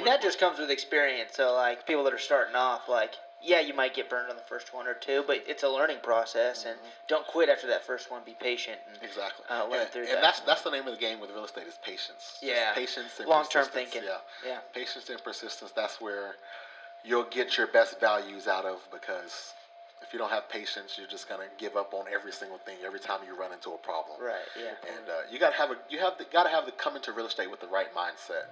and 0.00 0.06
that 0.08 0.22
just 0.22 0.38
comes 0.38 0.58
with 0.58 0.70
experience. 0.70 1.32
So 1.34 1.54
like 1.54 1.86
people 1.86 2.04
that 2.04 2.12
are 2.12 2.18
starting 2.18 2.54
off, 2.54 2.88
like 2.88 3.12
yeah, 3.42 3.60
you 3.60 3.72
might 3.72 3.94
get 3.94 4.10
burned 4.10 4.28
on 4.28 4.36
the 4.36 4.42
first 4.42 4.74
one 4.74 4.86
or 4.86 4.94
two, 4.94 5.24
but 5.26 5.42
it's 5.46 5.62
a 5.62 5.68
learning 5.68 5.98
process, 6.02 6.66
and 6.66 6.78
don't 7.08 7.26
quit 7.26 7.48
after 7.48 7.66
that 7.68 7.82
first 7.82 8.10
one. 8.10 8.22
Be 8.22 8.34
patient. 8.38 8.78
And, 8.92 9.02
Exactly. 9.02 9.46
Uh, 9.48 9.64
learn 9.66 9.80
and 9.82 9.90
through 9.90 10.02
and 10.02 10.10
that. 10.12 10.22
that's 10.22 10.40
that's 10.40 10.62
the 10.62 10.70
name 10.70 10.86
of 10.86 10.92
the 10.92 11.00
game 11.00 11.20
with 11.20 11.30
real 11.30 11.44
estate 11.44 11.66
is 11.66 11.78
patience. 11.82 12.38
Just 12.40 12.42
Yeah. 12.42 12.74
patience 12.74 13.18
and 13.18 13.28
Long-term 13.28 13.66
persistence. 13.66 13.92
thinking. 13.92 14.02
Yeah. 14.04 14.18
Yeah. 14.46 14.58
Patience 14.74 15.08
and 15.08 15.22
persistence. 15.22 15.72
That's 15.74 16.00
where 16.00 16.36
you'll 17.02 17.24
get 17.24 17.56
your 17.56 17.66
best 17.66 17.98
values 17.98 18.46
out 18.46 18.66
of 18.66 18.86
because 18.92 19.54
if 20.02 20.12
you 20.12 20.18
don't 20.18 20.30
have 20.30 20.48
patience, 20.48 20.96
you're 20.98 21.06
just 21.06 21.28
gonna 21.28 21.48
give 21.56 21.76
up 21.76 21.94
on 21.94 22.06
every 22.12 22.32
single 22.32 22.58
thing 22.58 22.76
every 22.84 23.00
time 23.00 23.20
you 23.26 23.34
run 23.34 23.52
into 23.52 23.70
a 23.72 23.78
problem. 23.78 24.20
Right. 24.20 24.36
Yeah. 24.58 24.74
And 24.96 25.08
uh, 25.08 25.12
you 25.30 25.38
gotta 25.38 25.56
have 25.56 25.70
a 25.70 25.78
you 25.88 25.98
have 25.98 26.18
the, 26.18 26.24
gotta 26.24 26.50
have 26.50 26.66
the 26.66 26.72
come 26.72 26.94
into 26.96 27.12
real 27.12 27.26
estate 27.26 27.50
with 27.50 27.60
the 27.60 27.68
right 27.68 27.88
mindset. 27.94 28.44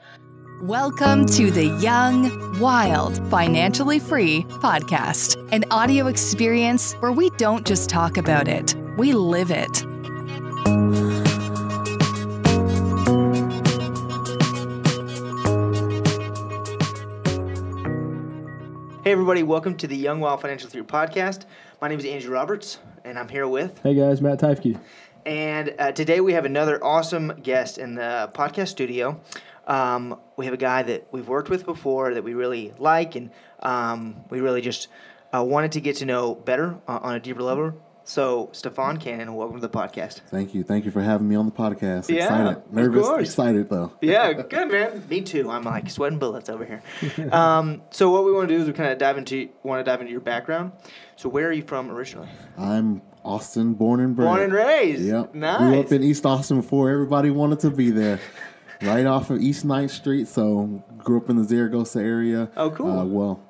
Welcome 0.62 1.24
to 1.26 1.52
the 1.52 1.66
Young, 1.80 2.58
Wild, 2.58 3.24
Financially 3.30 4.00
Free 4.00 4.42
podcast, 4.48 5.36
an 5.52 5.64
audio 5.70 6.08
experience 6.08 6.94
where 6.94 7.12
we 7.12 7.30
don't 7.30 7.64
just 7.64 7.88
talk 7.88 8.16
about 8.16 8.48
it, 8.48 8.74
we 8.96 9.12
live 9.12 9.52
it. 9.52 9.84
Hey 19.04 19.12
everybody, 19.12 19.44
welcome 19.44 19.76
to 19.76 19.86
the 19.86 19.96
Young 19.96 20.18
Wild 20.18 20.40
Financial 20.40 20.68
Free 20.68 20.82
podcast. 20.82 21.44
My 21.80 21.86
name 21.86 22.00
is 22.00 22.04
Andrew 22.04 22.32
Roberts, 22.32 22.78
and 23.04 23.16
I'm 23.16 23.28
here 23.28 23.46
with. 23.46 23.78
Hey 23.84 23.94
guys, 23.94 24.20
Matt 24.20 24.40
Tyfke. 24.40 24.76
And 25.24 25.74
uh, 25.78 25.92
today 25.92 26.20
we 26.20 26.32
have 26.32 26.46
another 26.46 26.82
awesome 26.82 27.40
guest 27.42 27.78
in 27.78 27.94
the 27.94 28.30
podcast 28.34 28.68
studio. 28.68 29.20
Um, 29.68 30.18
we 30.36 30.46
have 30.46 30.54
a 30.54 30.58
guy 30.58 30.82
that 30.82 31.08
we've 31.12 31.28
worked 31.28 31.50
with 31.50 31.64
before 31.64 32.14
that 32.14 32.24
we 32.24 32.34
really 32.34 32.72
like, 32.78 33.14
and 33.14 33.30
um, 33.60 34.24
we 34.30 34.40
really 34.40 34.62
just 34.62 34.88
uh, 35.34 35.44
wanted 35.44 35.72
to 35.72 35.80
get 35.80 35.96
to 35.96 36.06
know 36.06 36.34
better 36.34 36.78
uh, 36.88 36.98
on 37.02 37.14
a 37.14 37.20
deeper 37.20 37.42
level. 37.42 37.74
So, 38.04 38.48
Stefan 38.52 38.96
Cannon, 38.96 39.34
welcome 39.34 39.56
to 39.56 39.60
the 39.60 39.68
podcast. 39.68 40.22
Thank 40.30 40.54
you. 40.54 40.64
Thank 40.64 40.86
you 40.86 40.90
for 40.90 41.02
having 41.02 41.28
me 41.28 41.36
on 41.36 41.44
the 41.44 41.52
podcast. 41.52 42.08
Yeah, 42.08 42.24
excited. 42.24 42.62
Nervous, 42.72 43.06
excited 43.20 43.68
though. 43.68 43.92
Yeah, 44.00 44.32
good 44.48 44.70
man. 44.72 45.06
Me 45.10 45.20
too. 45.20 45.50
I'm 45.50 45.64
like 45.64 45.90
sweating 45.90 46.18
bullets 46.18 46.48
over 46.48 46.64
here. 46.64 46.82
Um, 47.30 47.82
so, 47.90 48.08
what 48.10 48.24
we 48.24 48.32
want 48.32 48.48
to 48.48 48.56
do 48.56 48.62
is 48.62 48.66
we 48.66 48.72
kind 48.72 48.90
of 48.90 48.96
dive 48.96 49.18
into 49.18 49.50
want 49.62 49.84
to 49.84 49.84
dive 49.84 50.00
into 50.00 50.10
your 50.10 50.22
background. 50.22 50.72
So, 51.16 51.28
where 51.28 51.48
are 51.48 51.52
you 51.52 51.60
from 51.60 51.90
originally? 51.90 52.30
I'm 52.56 53.02
Austin, 53.22 53.74
born 53.74 54.00
and 54.00 54.16
bred. 54.16 54.24
Born 54.24 54.40
and 54.40 54.52
raised. 54.54 55.02
Yep. 55.02 55.34
Nice. 55.34 55.58
Grew 55.58 55.80
up 55.80 55.92
in 55.92 56.02
East 56.02 56.24
Austin 56.24 56.62
before 56.62 56.88
everybody 56.88 57.28
wanted 57.28 57.60
to 57.60 57.70
be 57.70 57.90
there. 57.90 58.20
Right 58.82 59.06
off 59.06 59.30
of 59.30 59.40
East 59.42 59.66
9th 59.66 59.90
Street. 59.90 60.28
So 60.28 60.82
grew 60.98 61.18
up 61.18 61.28
in 61.30 61.36
the 61.36 61.44
Zaragoza 61.44 62.00
area. 62.00 62.50
Oh, 62.56 62.70
cool. 62.70 62.98
Uh, 63.00 63.04
well, 63.04 63.40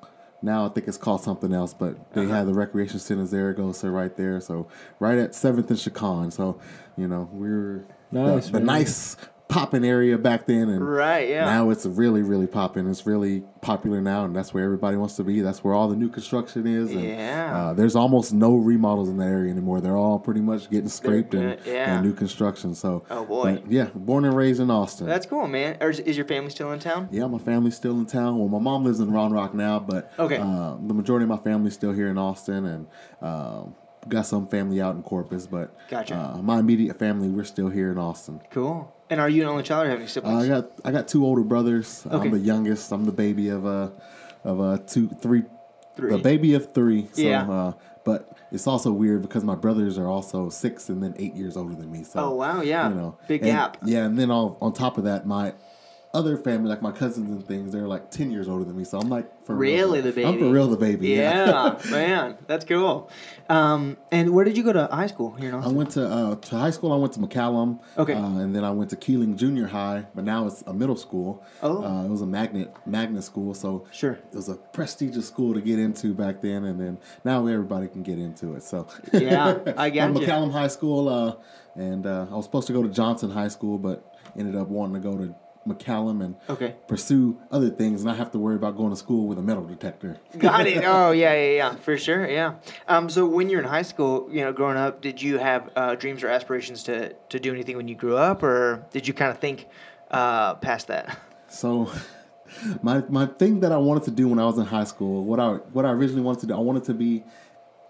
now 0.41 0.65
I 0.67 0.69
think 0.71 0.89
it's 0.89 0.97
called 0.97 1.23
something 1.23 1.53
else, 1.53 1.75
but 1.75 2.12
they 2.15 2.23
Uh-huh. 2.25 2.33
had 2.34 2.47
the 2.47 2.55
recreation 2.55 2.98
center 2.98 3.27
Zaragoza 3.27 3.91
right 3.91 4.15
there. 4.17 4.41
So 4.41 4.69
right 5.01 5.19
at 5.19 5.34
7th 5.34 5.69
and 5.71 5.79
Chicon. 5.79 6.31
So, 6.31 6.59
you 6.97 7.09
know, 7.09 7.29
we 7.33 7.49
were 7.49 7.84
Nice, 8.11 8.47
the, 8.47 8.53
the 8.53 8.61
nice 8.61 9.17
popping 9.48 9.82
area 9.84 10.18
back 10.18 10.44
then. 10.46 10.68
And 10.68 10.86
Right, 10.86 11.28
yeah. 11.28 11.44
now 11.46 11.70
it's 11.70 11.86
really, 11.86 12.20
really 12.22 12.46
popping. 12.46 12.86
It's 12.86 13.06
really 13.06 13.42
popular 13.62 14.00
now, 14.00 14.24
and 14.27 14.36
that's 14.36 14.52
where 14.52 14.62
everybody 14.62 14.96
wants 14.98 15.16
to 15.16 15.24
be. 15.24 15.41
That's 15.41 15.64
where 15.64 15.72
all 15.74 15.88
the 15.88 15.96
new 15.96 16.10
construction 16.10 16.66
is. 16.66 16.91
And, 16.91 17.02
Yeah. 17.02 17.52
Uh, 17.56 17.72
there's 17.72 17.96
almost 17.96 18.32
no 18.34 18.54
remodels 18.56 19.08
in 19.08 19.16
that 19.16 19.26
area 19.28 19.50
anymore. 19.50 19.80
They're 19.80 19.96
all 19.96 20.19
pretty 20.19 20.42
much 20.42 20.69
getting 20.70 20.88
scraped 20.91 21.32
and, 21.34 21.58
yeah. 21.64 21.94
and 21.96 22.04
new 22.06 22.12
construction. 22.12 22.74
So, 22.74 23.04
Oh, 23.10 23.24
boy. 23.24 23.54
but, 23.62 23.70
yeah, 23.72 23.88
born 23.94 24.24
and 24.26 24.36
raised 24.36 24.60
in 24.60 24.70
Austin. 24.70 25.06
That's 25.06 25.24
cool, 25.26 25.48
man. 25.48 25.78
Or 25.80 25.91
is, 25.91 25.98
is 26.00 26.16
your 26.16 26.26
family 26.26 26.50
still 26.50 26.70
in 26.72 26.78
town? 26.78 27.08
yeah, 27.10 27.26
my 27.26 27.38
family's 27.38 27.74
still 27.74 27.98
in 27.98 28.04
town. 28.06 28.38
Well, 28.38 28.48
my 28.48 28.58
mom 28.58 28.84
lives 28.84 29.00
in 29.00 29.10
Round 29.10 29.32
Rock 29.32 29.54
now, 29.54 29.78
but 29.80 30.12
Okay. 30.19 30.36
uh, 30.36 30.76
the 30.86 30.94
majority 30.94 31.22
of 31.24 31.30
my 31.30 31.38
family's 31.38 31.74
still 31.74 31.92
here 31.92 32.08
in 32.08 32.19
Austin, 32.19 32.66
and 32.66 32.86
um 33.22 33.74
got 34.08 34.24
some 34.24 34.46
family 34.46 34.80
out 34.80 34.94
in 34.94 35.02
Corpus. 35.02 35.46
But 35.46 35.74
Gotcha. 35.88 36.14
uh, 36.16 36.42
my 36.42 36.60
immediate 36.60 36.98
family, 36.98 37.28
we're 37.28 37.44
still 37.44 37.69
here 37.69 37.91
in 37.91 37.98
Austin. 37.98 38.41
Cool. 38.50 38.91
And 39.10 39.20
are 39.20 39.28
you 39.28 39.42
an 39.42 39.48
only 39.48 39.62
child 39.62 39.86
or 39.86 39.91
have 39.91 40.00
Uh, 40.00 40.06
siblings? 40.06 40.44
I 40.44 40.48
got 40.48 40.70
I 40.84 40.91
got 40.92 41.08
two 41.08 41.24
older 41.24 41.42
brothers. 41.42 42.04
Okay. 42.06 42.26
I'm 42.26 42.30
the 42.30 42.38
youngest. 42.38 42.92
I'm 42.92 43.04
the 43.04 43.12
baby 43.12 43.48
of 43.48 43.64
a 43.64 43.92
of 44.44 44.60
a 44.60 44.78
two 44.78 45.08
three, 45.08 45.44
Three. 45.96 46.10
the 46.10 46.19
baby 46.19 46.54
of 46.54 46.72
three. 46.72 47.08
So, 47.12 47.22
Yeah. 47.22 47.48
Uh, 47.50 47.72
but 48.04 48.28
it's 48.52 48.66
also 48.66 48.92
weird 48.92 49.22
because 49.22 49.44
my 49.44 49.54
brothers 49.54 49.98
are 49.98 50.06
also 50.08 50.48
six 50.48 50.88
and 50.88 51.02
then 51.02 51.14
eight 51.19 51.34
years 51.34 51.56
older 51.56 51.74
than 51.74 51.91
me. 51.91 52.02
So 52.04 52.20
Oh, 52.20 52.34
wow, 52.34 52.60
yeah. 52.62 52.88
you 52.88 52.94
know, 52.94 53.16
Big 53.28 53.42
and- 53.42 53.50
gap. 53.50 53.76
Yeah, 53.84 54.04
and 54.06 54.19
then 54.19 54.30
all, 54.30 54.56
on 54.62 54.72
top 54.72 54.96
of 54.98 55.04
that, 55.04 55.26
my 55.26 55.52
other 56.14 56.36
family, 56.38 56.69
like 56.70 56.80
my 56.80 56.91
cousins 56.91 57.30
and 57.30 57.46
things, 57.46 57.72
they're 57.72 57.86
like 57.86 58.10
ten 58.10 58.30
years 58.30 58.48
older 58.48 58.64
than 58.64 58.76
me. 58.76 58.84
So 58.84 58.98
I'm 58.98 59.08
like 59.10 59.44
for 59.44 59.54
Really 59.54 60.00
real, 60.00 60.12
the 60.12 60.24
I'm 60.26 60.38
for 60.38 60.50
real 60.50 60.66
the 60.69 60.76
baby. 60.76 61.08
yeah, 61.08 61.78
man. 61.91 62.36
That's 62.46 62.64
cool. 62.64 63.10
Um, 63.48 63.96
and 64.10 64.30
where 64.34 64.44
did 64.44 64.56
you 64.56 64.62
go 64.62 64.72
to 64.72 64.86
high 64.91 65.06
school 65.06 65.32
here 65.34 65.50
in 65.50 65.54
I 65.56 65.69
went 65.69 65.91
to 65.92 66.06
uh, 66.06 66.34
to 66.36 66.56
high 66.56 66.70
school. 66.70 66.92
I 66.92 66.96
went 66.96 67.12
to 67.14 67.20
McCallum. 67.20 67.80
Okay. 67.96 68.14
Uh, 68.14 68.38
and 68.38 68.54
then 68.54 68.64
I 68.64 68.70
went 68.70 68.91
to 68.91 68.96
Kealing 68.96 69.36
Junior 69.36 69.66
High, 69.66 70.06
but 70.14 70.24
now 70.24 70.46
it's 70.46 70.62
a 70.66 70.72
middle 70.72 70.96
school. 70.96 71.44
Oh. 71.62 71.82
Uh, 71.84 72.04
it 72.04 72.08
was 72.10 72.22
a 72.22 72.26
magnet 72.26 72.75
magnet 72.86 73.22
school, 73.25 73.54
so 73.54 73.86
Sure. 73.92 74.12
it 74.12 74.34
was 74.34 74.48
a 74.48 74.54
prestigious 74.56 75.26
school 75.28 75.54
to 75.54 75.60
get 75.60 75.78
into 75.78 76.14
back 76.14 76.40
then, 76.40 76.64
and 76.64 76.80
then 76.80 76.98
now 77.25 77.46
everybody 77.46 77.86
can 77.88 78.02
get 78.02 78.19
into 78.19 78.54
it. 78.54 78.62
So 78.62 78.86
Yeah, 79.12 79.58
I 79.76 79.90
gotcha. 79.90 80.12
McCallum 80.20 80.52
High 80.52 80.69
School, 80.69 81.08
uh, 81.08 81.34
and 81.75 82.06
uh, 82.06 82.26
I 82.30 82.34
was 82.34 82.44
supposed 82.46 82.66
to 82.69 82.72
go 82.72 82.82
to 82.82 82.88
Johnson 82.88 83.30
High 83.30 83.48
School, 83.48 83.78
but 83.78 84.14
ended 84.36 84.56
up 84.56 84.69
wanting 84.69 84.94
to 84.94 85.08
go 85.08 85.16
to 85.16 85.34
McCallum 85.69 86.25
and 86.25 86.37
Okay. 86.49 86.75
pursue 86.87 87.39
other 87.51 87.71
things, 87.71 88.01
and 88.01 88.06
not 88.06 88.17
have 88.17 88.31
to 88.33 88.39
worry 88.39 88.56
about 88.56 88.77
going 88.77 88.91
to 88.91 88.97
school 88.97 89.27
with 89.27 89.39
a 89.39 89.43
metal 89.43 89.65
detector. 89.65 90.19
Got 90.39 90.67
it. 90.67 90.83
Oh, 90.84 91.11
yeah, 91.12 91.34
yeah, 91.34 91.51
yeah, 91.56 91.75
for 91.77 91.97
sure. 91.99 92.29
Yeah. 92.29 92.55
Um, 92.87 93.09
so 93.11 93.27
when 93.27 93.51
you're 93.51 93.61
in 93.61 93.67
high 93.69 93.83
school, 93.83 94.29
you 94.31 94.41
know, 94.41 94.53
growing 94.53 94.77
up, 94.77 95.01
did 95.01 95.21
you 95.21 95.39
have 95.39 95.71
uh, 95.77 95.95
dreams 95.97 96.23
or 96.23 96.29
aspirations 96.29 96.83
to, 96.84 97.12
to 97.29 97.39
do 97.39 97.53
anything 97.53 97.77
when 97.77 97.89
you 97.89 97.95
grew 97.95 98.17
up, 98.17 98.43
or 98.43 98.87
did 98.91 99.06
you 99.06 99.15
kind 99.15 99.31
of 99.31 99.39
think 99.39 99.67
uh, 100.11 100.55
past 100.56 100.87
that? 100.89 101.19
So, 101.49 101.91
my 102.83 103.03
my 103.09 103.27
thing 103.27 103.61
that 103.61 103.73
I 103.73 103.77
wanted 103.77 104.05
to 104.05 104.11
do 104.11 104.29
when 104.29 104.39
I 104.39 104.45
was 104.47 104.59
in 104.59 104.65
high 104.65 104.85
school, 104.85 105.25
what 105.25 105.39
I 105.41 105.55
what 105.73 105.85
I 105.85 105.91
originally 105.91 106.23
wanted 106.23 106.41
to 106.41 106.47
do, 106.47 106.55
I 106.55 106.59
wanted 106.61 106.85
to 106.85 106.95
be. 106.95 107.25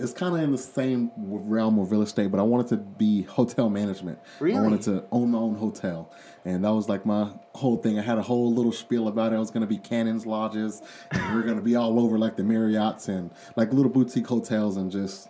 It's 0.01 0.13
kind 0.13 0.33
of 0.37 0.41
in 0.41 0.53
the 0.53 0.59
same 0.59 1.11
realm 1.17 1.77
of 1.81 1.91
real 1.91 2.03
estate, 2.03 2.31
but 2.31 2.39
I 2.39 2.45
wanted 2.45 2.69
to 2.69 2.77
be 2.77 3.23
hotel 3.23 3.69
management. 3.69 4.21
Really? 4.39 4.57
I 4.57 4.61
wanted 4.63 4.83
to 4.83 5.05
own 5.11 5.33
my 5.33 5.39
own 5.39 5.57
hotel, 5.57 6.13
and 6.49 6.65
that 6.65 6.71
was 6.73 6.89
like 6.89 7.05
my 7.05 7.31
whole 7.55 7.77
thing. 7.77 7.99
I 7.99 8.03
had 8.03 8.19
a 8.19 8.23
whole 8.23 8.53
little 8.53 8.73
spiel 8.73 9.09
about 9.09 9.33
it. 9.33 9.37
I 9.37 9.39
was 9.39 9.51
going 9.51 9.61
to 9.61 9.67
be 9.67 9.79
Cannon's 9.79 10.27
lodges, 10.27 10.83
and 11.11 11.35
we 11.35 11.41
are 11.41 11.45
going 11.45 11.57
to 11.57 11.63
be 11.63 11.77
all 11.77 12.01
over 12.01 12.19
like 12.19 12.37
the 12.37 12.43
Marriotts 12.43 13.09
and 13.09 13.31
like 13.57 13.73
little 13.73 13.91
boutique 13.91 14.27
hotels, 14.27 14.77
and 14.77 14.91
just 14.91 15.29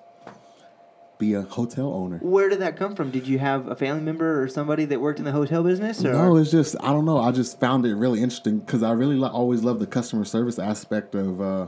be 1.18 1.34
a 1.34 1.42
hotel 1.42 1.92
owner. 1.92 2.18
Where 2.18 2.48
did 2.48 2.60
that 2.60 2.76
come 2.76 2.94
from? 2.94 3.10
Did 3.10 3.26
you 3.26 3.40
have 3.40 3.66
a 3.66 3.74
family 3.74 4.02
member 4.02 4.40
or 4.40 4.48
somebody 4.48 4.84
that 4.86 5.00
worked 5.00 5.18
in 5.18 5.24
the 5.24 5.32
hotel 5.32 5.64
business? 5.64 6.04
Or? 6.04 6.12
No, 6.12 6.36
it's 6.36 6.50
just 6.50 6.76
I 6.80 6.92
don't 6.92 7.04
know. 7.04 7.18
I 7.18 7.32
just 7.32 7.58
found 7.58 7.84
it 7.84 7.94
really 7.94 8.22
interesting 8.22 8.60
because 8.60 8.82
I 8.82 8.92
really 8.92 9.16
li- 9.16 9.28
always 9.28 9.64
love 9.64 9.80
the 9.80 9.86
customer 9.86 10.24
service 10.24 10.58
aspect 10.58 11.14
of 11.14 11.40
uh, 11.40 11.66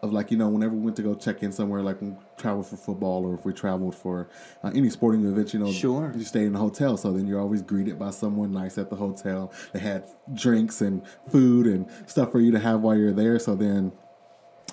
of 0.00 0.12
like 0.12 0.30
you 0.30 0.36
know 0.36 0.48
whenever 0.48 0.74
we 0.74 0.80
went 0.80 0.96
to 0.96 1.02
go 1.02 1.14
check 1.14 1.42
in 1.42 1.50
somewhere 1.50 1.82
like 1.82 2.00
when 2.00 2.12
we 2.12 2.16
traveled 2.36 2.66
for 2.66 2.76
football 2.76 3.24
or 3.26 3.34
if 3.34 3.44
we 3.44 3.52
traveled 3.52 3.94
for 3.96 4.28
uh, 4.62 4.70
any 4.74 4.88
sporting 4.90 5.24
event, 5.26 5.52
you 5.52 5.58
know, 5.58 5.72
Sure. 5.72 6.12
you 6.16 6.24
stay 6.24 6.44
in 6.44 6.54
a 6.54 6.58
hotel, 6.58 6.96
so 6.96 7.12
then 7.12 7.26
you're 7.26 7.40
always 7.40 7.62
greeted 7.62 7.98
by 7.98 8.10
someone 8.10 8.52
nice 8.52 8.78
at 8.78 8.90
the 8.90 8.96
hotel. 8.96 9.52
They 9.72 9.80
had 9.80 10.04
drinks 10.32 10.80
and 10.80 11.02
food 11.30 11.66
and 11.66 11.86
stuff 12.06 12.30
for 12.30 12.38
you 12.40 12.52
to 12.52 12.60
have 12.60 12.80
while 12.82 12.96
you're 12.96 13.12
there. 13.12 13.38
So 13.38 13.54
then. 13.54 13.92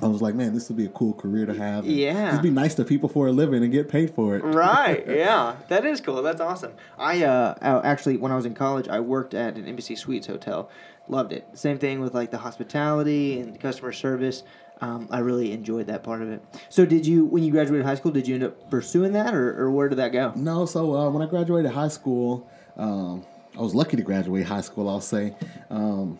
I 0.01 0.07
was 0.07 0.21
like, 0.21 0.35
man, 0.35 0.53
this 0.53 0.67
would 0.67 0.75
be 0.75 0.83
a 0.85 0.89
cool 0.89 1.13
career 1.13 1.45
to 1.45 1.53
have. 1.53 1.85
Yeah. 1.85 2.31
Just 2.31 2.41
be 2.43 2.49
nice 2.49 2.75
to 2.75 2.83
people 2.83 3.07
for 3.07 3.27
a 3.27 3.31
living 3.31 3.63
and 3.63 3.71
get 3.71 3.87
paid 3.87 4.09
for 4.13 4.35
it. 4.35 4.41
right 4.43 5.07
yeah 5.23 5.55
that 5.69 5.85
is 5.85 6.01
cool 6.01 6.21
that's 6.21 6.41
awesome 6.41 6.73
i 6.97 7.23
uh, 7.23 7.55
actually 7.81 8.17
when 8.17 8.29
i 8.29 8.35
was 8.35 8.45
in 8.45 8.53
college 8.53 8.89
i 8.89 8.99
worked 8.99 9.33
at 9.33 9.55
an 9.55 9.65
embassy 9.65 9.95
suites 9.95 10.27
hotel 10.27 10.69
loved 11.07 11.31
it 11.31 11.47
same 11.53 11.77
thing 11.79 12.01
with 12.01 12.13
like 12.13 12.29
the 12.29 12.39
hospitality 12.39 13.39
and 13.39 13.57
customer 13.57 13.93
service 13.93 14.43
um, 14.81 15.07
i 15.11 15.19
really 15.19 15.51
enjoyed 15.51 15.87
that 15.87 16.03
part 16.03 16.21
of 16.21 16.29
it 16.29 16.41
so 16.69 16.85
did 16.85 17.05
you 17.05 17.25
when 17.25 17.43
you 17.43 17.51
graduated 17.51 17.85
high 17.85 17.95
school 17.95 18.11
did 18.11 18.27
you 18.27 18.35
end 18.35 18.43
up 18.43 18.69
pursuing 18.69 19.13
that 19.13 19.33
or, 19.33 19.59
or 19.61 19.71
where 19.71 19.87
did 19.89 19.97
that 19.97 20.11
go 20.11 20.33
No, 20.35 20.65
so 20.65 20.95
uh, 20.95 21.09
when 21.09 21.21
I 21.21 21.27
graduated 21.29 21.71
high 21.71 21.87
school, 21.87 22.49
um, 22.77 23.25
I 23.57 23.61
was 23.61 23.73
lucky 23.73 23.95
to 23.97 24.03
graduate 24.03 24.45
high 24.45 24.61
school. 24.61 24.89
I'll 24.89 24.99
say, 25.01 25.33
um, 25.69 26.19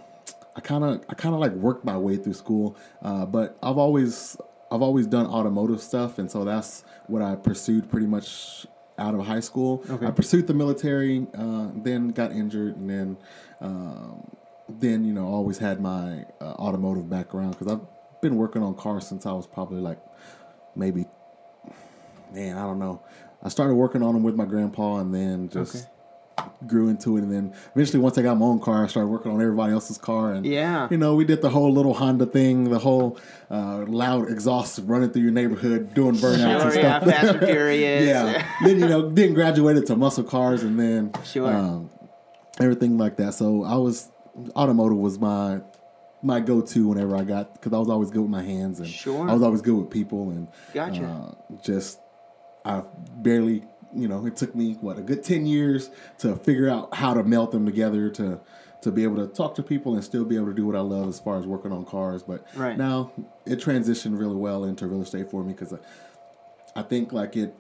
I 0.56 0.62
kind 0.62 0.84
of, 0.84 1.04
I 1.10 1.14
kind 1.16 1.36
of 1.36 1.42
like 1.42 1.52
worked 1.52 1.84
my 1.84 1.98
way 1.98 2.16
through 2.18 2.34
school, 2.34 2.78
uh, 3.02 3.26
but 3.26 3.58
I've 3.62 3.78
always, 3.78 4.38
I've 4.72 4.82
always 4.82 5.06
done 5.06 5.26
automotive 5.28 5.82
stuff, 5.82 6.18
and 6.18 6.32
so 6.32 6.46
that's 6.46 6.84
what 7.08 7.22
I 7.22 7.36
pursued 7.36 7.90
pretty 7.90 8.08
much 8.08 8.66
out 8.98 9.14
of 9.16 9.26
high 9.26 9.42
school. 9.42 9.84
Okay. 9.90 10.06
I 10.08 10.12
pursued 10.12 10.48
the 10.48 10.54
military, 10.54 11.28
uh, 11.38 11.72
then 11.76 12.10
got 12.10 12.32
injured, 12.32 12.78
and 12.78 12.90
then, 12.90 13.18
um, 13.60 14.32
then 14.70 15.04
you 15.04 15.14
know, 15.14 15.28
always 15.28 15.58
had 15.58 15.82
my 15.82 16.24
uh, 16.40 16.54
automotive 16.58 17.10
background 17.10 17.52
because 17.58 17.68
I've 17.74 17.82
been 18.30 18.38
working 18.38 18.64
on 18.64 18.74
cars 18.76 19.06
since 19.08 19.26
I 19.26 19.32
was 19.34 19.46
probably 19.48 19.82
like 19.82 20.00
maybe 20.76 21.06
man, 22.34 22.58
I 22.58 22.62
don't 22.64 22.80
know. 22.80 23.02
I 23.44 23.50
started 23.50 23.76
working 23.76 24.02
on 24.02 24.14
them 24.14 24.24
with 24.24 24.36
my 24.36 24.46
grandpa, 24.46 24.98
and 24.98 25.14
then 25.14 25.50
just 25.50 25.76
Okay. 25.76 26.50
grew 26.68 26.90
into 26.90 27.16
it, 27.18 27.22
and 27.22 27.32
then 27.32 27.54
eventually 27.76 28.00
once 28.00 28.18
I 28.18 28.24
got 28.24 28.38
my 28.38 28.46
own 28.46 28.60
car, 28.60 28.84
I 28.84 28.88
started 28.88 29.08
working 29.10 29.32
on 29.32 29.40
everybody 29.40 29.72
else's 29.74 29.98
car, 30.00 30.34
and 30.34 30.46
Yeah. 30.46 30.88
you 30.90 30.98
know, 30.98 31.14
we 31.16 31.24
did 31.24 31.42
the 31.42 31.50
whole 31.50 31.72
little 31.72 31.94
Honda 31.94 32.26
thing, 32.26 32.70
the 32.72 32.80
whole 32.80 33.18
uh, 33.52 33.86
loud 33.88 34.30
exhaust 34.30 34.80
running 34.86 35.12
through 35.12 35.22
your 35.22 35.32
neighborhood, 35.32 35.94
doing 35.94 36.16
burnouts 36.16 36.64
and 36.64 36.74
Sure, 36.74 36.82
yeah, 36.82 37.00
stuff. 37.00 37.04
Fast 37.10 37.36
and 37.36 37.40
Furious. 37.48 38.06
yeah. 38.08 38.46
then 38.64 38.80
you 38.80 38.88
know, 38.88 39.08
then 39.10 39.34
graduated 39.36 39.86
to 39.86 39.96
muscle 39.96 40.24
cars, 40.24 40.64
and 40.64 40.78
then 40.80 41.12
Sure. 41.24 41.54
um, 41.54 41.90
everything 42.60 42.98
like 42.98 43.16
that. 43.18 43.34
So 43.36 43.64
I 43.64 43.76
was 43.76 44.10
automotive 44.56 44.98
was 44.98 45.20
my 45.20 45.62
my 46.26 46.40
go 46.40 46.62
to 46.62 46.88
whenever 46.88 47.16
I 47.16 47.24
got 47.24 47.54
because 47.54 47.72
I 47.74 47.78
was 47.78 47.90
always 47.90 48.10
good 48.10 48.22
with 48.24 48.32
my 48.32 48.42
hands 48.44 48.80
and 48.80 48.90
Sure. 48.90 49.30
I 49.30 49.34
was 49.34 49.44
always 49.44 49.62
good 49.62 49.76
with 49.78 49.90
people 49.90 50.32
and 50.32 50.48
Gotcha. 50.74 51.04
uh, 51.06 51.56
just 51.62 52.00
I 52.66 52.84
barely 53.18 53.64
you 53.94 54.08
know 54.08 54.26
it 54.26 54.36
took 54.36 54.56
me 54.56 54.74
what 54.82 54.98
a 54.98 55.02
good 55.02 55.24
ten 55.24 55.46
years 55.46 55.90
to 56.20 56.36
figure 56.36 56.68
out 56.70 56.94
how 56.96 57.14
to 57.14 57.24
melt 57.24 57.52
them 57.52 57.66
together 57.66 58.10
to 58.12 58.40
to 58.82 58.92
be 58.92 59.04
able 59.04 59.16
to 59.18 59.28
talk 59.28 59.56
to 59.56 59.64
people 59.64 59.94
and 59.96 60.04
still 60.04 60.26
be 60.26 60.36
able 60.36 60.48
to 60.48 60.54
do 60.54 60.66
what 60.66 60.76
I 60.76 60.82
love 60.82 61.08
as 61.08 61.20
far 61.20 61.40
as 61.40 61.46
working 61.48 61.72
on 61.72 61.86
cars. 61.86 62.22
But 62.24 62.46
Right. 62.56 62.78
now 62.78 63.12
it 63.46 63.60
transitioned 63.60 64.18
really 64.20 64.36
well 64.36 64.64
into 64.64 64.86
real 64.88 65.02
estate 65.02 65.30
for 65.32 65.44
me 65.44 65.54
because 65.54 65.74
I, 65.74 65.78
I 66.76 66.82
think 66.84 67.12
like 67.14 67.36
it 67.36 67.56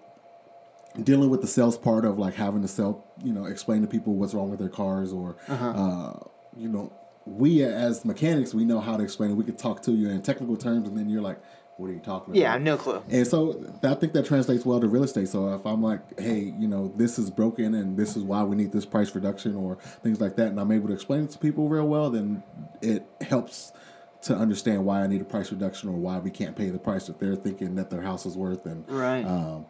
dealing 1.04 1.30
with 1.30 1.42
the 1.42 1.48
sales 1.48 1.78
part 1.78 2.06
of 2.06 2.18
like 2.20 2.36
having 2.36 2.62
to 2.62 2.68
sell, 2.68 3.06
you 3.24 3.34
know, 3.34 3.46
explain 3.46 3.82
to 3.82 3.88
people 3.88 4.14
what's 4.16 4.34
wrong 4.34 4.50
with 4.50 4.60
their 4.60 4.70
cars 4.70 5.12
or, 5.12 5.36
Uh-huh. 5.50 5.66
uh, 5.70 6.20
you 6.56 6.70
know, 6.70 6.94
we 7.25 7.63
as 7.63 8.06
mechanics, 8.06 8.54
we 8.54 8.66
know 8.66 8.80
how 8.80 8.98
to 8.98 9.04
explain 9.04 9.31
it. 9.31 9.33
We 9.33 9.44
could 9.44 9.57
talk 9.57 9.81
to 9.83 9.92
you 9.92 10.10
in 10.10 10.22
technical 10.22 10.56
terms 10.57 10.88
and 10.88 10.98
then 10.98 11.10
you're 11.10 11.22
like, 11.22 11.42
what 11.77 11.89
are 11.89 11.94
you 11.94 12.00
talking 12.00 12.31
about? 12.33 12.39
Yeah, 12.39 12.57
no 12.57 12.77
clue. 12.77 13.04
And 13.10 13.27
so 13.27 13.62
I 13.83 13.95
think 13.95 14.13
that 14.13 14.25
translates 14.25 14.66
well 14.66 14.80
to 14.80 14.88
real 14.88 15.04
estate. 15.04 15.27
So 15.27 15.54
if 15.54 15.66
I'm 15.66 15.81
like, 15.81 16.18
hey, 16.19 16.54
you 16.57 16.68
know, 16.69 16.94
this 16.95 17.19
is 17.19 17.30
broken 17.30 17.74
and 17.74 17.98
this 17.98 18.16
is 18.16 18.24
why 18.24 18.44
we 18.44 18.56
need 18.56 18.72
this 18.72 18.86
price 18.86 19.13
reduction 19.13 19.56
or 19.56 19.75
things 20.01 20.22
like 20.22 20.38
that, 20.38 20.48
and 20.48 20.60
I'm 20.60 20.72
able 20.72 20.88
to 20.88 20.94
explain 20.94 21.25
it 21.25 21.31
to 21.31 21.38
people 21.38 21.68
real 21.68 21.88
well, 21.88 22.10
then 22.10 22.44
it 22.81 23.06
helps 23.22 23.74
to 24.22 24.36
understand 24.36 24.86
why 24.86 25.01
I 25.04 25.07
need 25.07 25.22
a 25.22 25.25
price 25.25 25.51
reduction 25.51 25.89
or 25.89 25.98
why 25.98 26.18
we 26.19 26.31
can't 26.31 26.56
pay 26.56 26.69
the 26.69 26.80
price 26.80 27.07
that 27.07 27.19
they're 27.19 27.36
thinking 27.36 27.75
that 27.75 27.89
their 27.89 28.01
house 28.01 28.25
is 28.25 28.38
worth 28.38 28.66
and 28.66 28.86
Right. 28.89 29.25
um, 29.25 29.66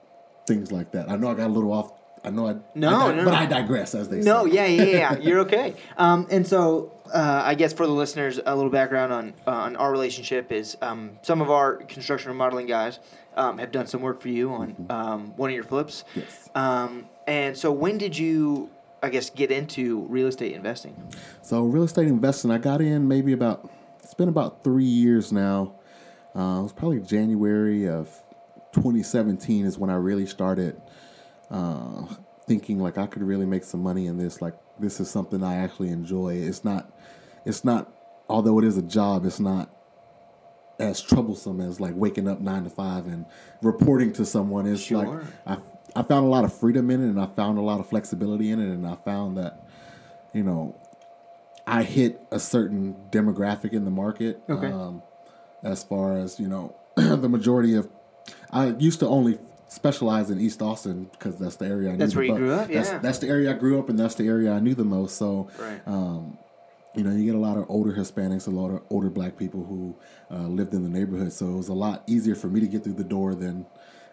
things 0.46 0.72
like 0.72 0.92
that. 0.92 1.10
I 1.10 1.16
know 1.16 1.30
I 1.30 1.34
got 1.34 1.48
a 1.48 1.54
little 1.54 1.74
off. 1.74 1.92
I 2.26 2.30
know 2.32 2.48
I 2.48 2.56
No, 2.74 2.90
I 2.90 3.14
no, 3.16 3.24
but 3.26 3.32
no. 3.32 3.38
I 3.38 3.46
digress 3.46 3.94
as 3.96 4.10
they 4.10 4.18
No, 4.18 4.22
say. 4.22 4.28
No, 4.28 4.46
yeah, 4.46 4.66
yeah, 4.66 4.84
yeah. 4.84 5.18
You're 5.22 5.40
okay. 5.42 5.76
Um, 5.98 6.28
and 6.32 6.46
so, 6.46 6.92
uh, 7.14 7.42
I 7.46 7.56
guess 7.56 7.72
for 7.74 7.86
the 7.86 7.94
listeners, 7.94 8.40
a 8.46 8.56
little 8.56 8.72
background 8.72 9.14
on 9.14 9.34
uh, 9.46 9.52
on 9.52 9.76
our 9.76 9.92
relationship 9.92 10.52
is 10.52 10.76
um, 10.82 11.20
some 11.22 11.42
of 11.42 11.52
our 11.52 11.76
construction 11.78 12.32
remodeling 12.32 12.66
guys 12.68 13.00
um, 13.36 13.58
have 13.60 13.72
done 13.72 13.88
some 13.88 14.02
work 14.02 14.22
for 14.22 14.30
you 14.30 14.52
on 14.52 14.88
um, 14.90 15.34
one 15.38 15.50
of 15.52 15.56
your 15.56 15.64
flips. 15.64 16.04
Yes. 16.16 16.50
Um, 16.56 17.06
and 17.28 17.56
so, 17.58 17.72
when 17.72 17.98
did 17.98 18.18
you, 18.18 18.70
I 19.04 19.10
guess, 19.10 19.30
get 19.30 19.52
into 19.52 20.02
real 20.10 20.28
estate 20.28 20.54
investing? 20.54 20.96
So 21.42 21.64
real 21.64 21.84
estate 21.84 22.08
investing, 22.08 22.50
I 22.52 22.58
got 22.58 22.82
in 22.82 23.08
maybe 23.08 23.34
about 23.34 23.70
it's 24.04 24.14
been 24.16 24.30
about 24.30 24.64
three 24.64 24.84
years 24.84 25.32
now. 25.32 25.76
Uh, 26.36 26.60
it 26.60 26.64
was 26.64 26.74
probably 26.74 27.00
January 27.00 27.88
of 27.88 28.08
2017 28.74 29.66
is 29.66 29.78
when 29.80 29.90
I 29.90 29.96
really 29.96 30.26
started 30.26 30.82
uh, 31.52 32.06
thinking 32.48 32.80
like 32.80 32.98
I 32.98 33.08
could 33.08 33.24
really 33.24 33.46
make 33.46 33.64
some 33.64 33.82
money 33.82 34.08
in 34.08 34.18
this. 34.18 34.42
Like 34.42 34.56
this 34.80 35.00
is 35.00 35.10
something 35.10 35.44
I 35.44 35.56
actually 35.56 35.90
enjoy. 35.90 36.36
It's 36.36 36.64
not, 36.64 36.92
it's 37.46 37.64
not. 37.64 37.92
Although 38.28 38.58
it 38.60 38.66
is 38.66 38.78
a 38.78 38.82
job, 38.82 39.26
it's 39.26 39.40
not 39.40 39.70
as 40.80 41.02
troublesome 41.02 41.62
as 41.62 41.80
like 41.80 41.94
waking 41.96 42.28
up 42.28 42.42
nine 42.42 42.64
to 42.64 42.70
five 42.70 43.06
and 43.06 43.26
reporting 43.62 44.12
to 44.14 44.26
someone. 44.26 44.66
It's 44.66 44.82
Sure. 44.82 44.98
like 45.06 45.24
I 45.46 45.58
I 45.96 46.04
found 46.04 46.26
a 46.26 46.30
lot 46.30 46.44
of 46.44 46.54
freedom 46.54 46.90
in 46.90 47.02
it, 47.04 47.08
and 47.08 47.20
I 47.20 47.26
found 47.28 47.58
a 47.58 47.62
lot 47.62 47.80
of 47.80 47.88
flexibility 47.88 48.52
in 48.52 48.60
it, 48.60 48.68
and 48.70 48.86
I 48.86 48.96
found 48.96 49.38
that 49.38 49.66
you 50.34 50.44
know 50.44 50.76
I 51.68 51.84
hit 51.84 52.20
a 52.32 52.40
certain 52.40 52.96
demographic 53.12 53.74
in 53.74 53.86
the 53.86 53.92
market. 53.92 54.42
Okay. 54.50 54.68
Um, 54.68 55.02
as 55.64 55.84
far 55.84 56.18
as 56.18 56.40
you 56.40 56.48
know, 56.48 56.76
the 56.96 57.30
majority 57.30 57.76
of 57.76 57.88
I 58.52 58.68
used 58.78 59.00
to 59.00 59.08
only 59.08 59.38
specialize 59.68 60.30
in 60.30 60.40
East 60.40 60.62
Austin 60.62 61.10
because 61.12 61.38
that's 61.38 61.56
the 61.58 61.66
area 61.66 61.90
I 61.90 61.92
knew. 61.94 61.98
That's 61.98 62.14
the 62.14 62.18
where 62.20 62.26
you 62.26 62.36
grew 62.36 62.54
up? 62.54 62.68
That's, 62.68 62.90
Yeah. 62.92 62.98
that's 63.00 63.18
the 63.20 63.28
area 63.28 63.50
I 63.52 63.54
grew 63.54 63.80
up, 63.80 63.90
and 63.90 63.98
that's 64.00 64.16
the 64.16 64.28
area 64.28 64.52
I 64.54 64.60
knew 64.60 64.76
the 64.76 64.84
most. 64.86 65.18
So, 65.18 65.48
Right. 65.60 65.82
um, 65.88 66.38
you 66.96 67.04
know, 67.04 67.12
you 67.12 67.26
get 67.26 67.36
a 67.36 67.40
lot 67.40 67.58
of 67.58 67.66
older 67.68 67.92
Hispanics, 67.94 68.48
a 68.48 68.52
lot 68.52 68.72
of 68.72 68.82
older 68.90 69.10
Black 69.10 69.38
people 69.38 69.66
who 69.66 69.96
uh, 70.34 70.48
lived 70.48 70.74
in 70.74 70.84
the 70.84 70.90
neighborhood. 70.90 71.34
So 71.34 71.48
it 71.48 71.56
was 71.58 71.68
a 71.68 71.74
lot 71.74 72.04
easier 72.08 72.36
for 72.36 72.48
me 72.48 72.60
to 72.62 72.68
get 72.68 72.84
through 72.84 72.94
the 72.94 73.04
door 73.04 73.36
than 73.36 73.66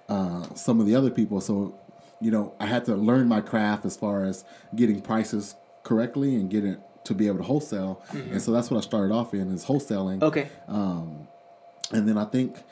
uh, 0.08 0.52
some 0.54 0.81
of 0.81 0.87
the 0.87 0.96
other 0.96 1.10
people. 1.10 1.40
So, 1.40 1.78
you 2.20 2.31
know, 2.32 2.54
I 2.58 2.66
had 2.66 2.84
to 2.87 2.96
learn 2.96 3.28
my 3.28 3.40
craft 3.40 3.84
as 3.84 3.96
far 3.96 4.25
as 4.25 4.44
getting 4.75 5.00
prices 5.00 5.54
correctly 5.84 6.34
and 6.34 6.50
getting 6.50 6.76
to 7.04 7.14
be 7.14 7.26
able 7.28 7.38
to 7.38 7.44
wholesale. 7.44 8.02
And 8.12 8.40
so 8.43 8.50
that's 8.52 8.70
what 8.70 8.78
I 8.78 8.81
started 8.81 9.12
off 9.14 9.32
in 9.34 9.52
is 9.52 9.64
wholesaling. 9.64 10.22
Okay. 10.22 10.49
And 10.69 12.08
then 12.08 12.16
I 12.16 12.25
think, 12.25 12.62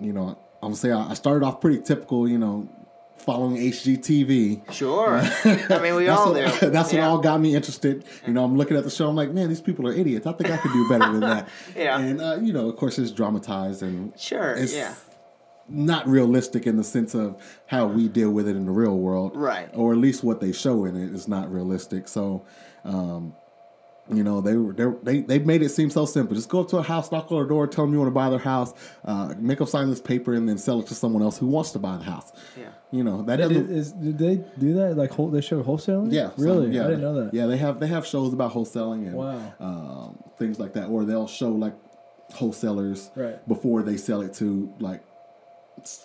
you 0.00 0.12
know, 0.12 0.38
I'm 0.62 0.68
gonna 0.68 0.76
say 0.76 0.92
I 0.92 1.10
I 1.10 1.14
started 1.14 1.44
off 1.44 1.60
pretty 1.60 1.80
typical, 1.82 2.28
you 2.28 2.38
know, 2.38 2.68
following 3.16 3.56
HGTV. 3.56 4.72
Sure. 4.72 5.18
I 5.44 5.78
mean, 5.82 5.94
we 5.96 6.08
all 6.08 6.32
what, 6.32 6.60
do. 6.60 6.70
That's 6.70 6.92
Yeah. 6.92 7.00
what 7.02 7.08
all 7.10 7.18
got 7.18 7.40
me 7.40 7.54
interested. 7.54 8.04
You 8.26 8.32
know, 8.32 8.44
I'm 8.44 8.56
looking 8.56 8.76
at 8.76 8.84
the 8.84 8.90
show. 8.90 9.08
I'm 9.08 9.16
like, 9.16 9.30
man, 9.32 9.48
these 9.48 9.60
people 9.60 9.86
are 9.88 9.92
idiots. 9.92 10.26
I 10.26 10.32
think 10.32 10.50
I 10.50 10.56
could 10.56 10.72
do 10.72 10.88
better 10.88 11.10
than 11.12 11.20
that. 11.20 11.48
Yeah. 11.76 11.98
And 11.98 12.20
uh, 12.20 12.38
you 12.40 12.52
know, 12.52 12.68
of 12.68 12.76
course, 12.76 12.98
it's 12.98 13.10
dramatized 13.10 13.82
and 13.82 14.12
Sure, 14.18 14.54
it's 14.54 14.74
yeah. 14.74 14.94
not 15.68 16.06
realistic 16.08 16.66
in 16.66 16.76
the 16.76 16.84
sense 16.84 17.14
of 17.14 17.36
how 17.66 17.86
we 17.86 18.08
deal 18.08 18.30
with 18.30 18.46
it 18.48 18.56
in 18.56 18.66
the 18.66 18.72
real 18.72 18.96
world, 18.98 19.36
Right. 19.36 19.68
Or 19.72 19.92
at 19.92 19.98
least 19.98 20.22
what 20.24 20.40
they 20.40 20.52
show 20.52 20.84
in 20.84 20.96
it 20.96 21.12
is 21.14 21.26
not 21.28 21.50
realistic. 21.52 22.08
So. 22.08 22.44
Um, 22.84 23.34
you 24.12 24.24
know 24.24 24.40
they 24.40 24.56
were 24.56 24.72
they 25.02 25.20
they 25.20 25.38
made 25.38 25.62
it 25.62 25.68
seem 25.70 25.88
so 25.90 26.04
simple. 26.06 26.34
Just 26.34 26.48
go 26.48 26.60
up 26.60 26.68
to 26.70 26.78
a 26.78 26.82
house, 26.82 27.12
knock 27.12 27.30
on 27.30 27.38
their 27.38 27.46
door, 27.46 27.66
tell 27.66 27.84
them 27.84 27.92
you 27.94 28.00
want 28.00 28.08
to 28.08 28.14
buy 28.14 28.30
their 28.30 28.38
house, 28.40 28.74
uh, 29.04 29.32
make 29.38 29.58
them 29.58 29.66
sign 29.66 29.88
this 29.90 30.00
paper, 30.00 30.34
and 30.34 30.48
then 30.48 30.58
sell 30.58 30.80
it 30.80 30.86
to 30.88 30.94
someone 30.94 31.22
else 31.22 31.38
who 31.38 31.46
wants 31.46 31.70
to 31.72 31.78
buy 31.78 31.96
the 31.96 32.04
house. 32.04 32.32
Yeah. 32.58 32.70
You 32.90 33.04
know 33.04 33.22
that 33.22 33.36
Did, 33.36 33.48
doesn't. 33.48 33.70
is, 33.70 33.92
did 33.92 34.18
they 34.18 34.44
do 34.58 34.74
that? 34.74 34.96
Like 34.96 35.12
whole, 35.12 35.30
they 35.30 35.40
show 35.40 35.62
wholesaling? 35.62 36.12
Yeah, 36.12 36.30
so, 36.36 36.42
really. 36.42 36.74
yeah, 36.74 36.84
I 36.84 36.88
didn't 36.88 37.00
know 37.02 37.24
that. 37.24 37.32
Yeah, 37.32 37.46
they 37.46 37.56
have 37.58 37.78
they 37.80 37.86
have 37.86 38.04
shows 38.06 38.32
about 38.32 38.52
wholesaling 38.52 39.06
and 39.06 39.14
Wow. 39.14 39.54
um, 39.60 40.18
things 40.36 40.58
like 40.58 40.72
that, 40.74 40.88
or 40.88 41.04
they'll 41.04 41.28
show 41.28 41.50
like 41.50 41.74
wholesalers 42.34 43.10
Right. 43.14 43.46
before 43.48 43.82
they 43.82 43.96
sell 43.96 44.20
it 44.22 44.34
to 44.34 44.72
like 44.80 45.02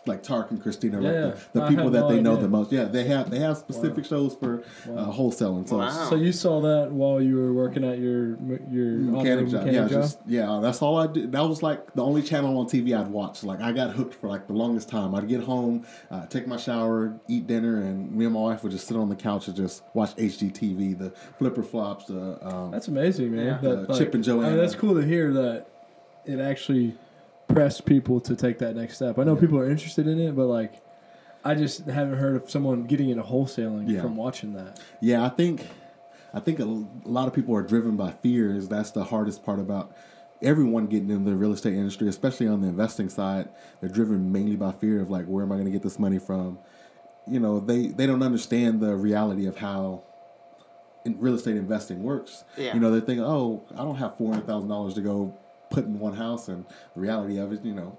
like 0.06 0.24
Tarek 0.24 0.52
and 0.52 0.62
Christina, 0.62 1.02
Yeah, 1.02 1.10
like 1.26 1.36
the, 1.54 1.60
the 1.60 1.66
I 1.66 1.70
people 1.70 1.90
that 1.92 2.00
no 2.02 2.10
they 2.10 2.22
know 2.22 2.36
the 2.36 2.48
most. 2.48 2.72
Yeah, 2.72 2.86
they 2.86 3.06
have 3.06 3.30
they 3.30 3.40
have 3.40 3.58
specific 3.58 4.06
shows 4.06 4.36
for 4.36 4.64
uh, 4.86 5.12
wholesaling. 5.12 5.68
So 5.68 5.78
Wow. 5.78 6.10
So 6.10 6.16
you 6.16 6.32
saw 6.32 6.62
that 6.62 6.92
while 6.92 7.22
you 7.22 7.36
were 7.36 7.54
working 7.54 7.84
at 7.84 8.00
your 8.00 8.38
your 8.70 8.92
mechanic 8.98 9.46
job. 9.50 9.66
mechanic 9.66 9.74
yeah, 9.74 9.82
job? 9.82 9.90
just 9.90 10.20
yeah. 10.28 10.60
That's 10.62 10.82
all 10.82 10.98
I 10.98 11.08
did. 11.08 11.32
That 11.32 11.42
was 11.48 11.62
like 11.64 11.94
the 11.94 12.04
only 12.04 12.22
channel 12.24 12.58
on 12.60 12.66
TV 12.68 12.98
I'd 13.00 13.08
watch. 13.08 13.44
Like 13.44 13.62
I 13.62 13.72
got 13.72 13.92
hooked 13.92 14.16
for 14.16 14.28
like 14.28 14.48
the 14.48 14.54
longest 14.54 14.90
time. 14.90 15.14
I'd 15.16 15.28
get 15.28 15.44
home, 15.44 15.86
uh, 16.12 16.26
take 16.28 16.48
my 16.48 16.58
shower, 16.58 17.20
eat 17.28 17.48
dinner, 17.48 17.82
and 17.82 18.12
me 18.12 18.26
and 18.26 18.34
my 18.34 18.40
wife 18.42 18.64
would 18.64 18.72
just 18.72 18.88
sit 18.88 18.98
on 18.98 19.10
the 19.10 19.16
couch 19.16 19.48
and 19.48 19.56
just 19.56 19.84
watch 19.94 20.16
HGTV, 20.16 20.98
the 20.98 21.12
flipper 21.38 21.64
flops, 21.64 22.06
the 22.06 22.38
um, 22.46 22.72
That's 22.72 22.88
amazing, 22.88 23.36
man. 23.36 23.46
Yeah. 23.46 23.58
That, 23.62 23.90
Uh, 23.92 23.98
Chip 23.98 24.14
and 24.14 24.28
I 24.28 24.32
mean, 24.34 24.42
Joanna. 24.42 24.56
that's 24.58 24.76
cool 24.76 24.96
to 24.96 25.06
hear 25.06 25.32
that 25.34 25.68
it 26.26 26.40
actually 26.40 26.96
pressed 27.48 27.86
people 27.86 28.20
to 28.22 28.36
take 28.36 28.60
that 28.60 28.76
next 28.76 28.96
step. 28.96 29.18
I 29.18 29.24
know 29.24 29.36
people 29.36 29.58
are 29.60 29.70
interested 29.70 30.08
in 30.08 30.20
it, 30.20 30.36
but 30.36 30.46
like, 30.48 30.82
I 31.44 31.56
just 31.56 31.86
haven't 31.86 32.18
heard 32.18 32.36
of 32.36 32.50
someone 32.50 32.84
getting 32.84 33.10
into 33.10 33.24
wholesaling 33.24 33.90
Yeah. 33.90 34.02
from 34.02 34.16
watching 34.18 34.54
that. 34.54 34.80
Yeah, 35.02 35.26
I 35.26 35.30
think 35.30 35.66
I 36.34 36.40
think 36.42 36.60
a, 36.60 36.64
a 36.64 36.86
lot 37.06 37.28
of 37.28 37.34
people 37.34 37.56
are 37.56 37.62
driven 37.62 37.96
by 37.96 38.12
fears. 38.12 38.68
That's 38.68 38.92
the 38.92 39.06
hardest 39.06 39.44
part 39.46 39.60
about 39.60 39.96
everyone 40.42 40.88
getting 40.88 41.10
in 41.10 41.24
the 41.26 41.36
real 41.36 41.54
estate 41.54 41.74
industry, 41.74 42.08
especially 42.10 42.48
on 42.48 42.62
the 42.62 42.68
investing 42.68 43.10
side. 43.10 43.48
They're 43.80 43.90
driven 43.90 44.32
mainly 44.32 44.56
by 44.58 44.72
fear 44.74 45.00
of 45.02 45.10
like, 45.10 45.26
where 45.26 45.44
am 45.44 45.52
I 45.52 45.56
going 45.56 45.66
to 45.66 45.72
get 45.72 45.84
this 45.84 45.98
money 45.98 46.20
from? 46.20 46.60
You 47.28 47.40
know, 47.40 47.60
they 47.60 47.88
they 47.88 48.06
don't 48.06 48.24
understand 48.24 48.82
the 48.82 48.96
reality 48.96 49.46
of 49.48 49.58
how 49.58 50.04
in 51.06 51.18
real 51.20 51.36
estate 51.36 51.56
investing 51.56 52.04
works. 52.04 52.44
Yeah. 52.58 52.74
You 52.74 52.82
know, 52.82 52.92
they're 52.92 53.00
thinking, 53.02 53.24
oh, 53.24 53.64
I 53.74 53.78
don't 53.78 53.96
have 53.96 54.18
four 54.18 54.32
hundred 54.34 54.48
thousand 54.48 54.68
dollars 54.70 54.96
to 54.96 55.02
go 55.02 55.38
put 55.70 55.86
in 55.86 56.00
one 56.00 56.14
house, 56.14 56.48
and 56.48 56.66
the 56.94 57.02
reality 57.02 57.38
of 57.38 57.52
it, 57.52 57.64
you 57.64 57.74
know, 57.74 57.98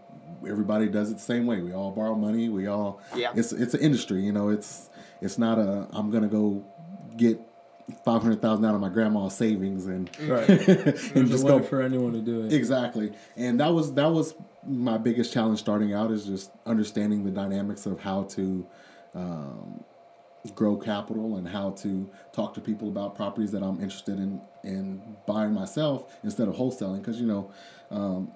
everybody 0.48 0.88
does 0.88 1.10
it 1.10 1.14
the 1.14 1.20
same 1.20 1.46
way. 1.46 1.60
We 1.60 1.72
all 1.72 1.90
borrow 1.90 2.14
money. 2.14 2.48
We 2.48 2.66
all, 2.66 3.00
Yeah. 3.14 3.32
It's 3.34 3.52
it's 3.52 3.74
an 3.74 3.80
industry. 3.80 4.22
You 4.22 4.32
know, 4.32 4.48
it's 4.48 4.90
it's 5.20 5.38
not 5.38 5.58
a 5.58 5.88
I'm 5.92 6.10
gonna 6.10 6.28
go 6.28 6.64
get 7.16 7.40
five 8.04 8.22
hundred 8.22 8.42
thousand 8.42 8.64
out 8.64 8.74
of 8.74 8.80
my 8.80 8.88
grandma's 8.90 9.34
savings 9.34 9.86
and 9.86 10.10
Right. 10.28 10.48
and 10.50 10.66
There's 10.66 11.30
just 11.30 11.44
a 11.44 11.46
way 11.46 11.58
go 11.58 11.62
for 11.62 11.80
anyone 11.82 12.12
to 12.12 12.20
do 12.20 12.44
it. 12.44 12.52
Exactly, 12.52 13.12
and 13.36 13.60
that 13.60 13.72
was 13.72 13.94
that 13.94 14.10
was 14.12 14.34
my 14.66 14.98
biggest 14.98 15.32
challenge 15.32 15.58
starting 15.58 15.94
out 15.94 16.10
is 16.10 16.26
just 16.26 16.50
understanding 16.66 17.24
the 17.24 17.30
dynamics 17.30 17.86
of 17.86 18.00
how 18.00 18.24
to 18.24 18.66
um, 19.14 19.82
grow 20.54 20.76
capital 20.76 21.36
and 21.36 21.48
how 21.48 21.70
to 21.70 22.08
talk 22.32 22.54
to 22.54 22.60
people 22.60 22.88
about 22.88 23.14
properties 23.16 23.52
that 23.52 23.62
I'm 23.62 23.80
interested 23.82 24.18
in 24.18 24.40
in 24.64 25.00
buying 25.26 25.52
myself 25.52 26.12
instead 26.22 26.48
of 26.48 26.54
wholesaling. 26.54 26.98
Because 26.98 27.20
you 27.20 27.26
know, 27.26 27.50
um, 27.90 28.32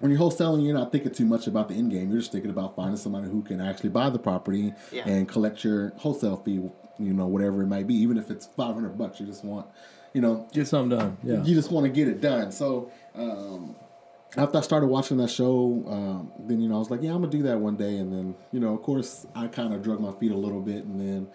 when 0.00 0.10
you're 0.12 0.20
wholesaling, 0.20 0.64
you're 0.64 0.74
not 0.74 0.92
thinking 0.92 1.12
too 1.12 1.24
much 1.24 1.46
about 1.46 1.68
the 1.68 1.74
end 1.74 1.90
game. 1.90 2.10
You're 2.10 2.20
just 2.20 2.32
thinking 2.32 2.50
about 2.50 2.76
finding 2.76 2.96
somebody 2.96 3.28
who 3.28 3.42
can 3.42 3.60
actually 3.60 3.90
buy 3.90 4.10
the 4.10 4.18
property 4.18 4.74
Yeah. 4.92 5.08
and 5.08 5.26
collect 5.28 5.64
your 5.64 5.90
wholesale 5.96 6.36
fee. 6.36 6.70
you 7.00 7.14
know, 7.14 7.26
whatever 7.28 7.62
it 7.62 7.66
might 7.68 7.86
be, 7.86 7.94
even 7.94 8.18
if 8.18 8.30
it's 8.30 8.46
five 8.46 8.74
hundred 8.74 8.98
bucks. 8.98 9.20
You 9.20 9.26
just 9.26 9.44
want, 9.44 9.66
you 10.12 10.20
know, 10.20 10.46
Get 10.52 10.66
something 10.68 10.98
done. 10.98 11.16
Yeah. 11.22 11.42
you 11.44 11.54
just 11.54 11.70
want 11.70 11.84
to 11.86 11.90
get 11.92 12.08
it 12.08 12.20
done. 12.20 12.50
So 12.52 12.90
um, 13.14 13.76
after 14.36 14.58
I 14.58 14.60
started 14.60 14.88
watching 14.88 15.16
that 15.18 15.30
show, 15.30 15.84
um, 15.88 16.32
then 16.38 16.60
you 16.60 16.68
know 16.68 16.76
I 16.76 16.78
was 16.78 16.90
like, 16.90 17.02
yeah, 17.02 17.10
I'm 17.10 17.20
gonna 17.20 17.32
do 17.32 17.42
that 17.44 17.58
one 17.60 17.76
day. 17.76 17.96
And 17.96 18.12
then 18.12 18.34
you 18.52 18.60
know, 18.60 18.74
of 18.74 18.82
course, 18.82 19.26
I 19.34 19.46
kind 19.46 19.72
of 19.72 19.82
drug 19.82 20.00
my 20.00 20.12
feet 20.12 20.32
a 20.32 20.36
little 20.36 20.60
bit, 20.60 20.84
and 20.84 21.00
then 21.00 21.28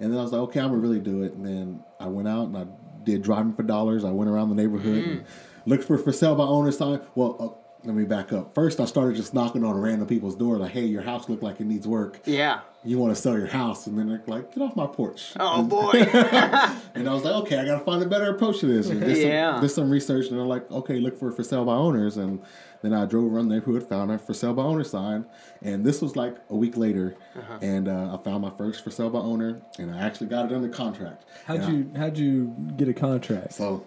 and 0.00 0.12
then 0.12 0.18
I 0.18 0.22
was 0.22 0.32
like, 0.32 0.42
okay, 0.42 0.60
I'm 0.60 0.68
gonna 0.68 0.78
really 0.78 1.00
do 1.00 1.22
it. 1.22 1.34
And 1.34 1.44
then 1.44 1.84
I 1.98 2.06
went 2.06 2.28
out 2.28 2.48
and 2.48 2.56
I 2.56 2.66
did 3.02 3.22
driving 3.22 3.54
for 3.54 3.62
dollars. 3.62 4.04
I 4.04 4.10
went 4.10 4.30
around 4.30 4.50
the 4.50 4.54
neighborhood 4.54 5.04
and 5.04 5.24
looked 5.66 5.84
for 5.84 5.98
for 5.98 6.12
sale 6.12 6.34
by 6.34 6.44
owner 6.44 6.72
sign. 6.72 7.00
Well. 7.14 7.36
Uh, 7.40 7.62
let 7.84 7.94
me 7.94 8.04
back 8.04 8.32
up. 8.32 8.52
First, 8.52 8.80
I 8.80 8.84
started 8.84 9.14
just 9.14 9.32
knocking 9.32 9.62
on 9.62 9.76
random 9.76 10.08
people's 10.08 10.34
door, 10.34 10.56
like, 10.56 10.72
"Hey, 10.72 10.86
your 10.86 11.02
house 11.02 11.28
look 11.28 11.40
like 11.40 11.60
it 11.60 11.66
needs 11.68 11.86
work. 11.86 12.20
Yeah. 12.24 12.62
You 12.86 12.98
want 12.98 13.14
to 13.14 13.20
sell 13.20 13.36
your 13.36 13.48
house?" 13.48 13.86
And 13.86 13.98
then 13.98 14.08
they're 14.08 14.22
like, 14.26 14.54
"Get 14.54 14.62
off 14.62 14.76
my 14.76 14.86
porch." 14.86 15.32
Oh 15.38 15.62
boy. 15.62 15.92
And 16.96 17.06
I 17.08 17.12
was 17.12 17.24
like, 17.24 17.34
okay, 17.42 17.58
I 17.58 17.64
got 17.66 17.78
to 17.78 17.84
find 17.84 18.02
a 18.02 18.06
better 18.06 18.30
approach 18.34 18.60
to 18.60 18.66
this. 18.66 18.88
And 18.88 19.00
did, 19.00 19.18
Yeah. 19.18 19.52
some, 19.56 19.60
did 19.60 19.68
some 19.68 19.90
research, 19.90 20.28
and 20.28 20.38
they're 20.38 20.46
like, 20.46 20.70
okay, 20.70 20.98
look 20.98 21.18
for 21.18 21.30
for 21.30 21.44
sale 21.44 21.64
by 21.66 21.74
owners. 21.74 22.16
And 22.16 22.40
then 22.80 22.94
I 22.94 23.04
drove 23.04 23.30
around 23.30 23.48
the 23.48 23.56
neighborhood, 23.56 23.86
found 23.86 24.10
a 24.10 24.18
for 24.18 24.32
sale 24.32 24.54
by 24.54 24.62
owner 24.62 24.82
sign. 24.84 25.26
And 25.60 25.84
this 25.84 26.00
was 26.00 26.16
like 26.16 26.36
a 26.48 26.56
week 26.56 26.76
later, 26.78 27.16
Uh-huh. 27.38 27.58
and 27.60 27.86
uh, 27.88 28.14
I 28.18 28.22
found 28.24 28.40
my 28.42 28.50
first 28.50 28.82
for 28.82 28.90
sale 28.90 29.10
by 29.10 29.18
owner, 29.18 29.60
and 29.78 29.90
I 29.94 29.98
actually 29.98 30.28
got 30.28 30.46
it 30.50 30.54
under 30.54 30.68
contract. 30.70 31.24
How'd 31.44 31.60
And 31.60 31.64
I- 31.66 31.70
you 31.70 31.90
How'd 32.00 32.16
you 32.18 32.54
get 32.78 32.88
a 32.88 32.94
contract? 32.94 33.52
so 33.52 33.84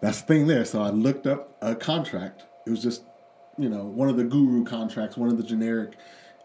that's 0.00 0.22
the 0.22 0.26
thing 0.26 0.46
there. 0.46 0.64
So 0.64 0.80
I 0.80 0.88
looked 0.90 1.26
up 1.26 1.56
a 1.60 1.74
contract. 1.74 2.44
It 2.66 2.70
was 2.70 2.82
just, 2.82 3.02
you 3.58 3.68
know, 3.68 3.84
one 3.84 4.08
of 4.08 4.16
the 4.16 4.24
guru 4.24 4.64
contracts, 4.64 5.16
one 5.18 5.28
of 5.28 5.36
the 5.36 5.42
generic 5.42 5.96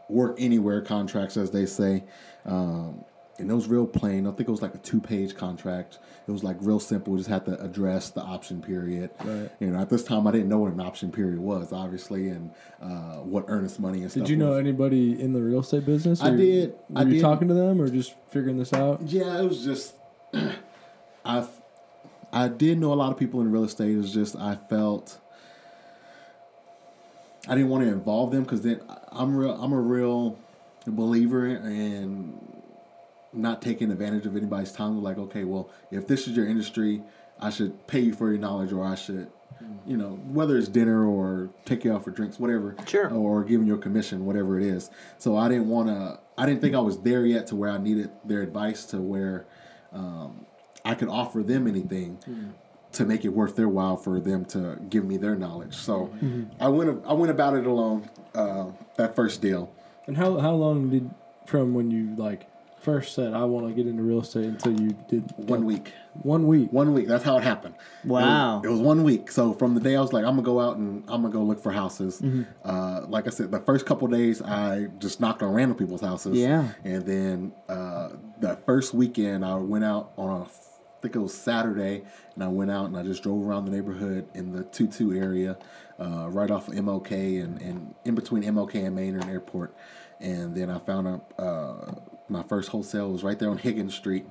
work 0.10 0.38
anywhere 0.40 0.82
contracts, 0.82 1.38
as 1.38 1.52
they 1.52 1.66
say. 1.66 2.04
Um, 2.46 3.04
and 3.38 3.52
it 3.52 3.54
was 3.54 3.68
real 3.68 3.86
plain. 3.86 4.28
I 4.28 4.32
think 4.32 4.48
it 4.48 4.52
was 4.52 4.62
like 4.62 4.76
a 4.76 4.78
two 4.78 5.02
page 5.02 5.36
contract. 5.36 6.00
It 6.28 6.32
was 6.32 6.44
like 6.44 6.58
real 6.62 6.80
simple. 6.80 7.14
We 7.14 7.20
just 7.20 7.30
had 7.30 7.46
to 7.46 7.62
address 7.62 8.10
the 8.10 8.22
option 8.22 8.62
period. 8.62 9.12
Right. 9.24 9.52
You 9.60 9.72
know, 9.72 9.80
at 9.80 9.90
this 9.90 10.04
time, 10.04 10.26
I 10.26 10.32
didn't 10.32 10.48
know 10.48 10.60
what 10.60 10.72
an 10.72 10.80
option 10.80 11.12
period 11.12 11.40
was, 11.40 11.74
obviously, 11.74 12.30
and 12.30 12.52
uh, 12.82 13.18
what 13.18 13.46
earnest 13.48 13.80
money 13.80 14.02
and 14.02 14.12
stuff. 14.12 14.24
Did 14.24 14.30
you 14.30 14.38
know 14.38 14.52
was. 14.52 14.60
anybody 14.60 15.20
in 15.20 15.34
the 15.34 15.42
real 15.42 15.60
estate 15.60 15.86
business? 15.86 16.22
I 16.22 16.30
did. 16.32 16.76
Were 16.90 17.02
I 17.02 17.04
you 17.04 17.14
did. 17.14 17.22
talking 17.22 17.48
to 17.50 17.54
them 17.54 17.82
or 17.82 17.90
just 17.90 18.16
figuring 18.30 18.58
this 18.58 18.72
out? 18.72 19.02
Yeah, 19.04 19.40
it 19.40 19.44
was 19.44 19.64
just 19.64 19.96
I 21.26 21.46
I 22.32 22.48
did 22.48 22.80
know 22.80 22.94
a 22.94 22.96
lot 22.96 23.12
of 23.12 23.18
people 23.18 23.42
in 23.42 23.52
real 23.52 23.66
estate. 23.66 23.92
It 23.92 23.98
was 23.98 24.14
just 24.14 24.36
I 24.38 24.56
felt 24.56 25.20
I 27.48 27.56
didn't 27.56 27.70
want 27.70 27.84
to 27.84 27.90
involve 27.92 28.32
them 28.32 28.44
because 28.44 28.62
then 28.62 28.82
I'm 29.12 29.36
real. 29.36 29.52
I'm 29.52 29.72
a 29.74 29.80
real 29.80 30.38
believer 30.88 31.46
in 31.48 32.40
not 33.34 33.62
taking 33.62 33.92
advantage 33.92 34.26
of 34.26 34.36
anybody's 34.36 34.72
time. 34.72 35.02
Like, 35.04 35.18
okay, 35.18 35.44
well, 35.44 35.70
if 35.92 36.08
this 36.08 36.28
is 36.28 36.36
your 36.36 36.48
industry, 36.48 37.04
I 37.40 37.50
should 37.50 37.86
pay 37.88 38.00
you 38.00 38.14
for 38.14 38.30
your 38.30 38.40
knowledge, 38.40 38.72
or 38.72 38.84
I 38.84 38.96
should, 38.96 39.28
you 39.86 39.98
know, 39.98 40.12
whether 40.28 40.58
it's 40.58 40.68
dinner 40.70 41.06
or 41.06 41.50
take 41.66 41.84
you 41.84 41.94
out 41.94 42.04
for 42.04 42.12
drinks, 42.12 42.40
whatever, 42.40 42.76
Sure. 42.88 43.10
or 43.14 43.44
giving 43.44 43.68
you 43.68 43.76
a 43.76 43.80
commission, 43.80 44.26
whatever 44.26 44.60
it 44.60 44.66
is. 44.66 44.90
So 45.18 45.36
I 45.38 45.50
didn't 45.50 45.70
want 45.70 45.90
to. 45.90 46.20
I 46.38 46.46
didn't 46.46 46.62
think 46.62 46.76
I 46.76 46.80
was 46.80 47.00
there 47.00 47.26
yet 47.26 47.48
to 47.48 47.56
where 47.56 47.70
I 47.70 47.78
needed 47.78 48.10
their 48.26 48.42
advice 48.42 48.86
to 48.88 48.98
where 49.02 49.46
um, 49.94 50.46
I 50.84 50.94
could 50.96 51.08
offer 51.10 51.44
them 51.44 51.68
anything 51.68 52.18
to 52.96 53.06
make 53.06 53.24
it 53.26 53.30
worth 53.30 53.56
their 53.56 53.70
while 53.70 53.96
for 53.98 54.20
them 54.20 54.46
to 54.46 54.78
give 54.90 55.06
me 55.06 55.18
their 55.18 55.36
knowledge. 55.36 55.76
So 55.76 56.12
I 56.60 56.68
went. 56.68 57.06
I 57.06 57.14
went 57.14 57.32
about 57.32 57.56
it 57.56 57.66
alone. 57.66 58.10
Uh, 58.34 58.72
that 58.98 59.16
first 59.16 59.42
deal. 59.42 59.72
And 60.08 60.18
how 60.18 60.38
how 60.40 60.54
long 60.54 60.90
did 60.90 61.10
from 61.46 61.74
when 61.74 61.92
you 61.92 62.16
like 62.16 62.48
first 62.82 63.16
said 63.16 63.34
I 63.34 63.46
want 63.46 63.68
to 63.68 63.74
get 63.74 63.88
into 63.88 64.04
real 64.04 64.22
estate 64.22 64.46
until 64.46 64.80
you 64.80 64.96
did 65.10 65.24
One 65.38 65.66
week. 65.66 65.92
One 66.22 66.46
week. 66.46 66.72
One 66.72 66.94
week. 66.94 67.08
That's 67.08 67.24
how 67.24 67.38
it 67.38 67.44
happened. 67.44 67.74
Wow. 68.04 68.58
It 68.58 68.62
was, 68.62 68.66
it 68.68 68.72
was 68.74 68.80
one 68.82 69.04
week. 69.04 69.32
So 69.32 69.54
from 69.54 69.74
the 69.74 69.80
day 69.80 69.96
I 69.96 70.02
was 70.02 70.14
like, 70.14 70.24
I'm 70.24 70.32
gonna 70.36 70.44
go 70.44 70.60
out 70.60 70.78
and 70.78 71.04
I'm 71.08 71.24
gonna 71.24 71.34
go 71.34 71.42
look 71.42 71.64
for 71.64 71.72
houses. 71.72 72.22
Uh, 72.64 73.02
like 73.08 73.26
I 73.26 73.32
said, 73.32 73.50
the 73.52 73.60
first 73.62 73.86
couple 73.88 74.08
days 74.08 74.42
I 74.42 74.88
just 75.00 75.20
knocked 75.20 75.42
on 75.42 75.52
random 75.54 75.78
people's 75.78 76.02
houses. 76.02 76.38
Yeah. 76.38 76.70
And 76.84 77.06
then 77.06 77.54
uh, 77.68 78.10
the 78.40 78.56
first 78.68 78.94
weekend 78.94 79.44
I 79.44 79.56
went 79.56 79.84
out 79.84 80.12
on 80.18 80.42
a, 80.42 80.44
I 80.44 80.48
think 81.06 81.16
it 81.16 81.20
was 81.20 81.36
Saturday, 81.36 82.02
and 82.34 82.44
I 82.44 82.48
went 82.48 82.72
out 82.72 82.86
and 82.86 82.98
I 82.98 83.04
just 83.04 83.22
drove 83.22 83.46
around 83.46 83.66
the 83.66 83.72
neighborhood 83.72 84.28
in 84.34 84.54
the 84.54 84.64
two 84.64 85.14
area, 85.14 85.56
uh, 86.00 86.28
right 86.32 86.50
off 86.50 86.68
of 86.68 86.74
MLK 86.74 87.44
and, 87.44 87.62
and 87.62 87.94
in 88.06 88.16
between 88.16 88.42
MLK 88.42 88.88
and 88.88 88.96
Maynard 88.96 89.26
Airport. 89.26 89.76
And 90.20 90.56
then 90.56 90.72
I 90.72 90.80
found 90.80 91.08
a 91.08 91.42
uh, 91.42 91.94
my 92.28 92.42
first 92.42 92.70
wholesale 92.70 93.12
was 93.12 93.24
right 93.24 93.38
there 93.38 93.52
on 93.52 93.60
Higgins 93.60 93.94
Street. 93.94 94.26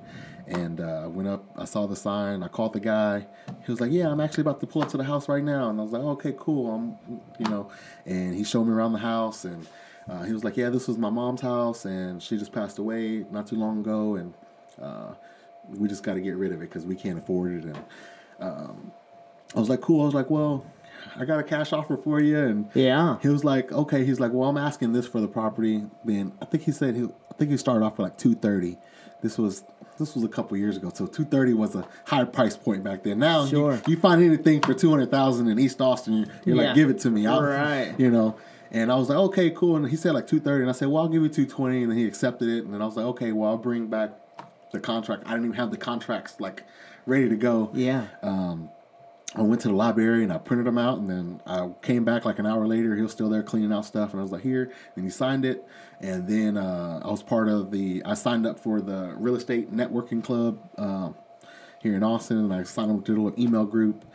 And 0.47 0.81
uh, 0.81 1.03
I 1.03 1.07
went 1.07 1.29
up, 1.29 1.45
I 1.55 1.63
saw 1.63 1.87
the 1.87 1.95
sign, 1.95 2.43
I 2.43 2.49
called 2.49 2.73
the 2.73 2.81
guy. 2.81 3.25
He 3.65 3.71
was 3.71 3.79
like, 3.79 3.91
"Yeah, 3.93 4.09
I'm 4.09 4.19
actually 4.19 4.41
about 4.41 4.59
to 4.59 4.67
pull 4.67 4.81
up 4.81 4.89
to 4.89 4.97
the 4.97 5.05
house 5.05 5.29
right 5.29 5.43
now." 5.43 5.69
And 5.69 5.79
I 5.79 5.83
was 5.83 5.93
like, 5.93 6.03
"Okay, 6.03 6.35
cool." 6.37 6.75
I'm, 6.75 7.21
you 7.39 7.49
know, 7.49 7.71
and 8.05 8.35
he 8.35 8.43
showed 8.43 8.65
me 8.65 8.73
around 8.73 8.91
the 8.91 8.99
house, 8.99 9.45
and 9.45 9.65
uh, 10.09 10.23
he 10.23 10.33
was 10.33 10.43
like, 10.43 10.57
"Yeah, 10.57 10.69
this 10.69 10.87
was 10.87 10.97
my 10.97 11.09
mom's 11.09 11.41
house, 11.41 11.85
and 11.85 12.21
she 12.21 12.37
just 12.37 12.51
passed 12.51 12.77
away 12.77 13.25
not 13.31 13.47
too 13.47 13.55
long 13.55 13.79
ago, 13.79 14.15
and 14.15 14.33
uh, 14.79 15.13
we 15.69 15.87
just 15.87 16.03
got 16.03 16.13
to 16.15 16.21
get 16.21 16.35
rid 16.35 16.51
of 16.51 16.57
it 16.61 16.69
because 16.69 16.85
we 16.85 16.95
can't 16.95 17.17
afford 17.17 17.53
it." 17.53 17.63
And 17.65 17.77
um, 18.39 18.91
I 19.55 19.59
was 19.59 19.69
like, 19.69 19.81
"Cool." 19.81 20.01
I 20.01 20.05
was 20.05 20.13
like, 20.13 20.29
"Well, 20.29 20.65
I 21.17 21.25
got 21.25 21.39
a 21.39 21.43
cash 21.43 21.73
offer 21.73 21.97
for 21.97 22.19
you," 22.19 22.37
and 22.39 22.69
Yeah. 22.73 23.17
he 23.21 23.29
was 23.29 23.43
like, 23.43 23.71
"Okay." 23.71 24.05
He's 24.05 24.19
like, 24.19 24.31
"Well, 24.33 24.49
I'm 24.49 24.57
asking 24.57 24.93
this 24.93 25.07
for 25.07 25.21
the 25.21 25.27
property." 25.27 25.83
Then 26.03 26.33
I 26.41 26.45
think 26.45 26.63
he 26.63 26.71
said 26.71 26.95
he, 26.95 27.03
I 27.03 27.33
think 27.37 27.51
he 27.51 27.57
started 27.57 27.85
off 27.85 27.95
for 27.97 28.03
like 28.03 28.17
two 28.17 28.35
thirty. 28.35 28.77
This 29.21 29.37
was 29.37 29.63
this 29.97 30.13
was 30.13 30.23
a 30.25 30.27
couple 30.27 30.57
years 30.57 30.75
ago, 30.77 30.91
so 30.93 31.07
two 31.07 31.23
thirty 31.23 31.53
was 31.53 31.73
a 31.75 31.87
high 32.05 32.25
price 32.25 32.57
point 32.57 32.83
back 32.83 33.03
then. 33.03 33.17
Now, 33.19 33.43
you- 33.43 33.49
Sure. 33.49 33.81
you, 33.87 33.95
find 33.97 34.21
anything 34.21 34.61
for 34.61 34.73
two 34.73 34.89
hundred 34.89 35.09
thousand 35.09 35.47
in 35.47 35.57
East 35.57 35.79
Austin, 35.81 36.13
you're, 36.17 36.27
you're 36.45 36.55
Yeah. 36.57 36.67
like, 36.69 36.75
"Give 36.75 36.89
it 36.89 36.99
to 36.99 37.09
me." 37.09 37.25
I'll, 37.25 37.41
Right. 37.41 37.93
You 37.97 38.11
know. 38.11 38.35
And 38.71 38.91
I 38.91 38.95
was 38.95 39.07
like, 39.09 39.17
"Okay, 39.17 39.51
cool." 39.51 39.77
And 39.77 39.87
he 39.87 39.95
said 39.95 40.13
like 40.13 40.27
two 40.27 40.39
thirty, 40.41 40.61
and 40.61 40.69
I 40.69 40.73
said, 40.73 40.89
"Well, 40.89 41.03
I'll 41.03 41.07
give 41.07 41.21
you 41.23 41.29
two 41.29 41.45
twenty. 41.45 41.83
And 41.83 41.91
then 41.91 41.97
he 41.97 42.05
accepted 42.05 42.49
it, 42.49 42.65
and 42.65 42.73
then 42.73 42.81
I 42.81 42.85
was 42.85 42.97
like, 42.97 43.05
"Okay, 43.05 43.31
well, 43.31 43.51
I'll 43.51 43.57
bring 43.57 43.87
back 43.87 44.11
the 44.75 44.81
contract." 44.81 45.23
I 45.25 45.31
didn't 45.31 45.45
even 45.45 45.57
have 45.57 45.71
the 45.71 45.77
contracts 45.77 46.39
like 46.39 46.63
ready 47.05 47.29
to 47.29 47.35
go. 47.35 47.71
Yeah. 47.73 48.07
Um, 48.21 48.69
I 49.37 49.41
went 49.41 49.61
to 49.61 49.67
the 49.67 49.73
library 49.73 50.23
and 50.23 50.31
I 50.31 50.37
printed 50.37 50.65
them 50.65 50.77
out, 50.77 50.97
and 50.97 51.09
then 51.09 51.41
I 51.45 51.69
came 51.81 52.05
back 52.05 52.23
like 52.23 52.39
an 52.39 52.45
hour 52.45 52.65
later. 52.67 52.95
He 52.95 53.01
was 53.01 53.11
still 53.11 53.29
there 53.29 53.43
cleaning 53.43 53.73
out 53.73 53.85
stuff, 53.85 54.11
and 54.11 54.19
I 54.19 54.23
was 54.23 54.31
like, 54.31 54.43
"Here," 54.43 54.71
and 54.95 55.03
he 55.03 55.11
signed 55.11 55.43
it. 55.43 55.65
And 55.99 56.27
then 56.27 56.57
uh, 56.57 57.01
I 57.03 57.09
was 57.09 57.21
part 57.21 57.49
of 57.49 57.71
the. 57.71 58.01
I 58.05 58.13
signed 58.13 58.45
up 58.45 58.59
for 58.59 58.81
the 58.81 59.13
real 59.17 59.35
estate 59.35 59.73
networking 59.73 60.23
club 60.23 60.59
um, 60.77 61.15
here 61.81 61.95
in 61.95 62.03
Austin, 62.03 62.37
and 62.37 62.53
I 62.53 62.63
signed 62.63 62.91
up 62.91 63.03
to 63.05 63.11
a 63.11 63.15
little 63.15 63.39
email 63.39 63.65
group. 63.65 64.05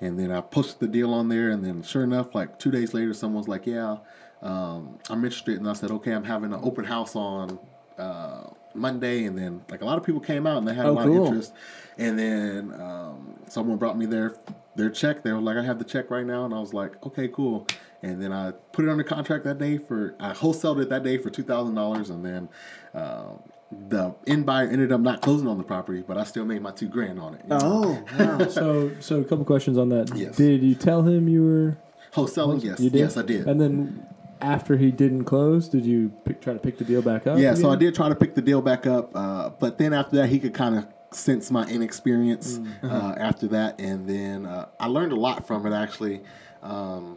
And 0.00 0.16
then 0.16 0.30
I 0.30 0.40
posted 0.40 0.78
the 0.78 0.86
deal 0.86 1.12
on 1.12 1.28
there, 1.28 1.50
and 1.50 1.64
then 1.64 1.82
sure 1.82 2.04
enough, 2.04 2.32
like 2.32 2.60
two 2.60 2.70
days 2.70 2.94
later, 2.94 3.12
someone's 3.12 3.48
like, 3.48 3.66
"Yeah, 3.66 3.96
um, 4.42 5.00
I'm 5.10 5.24
interested," 5.24 5.58
and 5.58 5.68
I 5.68 5.72
said, 5.72 5.90
"Okay, 5.90 6.12
I'm 6.12 6.24
having 6.24 6.52
an 6.52 6.60
open 6.62 6.84
house 6.84 7.16
on." 7.16 7.58
Uh, 7.98 8.44
Monday, 8.74 9.24
and 9.24 9.36
then 9.36 9.62
like 9.70 9.80
a 9.82 9.84
lot 9.84 9.98
of 9.98 10.04
people 10.04 10.20
came 10.20 10.46
out 10.46 10.58
and 10.58 10.66
they 10.68 10.74
had 10.74 10.86
a 10.86 10.88
Oh, 10.88 10.92
lot 10.94 11.04
cool. 11.06 11.22
of 11.22 11.26
interest. 11.28 11.52
And 11.96 12.18
then 12.18 12.80
um, 12.80 13.34
someone 13.48 13.76
brought 13.78 13.98
me 13.98 14.06
their 14.06 14.36
their 14.76 14.90
check. 14.90 15.22
They 15.22 15.32
were 15.32 15.40
like, 15.40 15.56
"I 15.56 15.62
have 15.64 15.78
the 15.78 15.84
check 15.84 16.10
right 16.10 16.24
now," 16.26 16.44
and 16.44 16.54
I 16.54 16.60
was 16.60 16.72
like, 16.74 17.04
"Okay, 17.06 17.28
cool." 17.28 17.66
And 18.02 18.22
then 18.22 18.32
I 18.32 18.52
put 18.72 18.84
it 18.84 18.88
under 18.90 19.02
contract 19.02 19.44
that 19.44 19.58
day 19.58 19.78
for 19.78 20.14
I 20.20 20.32
wholesaled 20.32 20.80
it 20.80 20.88
that 20.90 21.02
day 21.02 21.18
for 21.18 21.30
two 21.30 21.42
thousand 21.42 21.74
dollars, 21.74 22.10
and 22.10 22.24
then 22.24 22.48
um, 22.94 23.40
the 23.88 24.14
end 24.28 24.46
buyer 24.46 24.68
ended 24.68 24.92
up 24.92 25.00
not 25.00 25.20
closing 25.22 25.48
on 25.48 25.58
the 25.58 25.64
property, 25.64 26.04
but 26.06 26.16
I 26.16 26.22
still 26.24 26.44
made 26.44 26.62
my 26.62 26.70
two 26.70 26.88
grand 26.88 27.18
on 27.18 27.34
it. 27.34 27.44
Oh, 27.50 28.00
wow. 28.18 28.46
So 28.48 28.92
so 29.00 29.20
a 29.20 29.24
couple 29.24 29.44
questions 29.44 29.76
on 29.76 29.88
that. 29.88 30.14
Yes. 30.14 30.36
Did 30.36 30.62
you 30.62 30.76
tell 30.76 31.02
him 31.02 31.28
you 31.28 31.42
were 31.44 31.78
wholesaling, 32.14 32.62
yes, 32.62 32.78
you 32.78 32.90
did? 32.90 32.98
yes, 33.00 33.16
I 33.16 33.22
did. 33.22 33.48
And 33.48 33.60
then 33.60 34.06
after 34.40 34.76
he 34.76 34.90
didn't 34.90 35.24
close, 35.24 35.68
did 35.68 35.84
you 35.84 36.10
pick, 36.24 36.40
try 36.40 36.52
to 36.52 36.58
pick 36.58 36.78
the 36.78 36.84
deal 36.84 37.02
back 37.02 37.26
up? 37.26 37.38
Yeah, 37.38 37.54
so 37.54 37.70
I 37.70 37.76
did 37.76 37.94
try 37.94 38.08
to 38.08 38.14
pick 38.14 38.34
the 38.34 38.42
deal 38.42 38.62
back 38.62 38.86
up, 38.86 39.10
uh, 39.14 39.50
but 39.50 39.78
then 39.78 39.92
after 39.92 40.16
that, 40.16 40.28
he 40.28 40.38
could 40.38 40.54
kind 40.54 40.76
of 40.76 40.86
sense 41.10 41.50
my 41.50 41.66
inexperience 41.66 42.60
uh, 42.82 43.14
after 43.18 43.48
that, 43.48 43.80
and 43.80 44.08
then 44.08 44.46
uh, 44.46 44.68
I 44.78 44.86
learned 44.86 45.12
a 45.12 45.16
lot 45.16 45.46
from 45.46 45.66
it 45.66 45.72
actually, 45.72 46.20
because 46.60 47.16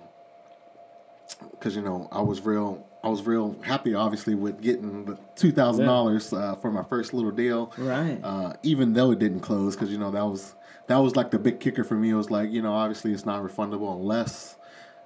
you 1.75 1.81
know 1.81 2.07
I 2.11 2.21
was 2.21 2.41
real. 2.41 2.87
I 3.03 3.09
was 3.09 3.23
real 3.23 3.55
happy, 3.63 3.95
obviously, 3.95 4.35
with 4.35 4.61
getting 4.61 5.05
the 5.05 5.17
two 5.35 5.51
thousand 5.51 5.85
dollars 5.85 6.31
uh, 6.31 6.55
for 6.55 6.71
my 6.71 6.83
first 6.83 7.15
little 7.15 7.31
deal. 7.31 7.73
Right. 7.75 8.19
Uh, 8.23 8.53
even 8.61 8.93
though 8.93 9.11
it 9.11 9.17
didn't 9.17 9.39
close, 9.39 9.75
because 9.75 9.91
you 9.91 9.97
know 9.97 10.11
that 10.11 10.25
was 10.25 10.53
that 10.85 10.97
was 10.97 11.15
like 11.15 11.31
the 11.31 11.39
big 11.39 11.59
kicker 11.59 11.83
for 11.83 11.95
me. 11.95 12.11
It 12.11 12.15
was 12.15 12.29
like 12.29 12.51
you 12.51 12.61
know 12.61 12.73
obviously 12.73 13.11
it's 13.11 13.25
not 13.25 13.41
refundable 13.41 13.95
unless 13.95 14.55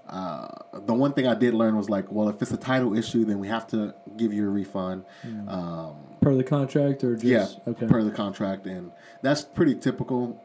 uh, 0.07 0.47
the 0.85 0.93
one 0.93 1.13
thing 1.13 1.27
I 1.27 1.33
did 1.35 1.53
learn 1.53 1.75
was 1.75 1.89
like, 1.89 2.11
well, 2.11 2.29
if 2.29 2.41
it's 2.41 2.51
a 2.51 2.57
title 2.57 2.95
issue, 2.95 3.25
then 3.25 3.39
we 3.39 3.47
have 3.47 3.65
to 3.67 3.93
give 4.17 4.33
you 4.33 4.45
a 4.45 4.49
refund. 4.49 5.05
Um, 5.47 5.95
per 6.21 6.35
the 6.35 6.43
contract 6.43 7.03
or 7.03 7.15
just 7.15 7.25
yeah, 7.25 7.47
okay. 7.71 7.87
per 7.87 8.03
the 8.03 8.11
contract, 8.11 8.65
and 8.65 8.91
that's 9.21 9.41
pretty 9.43 9.75
typical. 9.75 10.41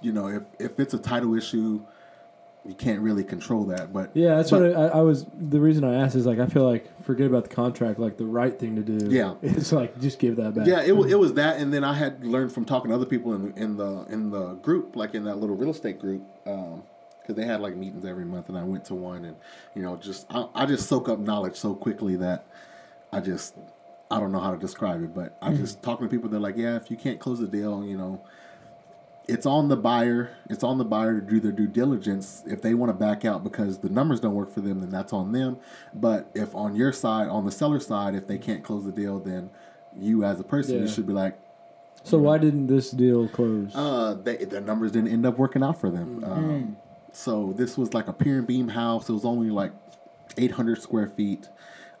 You 0.00 0.12
know, 0.12 0.28
if 0.28 0.42
if 0.58 0.80
it's 0.80 0.94
a 0.94 0.98
title 0.98 1.34
issue, 1.34 1.84
you 2.64 2.74
can't 2.74 3.00
really 3.00 3.24
control 3.24 3.64
that. 3.66 3.92
But 3.92 4.10
Yeah, 4.14 4.36
that's 4.36 4.50
but- 4.50 4.62
what 4.62 4.76
I, 4.76 4.98
I 4.98 5.00
was. 5.02 5.26
The 5.38 5.60
reason 5.60 5.84
I 5.84 5.94
asked 5.94 6.14
is 6.16 6.26
like 6.26 6.38
I 6.38 6.46
feel 6.46 6.64
like 6.64 6.86
forget 7.02 7.26
about 7.26 7.44
the 7.44 7.54
contract. 7.54 7.98
Like 7.98 8.16
the 8.16 8.26
right 8.26 8.58
thing 8.58 8.76
to 8.76 8.82
do. 8.82 9.10
Yeah. 9.14 9.34
it's 9.42 9.70
like 9.72 10.00
just 10.00 10.18
give 10.18 10.36
that 10.36 10.54
back. 10.54 10.66
Yeah, 10.66 10.80
it, 10.80 10.92
it 10.92 11.16
was 11.18 11.34
that, 11.34 11.58
and 11.58 11.72
then 11.72 11.84
I 11.84 11.94
had 11.94 12.24
learned 12.24 12.52
from 12.52 12.64
talking 12.64 12.88
to 12.90 12.94
other 12.96 13.06
people 13.06 13.34
in 13.34 13.52
the 13.52 13.62
in 13.62 13.76
the 13.76 14.04
in 14.08 14.30
the 14.30 14.54
group, 14.54 14.96
like 14.96 15.14
in 15.14 15.24
that 15.24 15.36
little 15.36 15.56
real 15.56 15.70
estate 15.70 15.98
group, 16.00 16.22
because 17.22 17.36
they 17.36 17.46
had 17.46 17.60
like 17.60 17.76
meetings 17.76 18.04
every 18.04 18.24
month, 18.24 18.48
and 18.48 18.58
I 18.58 18.64
went 18.64 18.84
to 18.86 18.94
one, 18.94 19.24
and 19.24 19.36
you 19.74 19.82
know, 19.82 19.96
just 19.96 20.26
I, 20.30 20.46
I 20.54 20.66
just 20.66 20.88
soak 20.88 21.08
up 21.08 21.18
knowledge 21.18 21.56
so 21.56 21.74
quickly 21.74 22.16
that 22.16 22.44
I 23.12 23.20
just 23.20 23.54
I 24.10 24.20
don't 24.20 24.32
know 24.32 24.40
how 24.40 24.52
to 24.52 24.58
describe 24.58 25.02
it, 25.02 25.14
but 25.14 25.36
I 25.40 25.54
just 25.54 25.82
talking 25.82 26.06
to 26.06 26.10
people, 26.10 26.28
they're 26.28 26.40
like, 26.40 26.56
yeah, 26.56 26.76
if 26.76 26.90
you 26.90 26.96
can't 26.96 27.18
close 27.18 27.38
the 27.40 27.46
deal, 27.46 27.82
you 27.84 27.96
know, 27.96 28.22
it's 29.28 29.46
on 29.46 29.68
the 29.68 29.76
buyer. 29.76 30.36
It's 30.50 30.62
on 30.62 30.78
the 30.78 30.84
buyer 30.84 31.20
to 31.20 31.26
do 31.26 31.40
their 31.40 31.52
due 31.52 31.66
diligence. 31.66 32.42
If 32.46 32.60
they 32.60 32.74
want 32.74 32.90
to 32.90 32.94
back 32.94 33.24
out 33.24 33.42
because 33.42 33.78
the 33.78 33.88
numbers 33.88 34.20
don't 34.20 34.34
work 34.34 34.50
for 34.52 34.60
them, 34.60 34.80
then 34.80 34.90
that's 34.90 35.12
on 35.12 35.32
them. 35.32 35.58
But 35.94 36.30
if 36.34 36.54
on 36.54 36.76
your 36.76 36.92
side, 36.92 37.28
on 37.28 37.44
the 37.46 37.50
seller 37.52 37.80
side, 37.80 38.14
if 38.14 38.26
they 38.26 38.36
can't 38.36 38.62
close 38.62 38.84
the 38.84 38.92
deal, 38.92 39.18
then 39.18 39.50
you 39.96 40.24
as 40.24 40.40
a 40.40 40.44
person, 40.44 40.82
you 40.82 40.88
should 40.88 41.06
be 41.06 41.12
like, 41.12 41.38
So 42.02 42.18
why 42.18 42.38
didn't 42.38 42.66
this 42.66 42.90
deal 42.90 43.28
close? 43.28 43.70
uh, 43.74 44.14
they, 44.22 44.44
the 44.44 44.60
numbers 44.60 44.92
didn't 44.92 45.12
end 45.12 45.24
up 45.24 45.38
working 45.38 45.62
out 45.62 45.80
for 45.80 45.90
them. 45.90 46.24
Um, 46.24 46.76
so 47.12 47.52
this 47.56 47.76
was 47.76 47.94
like 47.94 48.08
a 48.08 48.12
pier 48.12 48.38
and 48.38 48.46
beam 48.46 48.68
house. 48.68 49.08
It 49.08 49.12
was 49.12 49.24
only 49.24 49.50
like 49.50 49.72
800 50.36 50.80
square 50.82 51.06
feet. 51.06 51.48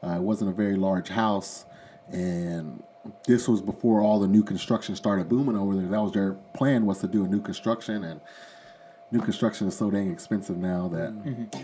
Uh, 0.02 0.16
it 0.16 0.22
wasn't 0.22 0.50
a 0.50 0.54
very 0.54 0.76
large 0.76 1.08
house, 1.08 1.64
and 2.08 2.82
this 3.26 3.46
was 3.46 3.60
before 3.60 4.00
all 4.00 4.18
the 4.18 4.26
new 4.26 4.42
construction 4.42 4.96
started 4.96 5.28
booming 5.28 5.56
over 5.56 5.76
there. 5.76 5.88
That 5.88 6.02
was 6.02 6.12
their 6.12 6.32
plan 6.54 6.86
was 6.86 6.98
to 7.00 7.06
do 7.06 7.24
a 7.24 7.28
new 7.28 7.40
construction, 7.40 8.02
and 8.02 8.20
new 9.12 9.20
construction 9.20 9.68
is 9.68 9.76
so 9.76 9.90
dang 9.90 10.10
expensive 10.10 10.56
now 10.56 10.88
that 10.88 11.14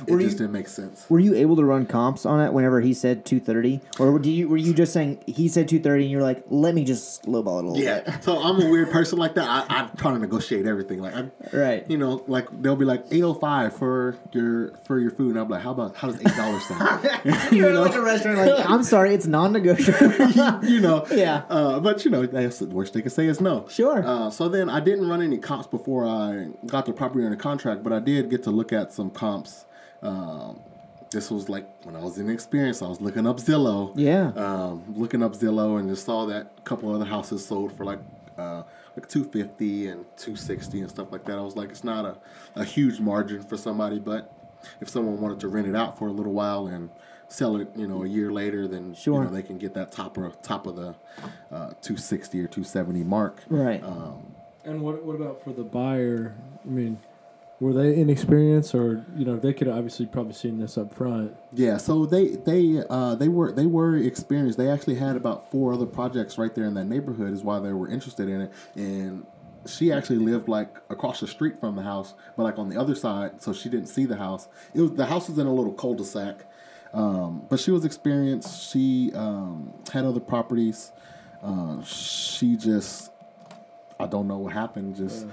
it 0.07 0.11
Were 0.11 0.19
just 0.21 0.33
you- 0.33 0.39
didn't 0.39 0.53
make 0.53 0.69
sense. 0.69 1.07
Were 1.09 1.19
you 1.19 1.35
able 1.35 1.57
to 1.57 1.65
run 1.65 1.87
comps 1.87 2.27
on 2.27 2.41
it 2.41 2.53
whenever 2.53 2.81
he 2.81 2.93
said 2.95 3.25
230? 3.25 3.81
Or 3.99 4.19
do 4.19 4.31
you, 4.31 4.49
were 4.49 4.57
you 4.57 4.75
just 4.75 4.93
saying 4.93 5.23
he 5.27 5.49
said 5.49 5.69
230 5.69 6.05
and 6.05 6.11
you're 6.13 6.23
like, 6.23 6.45
let 6.49 6.75
me 6.75 6.85
just 6.85 7.25
lowball 7.25 7.59
it 7.61 7.65
a 7.65 7.69
little 7.69 7.75
bit? 7.75 7.85
Yeah, 7.85 8.21
so 8.21 8.43
I'm 8.43 8.61
a 8.61 8.69
weird 8.71 8.91
person 8.91 9.19
like 9.19 9.35
that. 9.35 9.49
I, 9.49 9.79
I'm 9.79 9.97
trying 9.97 10.15
to 10.15 10.21
negotiate 10.21 10.67
everything. 10.67 11.01
Like, 11.01 11.15
I, 11.15 11.31
Right. 11.53 11.91
You 11.91 11.97
know, 11.99 12.23
like 12.29 12.47
they'll 12.63 12.77
be 12.77 12.85
like 12.85 13.05
eight 13.11 13.23
oh 13.23 13.35
five 13.35 13.75
for 13.77 14.17
your 14.33 14.77
for 14.87 14.99
your 14.99 15.11
food, 15.11 15.31
and 15.31 15.39
I'm 15.41 15.49
like, 15.49 15.63
how 15.63 15.71
about 15.71 15.97
how 15.97 16.09
does 16.11 16.21
eight 16.21 16.37
dollars 16.37 16.63
sound? 16.67 17.09
You're 17.53 17.73
like 17.73 17.95
a 17.95 18.01
restaurant, 18.03 18.39
like, 18.39 18.69
I'm 18.69 18.83
sorry, 18.83 19.15
it's 19.15 19.27
non 19.27 19.53
negotiable. 19.53 20.31
you 20.69 20.81
know, 20.81 21.07
Yeah. 21.11 21.45
Uh, 21.49 21.81
but 21.81 22.05
you 22.05 22.11
know, 22.11 22.27
that's 22.27 22.59
the 22.59 22.67
worst 22.67 22.93
they 22.93 23.01
can 23.01 23.11
say 23.11 23.27
is 23.27 23.41
no. 23.41 23.67
Sure. 23.69 24.05
Uh, 24.07 24.31
so 24.31 24.49
then 24.49 24.69
I 24.69 24.81
didn't 24.81 25.09
run 25.09 25.23
any 25.23 25.39
comps 25.39 25.67
before 25.67 26.05
I 26.07 26.49
got 26.67 26.85
the 26.87 26.93
property 26.93 27.25
under 27.25 27.37
contract, 27.39 27.83
but 27.83 27.93
I 27.93 28.01
did 28.01 28.31
get 28.31 28.43
to 28.45 28.51
look 28.51 28.73
at 28.73 28.93
some 28.93 29.11
comps. 29.11 29.65
Um, 30.03 30.61
this 31.11 31.31
was 31.31 31.49
like 31.49 31.67
when 31.85 31.97
I 31.97 32.01
was 32.01 32.19
in 32.19 32.29
experience. 32.29 32.83
I 32.83 32.89
was 32.89 33.01
looking 33.01 33.27
up 33.27 33.39
Zillow. 33.39 33.93
Yeah. 33.97 34.29
Um, 34.37 34.85
looking 34.95 35.23
up 35.23 35.33
Zillow 35.35 35.79
and 35.81 35.89
just 35.89 36.05
saw 36.05 36.27
that 36.27 36.53
a 36.59 36.61
couple 36.63 36.95
other 36.95 37.05
houses 37.07 37.45
sold 37.45 37.73
for 37.77 37.85
like 37.85 38.01
uh, 38.37 38.63
like 38.97 39.09
two 39.09 39.25
fifty 39.25 39.89
and 39.89 40.05
two 40.17 40.37
sixty 40.37 40.81
and 40.81 40.91
stuff 40.91 41.11
like 41.11 41.25
that. 41.25 41.39
I 41.39 41.41
was 41.41 41.57
like, 41.57 41.71
it's 41.71 41.85
not 41.85 42.05
a, 42.05 42.19
a 42.57 42.65
huge 42.65 43.01
margin 43.01 43.43
for 43.43 43.57
somebody, 43.57 43.99
but 43.99 44.35
if 44.81 44.89
someone 44.89 45.19
wanted 45.21 45.41
to 45.41 45.49
rent 45.49 45.67
it 45.67 45.75
out 45.75 45.99
for 45.99 46.09
a 46.09 46.13
little 46.13 46.33
while 46.33 46.67
and 46.67 46.91
sell 47.29 47.57
it, 47.57 47.69
you 47.77 47.87
know, 47.87 48.05
a 48.05 48.09
year 48.09 48.31
later, 48.33 48.67
then 48.69 48.95
Sure. 48.95 49.23
you 49.23 49.29
know 49.29 49.35
they 49.35 49.43
can 49.43 49.57
get 49.59 49.75
that 49.75 49.91
top 49.93 50.17
of 50.19 50.41
top 50.43 50.67
of 50.67 50.77
the 50.77 50.95
uh, 51.51 51.73
two 51.81 51.97
sixty 51.97 52.39
or 52.41 52.47
two 52.49 52.65
seventy 52.65 53.03
mark. 53.03 53.43
right. 53.49 53.83
and 54.65 54.83
what 54.83 55.03
what 55.05 55.15
about 55.17 55.43
for 55.43 55.53
the 55.53 55.65
buyer? 55.65 56.35
I 56.65 56.69
mean, 56.69 56.99
were 57.61 57.73
they 57.73 57.97
inexperienced, 57.97 58.75
or 58.75 59.05
you 59.17 59.25
know 59.25 59.37
they 59.37 59.53
could 59.53 59.67
have 59.67 59.77
obviously 59.77 60.07
probably 60.07 60.35
seen 60.35 60.59
this 60.59 60.79
up 60.79 60.95
front? 60.95 61.35
Yeah, 61.53 61.77
so 61.77 62.07
they 62.07 62.29
they 62.29 62.83
uh, 62.89 63.17
they 63.17 63.29
were 63.29 63.51
they 63.53 63.67
were 63.67 63.97
experienced. 63.97 64.59
They 64.59 64.71
actually 64.71 64.95
had 64.97 65.17
about 65.17 65.51
four 65.51 65.73
other 65.73 65.87
projects 65.87 66.39
right 66.39 66.55
there 66.55 66.67
in 66.67 66.75
that 66.75 66.85
neighborhood. 66.85 67.33
Is 67.33 67.43
why 67.43 67.59
they 67.59 67.73
were 67.73 67.89
interested 67.89 68.29
in 68.29 68.43
it. 68.43 68.53
And 68.77 69.27
she 69.67 69.93
actually 69.93 70.19
lived 70.19 70.49
like 70.49 70.77
across 70.89 71.21
the 71.21 71.27
street 71.27 71.59
from 71.59 71.75
the 71.75 71.83
house, 71.83 72.15
but 72.37 72.45
like 72.45 72.59
on 72.59 72.69
the 72.69 72.81
other 72.81 72.95
side, 72.95 73.43
so 73.43 73.53
she 73.53 73.69
didn't 73.69 73.89
see 73.89 74.07
the 74.07 74.17
house. 74.17 74.49
It 74.75 74.81
was 74.81 74.93
the 74.93 75.07
house 75.07 75.29
was 75.29 75.39
in 75.39 75.47
a 75.47 75.53
little 75.53 75.73
cul-de-sac, 75.73 76.45
um, 76.95 77.45
but 77.51 77.59
she 77.59 77.73
was 77.73 77.85
experienced. 77.85 78.71
She 78.71 79.11
um, 79.15 79.73
had 79.93 80.05
other 80.05 80.21
properties. 80.21 80.93
Uh, 81.43 81.83
she 81.83 82.57
just 82.57 83.11
I 84.01 84.07
don't 84.07 84.29
know 84.29 84.39
what 84.39 84.53
happened. 84.53 84.97
Just, 84.97 85.27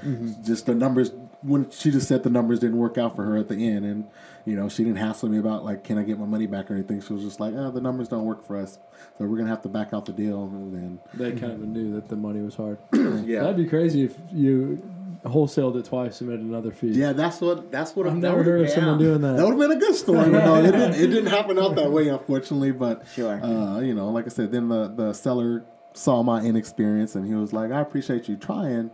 just 0.44 0.66
the 0.66 0.74
numbers. 0.74 1.12
When 1.42 1.70
she 1.70 1.92
just 1.92 2.08
said 2.08 2.24
the 2.24 2.30
numbers 2.30 2.60
didn't 2.60 2.78
work 2.78 2.98
out 2.98 3.16
for 3.16 3.24
her 3.24 3.38
at 3.38 3.48
the 3.50 3.56
end, 3.56 3.86
and 3.86 4.06
you 4.46 4.56
know 4.56 4.68
she 4.70 4.84
didn't 4.84 4.98
hassle 5.00 5.30
me 5.30 5.38
about 5.38 5.64
like, 5.64 5.84
can 5.84 5.98
I 5.98 6.04
get 6.04 6.18
my 6.20 6.26
money 6.26 6.48
back 6.48 6.70
or 6.72 6.74
anything. 6.76 7.02
She 7.02 7.14
was 7.14 7.24
just 7.24 7.40
like, 7.40 7.54
oh, 7.56 7.72
the 7.72 7.82
numbers 7.82 8.08
don't 8.08 8.26
work 8.26 8.46
for 8.46 8.58
us, 8.58 8.80
so 9.18 9.26
we're 9.26 9.38
gonna 9.38 9.50
have 9.50 9.62
to 9.64 9.70
back 9.70 9.94
out 9.94 10.06
the 10.06 10.14
deal. 10.14 10.44
And 10.46 10.74
then, 10.74 11.00
They 11.14 11.32
kind 11.32 11.54
of 11.54 11.60
knew 11.68 11.94
that 11.96 12.08
the 12.10 12.16
money 12.16 12.42
was 12.42 12.56
hard. 12.56 12.80
yeah, 13.26 13.42
That'd 13.42 13.58
be 13.58 13.66
crazy 13.68 14.04
if 14.04 14.16
you 14.32 14.82
wholesaled 15.24 15.76
it 15.76 15.86
twice 15.86 16.22
and 16.22 16.30
made 16.30 16.40
another 16.40 16.72
fee. 16.72 16.90
yeah, 16.90 17.12
that's 17.12 17.42
what 17.42 17.72
that's 17.72 17.96
what 17.96 18.06
I've 18.08 18.16
never 18.18 18.38
would've- 18.38 18.52
heard 18.52 18.62
of 18.62 18.70
someone 18.70 18.98
doing 19.00 19.22
that. 19.22 19.38
That 19.38 19.44
would 19.46 19.60
have 19.60 19.70
been 19.70 19.78
a 19.78 19.80
good 19.80 19.96
story. 19.96 20.30
but 20.30 20.46
no, 20.46 20.56
it 20.64 20.72
didn't, 20.72 20.94
it 20.94 21.08
didn't 21.08 21.28
happen 21.28 21.58
out 21.60 21.76
that 21.76 21.92
way, 21.92 22.08
unfortunately. 22.10 22.72
But 22.72 23.04
Sure. 23.14 23.44
uh, 23.44 23.80
you 23.82 23.94
know, 23.94 24.10
like 24.10 24.26
I 24.26 24.30
said, 24.30 24.52
then 24.52 24.70
the 24.70 24.88
the 24.88 25.14
seller 25.14 25.64
saw 25.94 26.22
my 26.24 26.42
inexperience 26.42 27.16
and 27.16 27.26
he 27.26 27.34
was 27.36 27.54
like, 27.54 27.72
"I 27.72 27.80
appreciate 27.82 28.28
you 28.30 28.36
trying." 28.36 28.92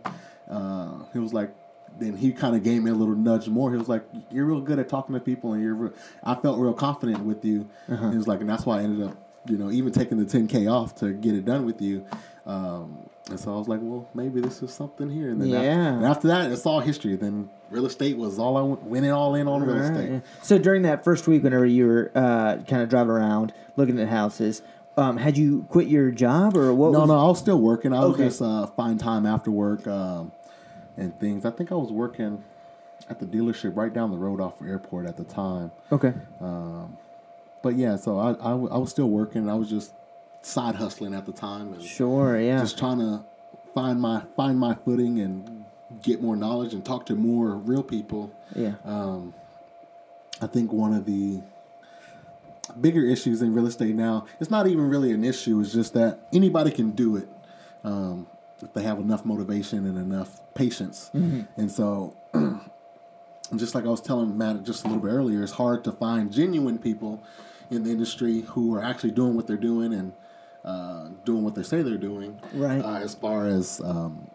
Uh, 0.50 1.04
he 1.12 1.18
was 1.18 1.32
like, 1.32 1.50
then 1.98 2.16
he 2.16 2.32
kind 2.32 2.54
of 2.56 2.62
gave 2.62 2.82
me 2.82 2.90
a 2.90 2.94
little 2.94 3.14
nudge 3.14 3.48
more. 3.48 3.70
He 3.70 3.76
was 3.76 3.88
like, 3.88 4.04
"You're 4.30 4.46
real 4.46 4.60
good 4.60 4.78
at 4.78 4.88
talking 4.88 5.14
to 5.14 5.20
people, 5.20 5.52
and 5.52 5.62
you're." 5.62 5.74
Real, 5.74 5.92
I 6.24 6.34
felt 6.34 6.58
real 6.58 6.72
confident 6.74 7.24
with 7.24 7.44
you. 7.44 7.68
He 7.88 8.16
was 8.16 8.26
like, 8.28 8.40
and 8.40 8.48
that's 8.48 8.64
why 8.66 8.80
I 8.80 8.82
ended 8.82 9.06
up, 9.08 9.16
you 9.46 9.56
know, 9.58 9.70
even 9.70 9.92
taking 9.92 10.18
the 10.18 10.24
10k 10.24 10.70
off 10.70 10.94
to 10.96 11.12
get 11.12 11.34
it 11.34 11.44
done 11.44 11.64
with 11.66 11.80
you. 11.82 12.04
Um, 12.46 13.08
and 13.30 13.38
so 13.38 13.54
I 13.54 13.58
was 13.58 13.68
like, 13.68 13.78
well, 13.82 14.08
maybe 14.14 14.40
this 14.40 14.62
is 14.62 14.72
something 14.72 15.08
here. 15.08 15.30
And 15.30 15.40
then 15.40 15.48
Yeah. 15.48 15.58
after, 15.60 15.70
and 15.96 16.04
after 16.06 16.28
that, 16.28 16.50
it's 16.50 16.66
all 16.66 16.80
history. 16.80 17.14
Then 17.16 17.48
real 17.70 17.86
estate 17.86 18.16
was 18.18 18.38
all 18.38 18.56
I 18.56 18.62
went, 18.62 18.82
went 18.82 19.04
in 19.06 19.12
all 19.12 19.34
in 19.36 19.46
on 19.46 19.62
real 19.62 19.76
Right, 19.76 19.84
estate. 19.84 20.22
So 20.42 20.58
during 20.58 20.82
that 20.82 21.04
first 21.04 21.26
week, 21.28 21.42
whenever 21.44 21.64
you 21.66 21.86
were 21.86 22.10
uh, 22.14 22.56
kind 22.66 22.82
of 22.82 22.88
driving 22.88 23.10
around 23.12 23.52
looking 23.76 23.98
at 24.00 24.08
houses, 24.08 24.60
um, 24.96 25.16
had 25.18 25.38
you 25.38 25.64
quit 25.68 25.86
your 25.86 26.10
job 26.10 26.56
or 26.56 26.74
what? 26.74 26.92
No, 26.92 27.00
was, 27.00 27.08
no, 27.08 27.18
I 27.18 27.24
was 27.28 27.38
still 27.38 27.60
working. 27.60 27.92
I 27.94 28.00
would 28.04 28.14
Okay. 28.14 28.24
just 28.24 28.42
uh, 28.42 28.66
find 28.66 28.98
time 28.98 29.24
after 29.24 29.50
work 29.50 29.86
um, 29.86 30.32
and 30.96 31.18
things. 31.18 31.44
I 31.44 31.50
think 31.50 31.72
I 31.72 31.74
was 31.76 31.90
working 31.92 32.42
at 33.08 33.18
the 33.18 33.26
dealership 33.26 33.76
right 33.76 33.92
down 33.92 34.10
the 34.10 34.16
road 34.18 34.40
off 34.40 34.58
the 34.58 34.66
airport 34.66 35.06
at 35.06 35.16
the 35.16 35.24
time. 35.24 35.70
Okay. 35.90 36.14
But 37.62 37.76
yeah, 37.76 37.96
so 37.96 38.18
I 38.18 38.32
I 38.32 38.54
was 38.76 38.90
still 38.90 39.08
working. 39.08 39.48
I 39.48 39.54
was 39.54 39.70
just 39.70 39.92
side 40.42 40.74
hustling 40.74 41.14
at 41.14 41.26
the 41.26 41.32
time 41.32 41.72
and 41.72 41.82
Sure. 41.82 42.38
Yeah. 42.40 42.58
just 42.60 42.76
trying 42.76 42.98
to 42.98 43.24
find 43.74 44.00
my 44.00 44.22
find 44.36 44.58
my 44.58 44.74
footing 44.74 45.20
and 45.20 45.64
get 46.02 46.20
more 46.20 46.34
knowledge 46.34 46.74
and 46.74 46.84
talk 46.84 47.06
to 47.06 47.14
more 47.14 47.50
real 47.54 47.82
people. 47.82 48.32
yeah. 48.56 48.74
Um, 48.84 49.34
I 50.40 50.46
think 50.48 50.72
one 50.72 50.92
of 50.92 51.04
the 51.06 51.40
bigger 52.80 53.04
issues 53.04 53.42
in 53.42 53.54
real 53.54 53.66
estate 53.66 53.94
now, 53.94 54.24
it's 54.40 54.50
not 54.50 54.66
even 54.66 54.88
really 54.88 55.12
an 55.12 55.22
issue, 55.24 55.60
it's 55.60 55.72
just 55.72 55.94
that 55.94 56.18
anybody 56.32 56.70
can 56.72 56.90
do 56.92 57.16
it 57.16 57.28
um, 57.84 58.26
if 58.62 58.72
they 58.72 58.82
have 58.82 58.98
enough 58.98 59.24
motivation 59.24 59.86
and 59.86 59.98
enough 59.98 60.40
patience. 60.54 61.10
And 61.12 61.70
so, 61.70 62.16
just 63.56 63.74
like 63.74 63.84
I 63.84 63.88
was 63.88 64.00
telling 64.00 64.36
Matt 64.36 64.64
just 64.64 64.84
a 64.84 64.88
little 64.88 65.02
bit 65.02 65.10
earlier, 65.10 65.42
it's 65.42 65.52
hard 65.52 65.84
to 65.84 65.92
find 65.92 66.32
genuine 66.32 66.78
people 66.78 67.22
in 67.70 67.84
the 67.84 67.90
industry 67.90 68.40
who 68.42 68.74
are 68.74 68.82
actually 68.82 69.10
doing 69.10 69.34
what 69.34 69.46
they're 69.46 69.56
doing 69.56 69.92
and 69.92 70.12
uh, 70.64 71.08
doing 71.24 71.42
what 71.42 71.54
they 71.54 71.62
say 71.62 71.82
they're 71.82 71.96
doing. 71.98 72.38
Right. 72.54 72.80
Uh, 72.82 72.98
as 72.98 73.14
far 73.14 73.46
as 73.46 73.80
um, 73.84 74.28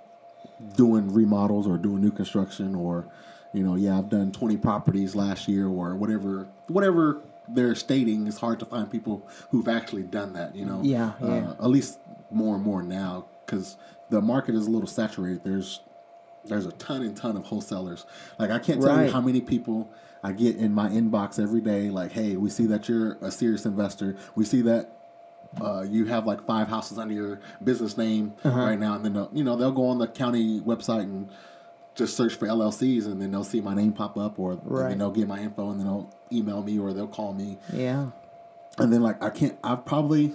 doing 0.76 1.13
remodels 1.13 1.68
or 1.68 1.78
doing 1.78 2.02
new 2.02 2.12
construction 2.12 2.76
or 2.76 3.08
you 3.54 3.63
know 3.63 3.76
yeah 3.76 3.98
i've 3.98 4.10
done 4.10 4.30
20 4.32 4.58
properties 4.58 5.16
last 5.16 5.48
year 5.48 5.68
or 5.68 5.96
whatever 5.96 6.48
whatever 6.68 7.22
they're 7.48 7.76
stating 7.76 8.28
it's 8.28 8.40
hard 8.40 8.60
to 8.60 8.66
find 8.66 8.92
people 8.92 9.26
who've 9.52 9.68
actually 9.70 10.02
done 10.04 10.34
that 10.34 10.54
you 10.56 10.66
know 10.66 10.82
Yeah, 10.84 11.13
uh, 11.22 11.28
yeah. 11.28 11.52
at 11.52 11.68
least 11.70 12.00
more 12.30 12.56
and 12.56 12.63
more 12.63 12.82
now 12.84 13.26
because 13.46 13.78
the 14.10 14.22
market 14.22 14.56
is 14.56 14.67
a 14.67 14.70
little 14.70 14.88
saturated 14.88 15.43
there's 15.43 15.82
there's 16.46 16.65
a 16.65 16.72
ton 16.74 17.02
and 17.02 17.15
ton 17.17 17.36
of 17.36 17.43
wholesalers 17.46 18.06
like 18.39 18.50
i 18.52 18.60
can't 18.60 18.82
tell 18.82 18.96
Right. 18.96 19.08
you 19.08 19.12
how 19.12 19.22
many 19.22 19.41
people 19.41 19.89
i 20.24 20.32
get 20.32 20.56
in 20.56 20.74
my 20.74 20.88
inbox 20.89 21.41
every 21.41 21.62
day 21.62 21.89
like 21.89 22.12
hey 22.13 22.36
we 22.38 22.50
see 22.50 22.65
that 22.67 22.88
you're 22.88 23.17
a 23.22 23.32
serious 23.32 23.65
investor 23.65 24.15
we 24.36 24.46
see 24.46 24.62
that 24.63 24.93
uh, 25.62 25.82
you 25.89 26.06
have 26.06 26.26
like 26.28 26.46
five 26.46 26.67
houses 26.67 26.98
under 27.00 27.13
your 27.13 27.39
business 27.63 27.98
name 27.98 28.34
Uh-huh. 28.43 28.60
right 28.60 28.78
now, 28.78 28.96
and 28.96 29.06
then 29.06 29.28
you 29.32 29.43
know 29.46 29.56
they'll 29.56 29.72
go 29.72 29.88
on 29.88 29.98
the 29.98 30.06
county 30.08 30.60
website 30.60 31.04
and 31.04 31.30
just 31.96 32.17
search 32.17 32.36
for 32.36 32.46
LLCs, 32.48 33.06
and 33.06 33.20
then 33.22 33.32
they'll 33.32 33.46
see 33.46 33.62
my 33.62 33.74
name 33.74 33.93
pop 33.93 34.17
up, 34.17 34.38
or 34.38 34.52
and 34.52 34.62
Right. 34.65 34.89
then 34.89 34.98
they'll 35.00 35.10
get 35.10 35.26
my 35.28 35.39
info, 35.39 35.72
and 35.72 35.80
then 35.80 35.88
they'll 35.88 36.10
email 36.34 36.62
me 36.62 36.78
or 36.78 36.91
they'll 36.93 37.08
call 37.08 37.34
me, 37.34 37.58
Yeah. 37.74 38.10
and 38.78 38.91
then 38.91 39.02
like 39.02 39.24
I 39.24 39.30
can't. 39.30 39.58
I've 39.63 39.86
probably 39.86 40.34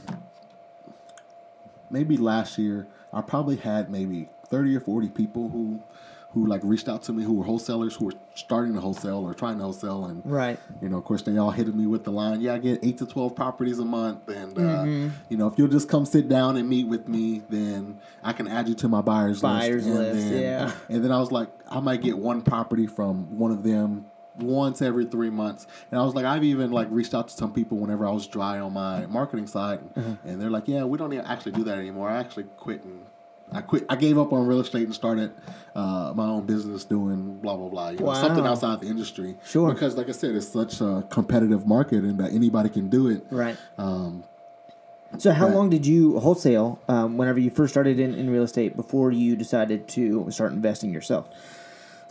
maybe 1.90 2.16
last 2.16 2.58
year 2.58 2.86
I 3.12 3.20
probably 3.22 3.56
had 3.56 3.90
maybe 3.90 4.28
thirty 4.48 4.74
or 4.76 4.80
forty 4.80 5.08
people 5.08 5.48
who 5.50 5.82
who 6.30 6.46
like 6.46 6.62
reached 6.64 6.88
out 6.88 7.02
to 7.02 7.12
me 7.12 7.22
who 7.22 7.34
were 7.34 7.44
wholesalers 7.44 7.94
who 7.96 8.06
were 8.06 8.14
starting 8.34 8.72
to 8.72 8.80
wholesale 8.80 9.18
or 9.22 9.34
trying 9.34 9.58
to 9.58 9.64
wholesale 9.64 10.06
and 10.06 10.22
Right. 10.24 10.58
you 10.80 10.88
know 10.88 10.96
of 10.96 11.04
course 11.04 11.20
they 11.20 11.36
all 11.36 11.50
hit 11.50 11.74
me 11.74 11.86
with 11.86 12.04
the 12.04 12.10
line 12.10 12.40
yeah 12.40 12.54
i 12.54 12.58
get 12.58 12.82
8 12.82 12.96
to 12.98 13.06
12 13.06 13.36
properties 13.36 13.78
a 13.78 13.84
month 13.84 14.26
and 14.30 14.56
uh, 14.56 14.60
Mm-hmm. 14.62 15.08
you 15.28 15.36
know 15.36 15.46
if 15.46 15.58
you'll 15.58 15.68
just 15.68 15.90
come 15.90 16.06
sit 16.06 16.30
down 16.30 16.56
and 16.56 16.66
meet 16.66 16.86
with 16.86 17.06
me 17.06 17.42
then 17.50 18.00
i 18.22 18.32
can 18.32 18.48
add 18.48 18.66
you 18.66 18.74
to 18.76 18.88
my 18.88 19.02
buyers, 19.02 19.42
Buyers 19.42 19.86
list, 19.86 19.98
list, 19.98 20.16
and 20.26 20.32
then, 20.32 20.40
yeah. 20.42 20.72
and 20.88 21.04
then 21.04 21.12
i 21.12 21.20
was 21.20 21.30
like 21.30 21.50
i 21.70 21.80
might 21.80 22.00
get 22.00 22.16
one 22.16 22.40
property 22.40 22.86
from 22.86 23.38
one 23.38 23.50
of 23.52 23.62
them 23.62 24.06
once 24.38 24.80
every 24.80 25.04
three 25.04 25.28
months 25.30 25.66
and 25.90 26.00
i 26.00 26.02
was 26.04 26.14
like 26.14 26.24
i've 26.24 26.42
even 26.44 26.70
like 26.70 26.88
reached 26.90 27.12
out 27.14 27.28
to 27.28 27.34
some 27.34 27.52
people 27.52 27.76
whenever 27.76 28.06
i 28.06 28.10
was 28.10 28.26
dry 28.26 28.58
on 28.58 28.72
my 28.72 29.04
marketing 29.06 29.46
side 29.46 29.78
Mm-hmm. 29.94 30.26
and 30.28 30.40
they're 30.40 30.50
like 30.50 30.68
yeah 30.68 30.84
we 30.84 30.96
don't 30.96 31.12
actually 31.12 31.52
do 31.52 31.64
that 31.64 31.76
anymore 31.78 32.08
i 32.08 32.18
actually 32.18 32.44
quit 32.56 32.82
and 32.84 33.00
I 33.54 33.60
quit. 33.60 33.84
I 33.90 33.96
gave 33.96 34.16
up 34.16 34.32
on 34.32 34.46
real 34.46 34.60
estate 34.60 34.84
and 34.84 34.94
started 34.94 35.30
uh, 35.74 36.14
my 36.16 36.24
own 36.24 36.46
business 36.46 36.84
doing 36.84 37.38
blah 37.40 37.54
blah 37.54 37.68
blah. 37.68 37.88
You 37.90 37.98
know, 37.98 38.14
something 38.14 38.46
outside 38.46 38.80
the 38.80 38.86
industry. 38.86 39.36
Sure. 39.44 39.70
Because, 39.74 39.94
like 39.94 40.08
I 40.08 40.12
said, 40.12 40.34
it's 40.34 40.48
such 40.48 40.80
a 40.80 41.04
competitive 41.10 41.66
market, 41.66 42.02
and 42.02 42.18
that 42.18 42.32
anybody 42.32 42.70
can 42.70 42.88
do 42.88 43.10
it. 43.10 43.26
Right. 43.30 43.58
Um, 43.76 44.24
So 45.18 45.32
how 45.32 45.48
long 45.48 45.68
did 45.68 45.84
you 45.84 46.18
wholesale 46.18 46.80
um, 46.88 47.18
whenever 47.18 47.38
you 47.40 47.50
first 47.50 47.74
started 47.74 48.00
in, 48.00 48.14
in 48.14 48.30
real 48.30 48.42
estate 48.44 48.74
before 48.74 49.12
you 49.12 49.36
decided 49.36 49.86
to 49.88 50.30
start 50.30 50.52
investing 50.52 50.90
yourself? 50.90 51.28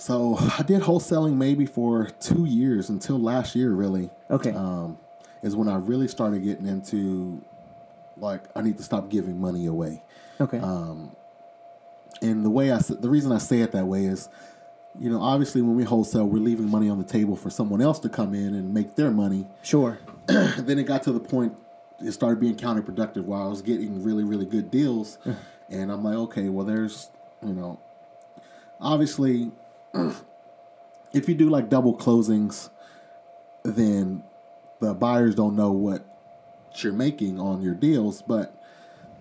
So 0.02 0.36
I 0.58 0.64
did 0.64 0.82
wholesaling 0.82 1.36
maybe 1.36 1.66
for 1.68 2.08
two 2.20 2.46
years 2.46 2.90
until 2.90 3.20
last 3.20 3.56
year. 3.56 3.72
Really, 3.72 4.10
Okay. 4.32 4.52
um, 4.52 4.98
is 5.44 5.56
when 5.56 5.68
I 5.68 5.76
really 5.78 6.08
started 6.08 6.44
getting 6.44 6.66
into 6.66 7.44
like 8.18 8.42
I 8.56 8.62
need 8.62 8.78
to 8.78 8.84
stop 8.84 9.10
giving 9.10 9.40
money 9.40 9.66
away. 9.68 10.02
okay. 10.40 10.58
um, 10.60 11.12
And 12.22 12.44
the 12.46 12.50
way 12.50 12.72
I, 12.72 12.80
the 12.80 13.10
reason 13.10 13.32
I 13.32 13.38
say 13.38 13.62
it 13.62 13.72
that 13.74 13.86
way 13.86 14.06
is, 14.06 14.28
you 15.00 15.10
know, 15.10 15.22
obviously 15.22 15.62
when 15.62 15.76
we 15.76 15.84
wholesale, 15.84 16.26
we're 16.28 16.42
leaving 16.44 16.70
money 16.70 16.90
on 16.90 16.98
the 16.98 17.04
table 17.04 17.36
for 17.36 17.50
someone 17.50 17.82
else 17.82 18.00
to 18.00 18.10
come 18.10 18.34
in 18.34 18.54
and 18.56 18.74
make 18.74 18.96
their 18.96 19.12
money. 19.12 19.48
sure. 19.64 20.00
then 20.28 20.78
it 20.80 20.84
got 20.84 21.04
to 21.04 21.12
the 21.12 21.20
point 21.20 21.56
it 22.04 22.12
started 22.12 22.40
being 22.40 22.56
counterproductive 22.56 23.24
while 23.26 23.44
I 23.44 23.48
was 23.48 23.62
getting 23.62 24.04
really, 24.04 24.24
really 24.24 24.46
good 24.46 24.72
deals. 24.72 25.20
and 25.70 25.92
I'm 25.92 26.04
like, 26.04 26.16
okay, 26.16 26.50
well, 26.50 26.66
there's, 26.66 27.10
you 27.46 27.54
know, 27.54 27.80
obviously, 28.80 29.52
if 31.14 31.28
you 31.28 31.36
do 31.36 31.50
like 31.50 31.70
double 31.70 31.96
closings, 31.96 32.70
then 33.64 34.24
the 34.80 34.94
buyers 34.94 35.36
don't 35.36 35.56
know 35.56 35.72
what 35.72 36.06
you're 36.78 36.94
making 36.94 37.40
on 37.40 37.62
your 37.62 37.76
deals, 37.76 38.22
but 38.22 38.58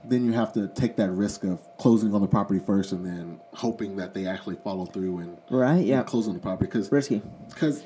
then 0.04 0.24
you 0.24 0.32
have 0.32 0.52
to 0.54 0.68
take 0.68 0.96
that 0.96 1.10
risk 1.10 1.44
of 1.44 1.60
closing 1.76 2.14
on 2.14 2.22
the 2.22 2.26
property 2.28 2.58
first 2.60 2.92
and 2.92 3.04
then 3.04 3.40
hoping 3.54 3.96
that 3.96 4.14
they 4.14 4.26
actually 4.26 4.56
follow 4.56 4.86
through 4.86 5.18
and 5.18 5.36
Right, 5.50 5.84
yeah. 5.84 6.02
close 6.02 6.26
on 6.26 6.32
the 6.34 6.40
property 6.40 6.66
because 6.66 6.90
Risky. 6.90 7.20
because 7.50 7.82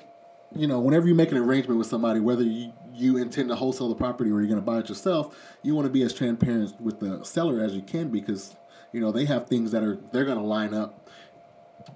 you 0.55 0.69
know 0.69 0.79
whenever 0.79 1.09
you 1.09 1.15
make 1.17 1.33
an 1.33 1.39
arrangement 1.39 1.77
with 1.79 1.89
somebody 1.89 2.21
whether 2.21 2.45
you, 2.45 2.73
you 2.95 3.17
intend 3.17 3.49
to 3.49 3.57
wholesale 3.57 3.89
the 3.89 3.97
property 3.97 4.31
or 4.31 4.39
you're 4.39 4.47
going 4.49 4.61
to 4.61 4.65
buy 4.65 4.79
it 4.79 4.89
yourself 4.89 5.37
you 5.65 5.75
want 5.75 5.87
to 5.87 5.91
be 5.91 6.03
as 6.03 6.15
transparent 6.15 6.81
with 6.81 7.01
the 7.01 7.25
seller 7.25 7.61
as 7.61 7.75
you 7.75 7.83
can 7.83 8.09
because 8.11 8.55
you 8.93 9.01
know 9.01 9.11
they 9.11 9.25
have 9.25 9.49
things 9.49 9.73
that 9.73 9.83
are 9.83 9.99
they're 10.13 10.25
going 10.25 10.39
to 10.39 10.45
line 10.45 10.73
up 10.73 11.04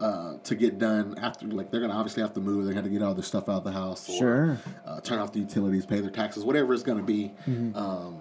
uh, 0.00 0.34
to 0.44 0.54
get 0.54 0.78
done 0.78 1.16
after 1.18 1.46
like 1.46 1.70
they're 1.70 1.80
going 1.80 1.90
to 1.90 1.96
obviously 1.96 2.22
have 2.22 2.32
to 2.34 2.40
move 2.40 2.64
they're 2.64 2.74
going 2.74 2.84
to 2.84 2.90
get 2.90 3.02
all 3.02 3.14
their 3.14 3.22
stuff 3.24 3.48
out 3.48 3.56
of 3.58 3.64
the 3.64 3.72
house 3.72 4.08
or 4.08 4.18
Sure. 4.18 4.58
uh, 4.86 5.00
turn 5.00 5.18
off 5.18 5.32
the 5.32 5.40
utilities 5.40 5.86
pay 5.86 6.00
their 6.00 6.10
taxes 6.10 6.44
whatever 6.44 6.72
it's 6.74 6.82
going 6.82 6.98
to 6.98 7.04
be 7.04 7.32
Mm-hmm. 7.48 7.76
um, 7.76 8.20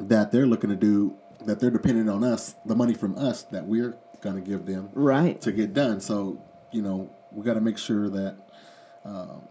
that 0.00 0.32
they're 0.32 0.46
looking 0.46 0.70
to 0.70 0.76
do 0.76 1.16
that 1.44 1.60
they're 1.60 1.70
dependent 1.70 2.08
on 2.10 2.24
us 2.24 2.54
the 2.66 2.74
money 2.74 2.94
from 2.94 3.16
us 3.16 3.42
that 3.44 3.66
we're 3.66 3.96
going 4.20 4.36
to 4.36 4.42
give 4.42 4.66
them 4.66 4.88
Right. 4.92 5.40
to 5.40 5.50
get 5.52 5.72
done. 5.74 6.00
So 6.00 6.42
you 6.72 6.82
know 6.82 7.10
we 7.32 7.44
got 7.44 7.54
to 7.54 7.60
make 7.60 7.78
sure 7.78 8.08
that 8.10 8.36
um, 9.04 9.42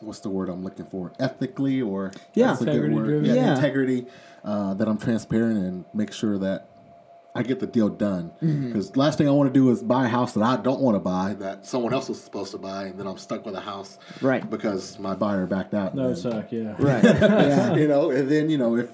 what's 0.00 0.20
the 0.20 0.30
word 0.30 0.48
I'm 0.48 0.62
looking 0.64 0.86
for? 0.86 1.12
Ethically 1.18 1.82
or 1.82 2.12
Yeah. 2.34 2.48
that's 2.48 2.62
a 2.62 2.64
good 2.66 2.84
Integrity 2.84 3.28
Yeah, 3.28 3.34
Yeah. 3.34 3.54
integrity. 3.56 4.06
Uh, 4.44 4.74
that 4.74 4.86
I'm 4.88 4.96
transparent 4.98 5.58
and 5.58 5.84
make 5.92 6.12
sure 6.12 6.38
that 6.38 6.68
I 7.36 7.42
get 7.42 7.60
the 7.60 7.66
deal 7.66 7.88
done. 7.88 8.30
Mm-hmm. 8.42 8.68
Because 8.68 8.96
last 8.96 9.18
thing 9.18 9.28
I 9.28 9.32
want 9.32 9.52
to 9.52 9.58
do 9.58 9.70
is 9.70 9.82
buy 9.82 10.06
a 10.06 10.08
house 10.08 10.32
that 10.32 10.42
I 10.42 10.56
don't 10.56 10.80
want 10.80 10.94
to 10.96 11.00
buy 11.00 11.34
that 11.40 11.66
someone 11.66 11.92
else 11.92 12.08
was 12.08 12.20
supposed 12.22 12.52
to 12.52 12.58
buy, 12.58 12.84
and 12.86 12.98
then 12.98 13.06
I'm 13.06 13.18
stuck 13.18 13.44
with 13.46 13.54
a 13.54 13.60
house 13.60 13.98
Right. 14.20 14.48
because 14.48 14.98
my 14.98 15.14
buyer 15.14 15.46
backed 15.46 15.74
out. 15.74 15.94
No 15.94 16.02
would 16.04 16.10
And- 16.12 16.18
suck. 16.18 16.52
Yeah. 16.52 16.74
Right. 16.78 17.04
yeah. 17.04 17.74
you 17.80 17.88
know, 17.88 18.10
and 18.10 18.28
then 18.30 18.50
you 18.50 18.58
know 18.58 18.76
if 18.76 18.90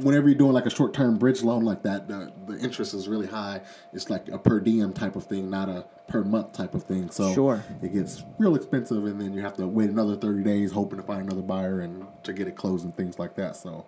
whenever 0.00 0.26
you're 0.26 0.38
doing 0.38 0.52
like 0.52 0.64
a 0.64 0.70
short 0.70 0.94
term 0.94 1.18
bridge 1.18 1.42
loan 1.42 1.64
like 1.64 1.82
that, 1.82 2.08
the 2.08 2.32
the 2.46 2.58
interest 2.58 2.94
is 2.94 3.08
really 3.08 3.26
high. 3.26 3.60
It's 3.92 4.08
like 4.10 4.28
a 4.28 4.38
per 4.38 4.60
diem 4.60 4.92
type 4.92 5.16
of 5.16 5.24
thing, 5.24 5.50
not 5.50 5.68
a 5.68 5.84
per 6.08 6.22
month 6.24 6.52
type 6.52 6.74
of 6.74 6.82
thing. 6.84 7.10
So 7.10 7.32
Sure. 7.34 7.62
it 7.82 7.92
gets 7.92 8.22
real 8.38 8.54
expensive, 8.54 9.04
and 9.04 9.20
then 9.20 9.32
you 9.34 9.40
have 9.42 9.54
to 9.58 9.66
wait 9.66 9.90
another 9.90 10.16
thirty 10.16 10.42
days 10.42 10.72
hoping 10.72 10.98
to 10.98 11.02
find 11.04 11.22
another 11.22 11.42
buyer 11.42 11.80
and 11.80 12.06
to 12.24 12.32
get 12.32 12.48
it 12.48 12.56
closed 12.56 12.84
and 12.84 12.96
things 12.96 13.18
like 13.18 13.34
that. 13.36 13.56
So 13.56 13.84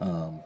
um, 0.00 0.40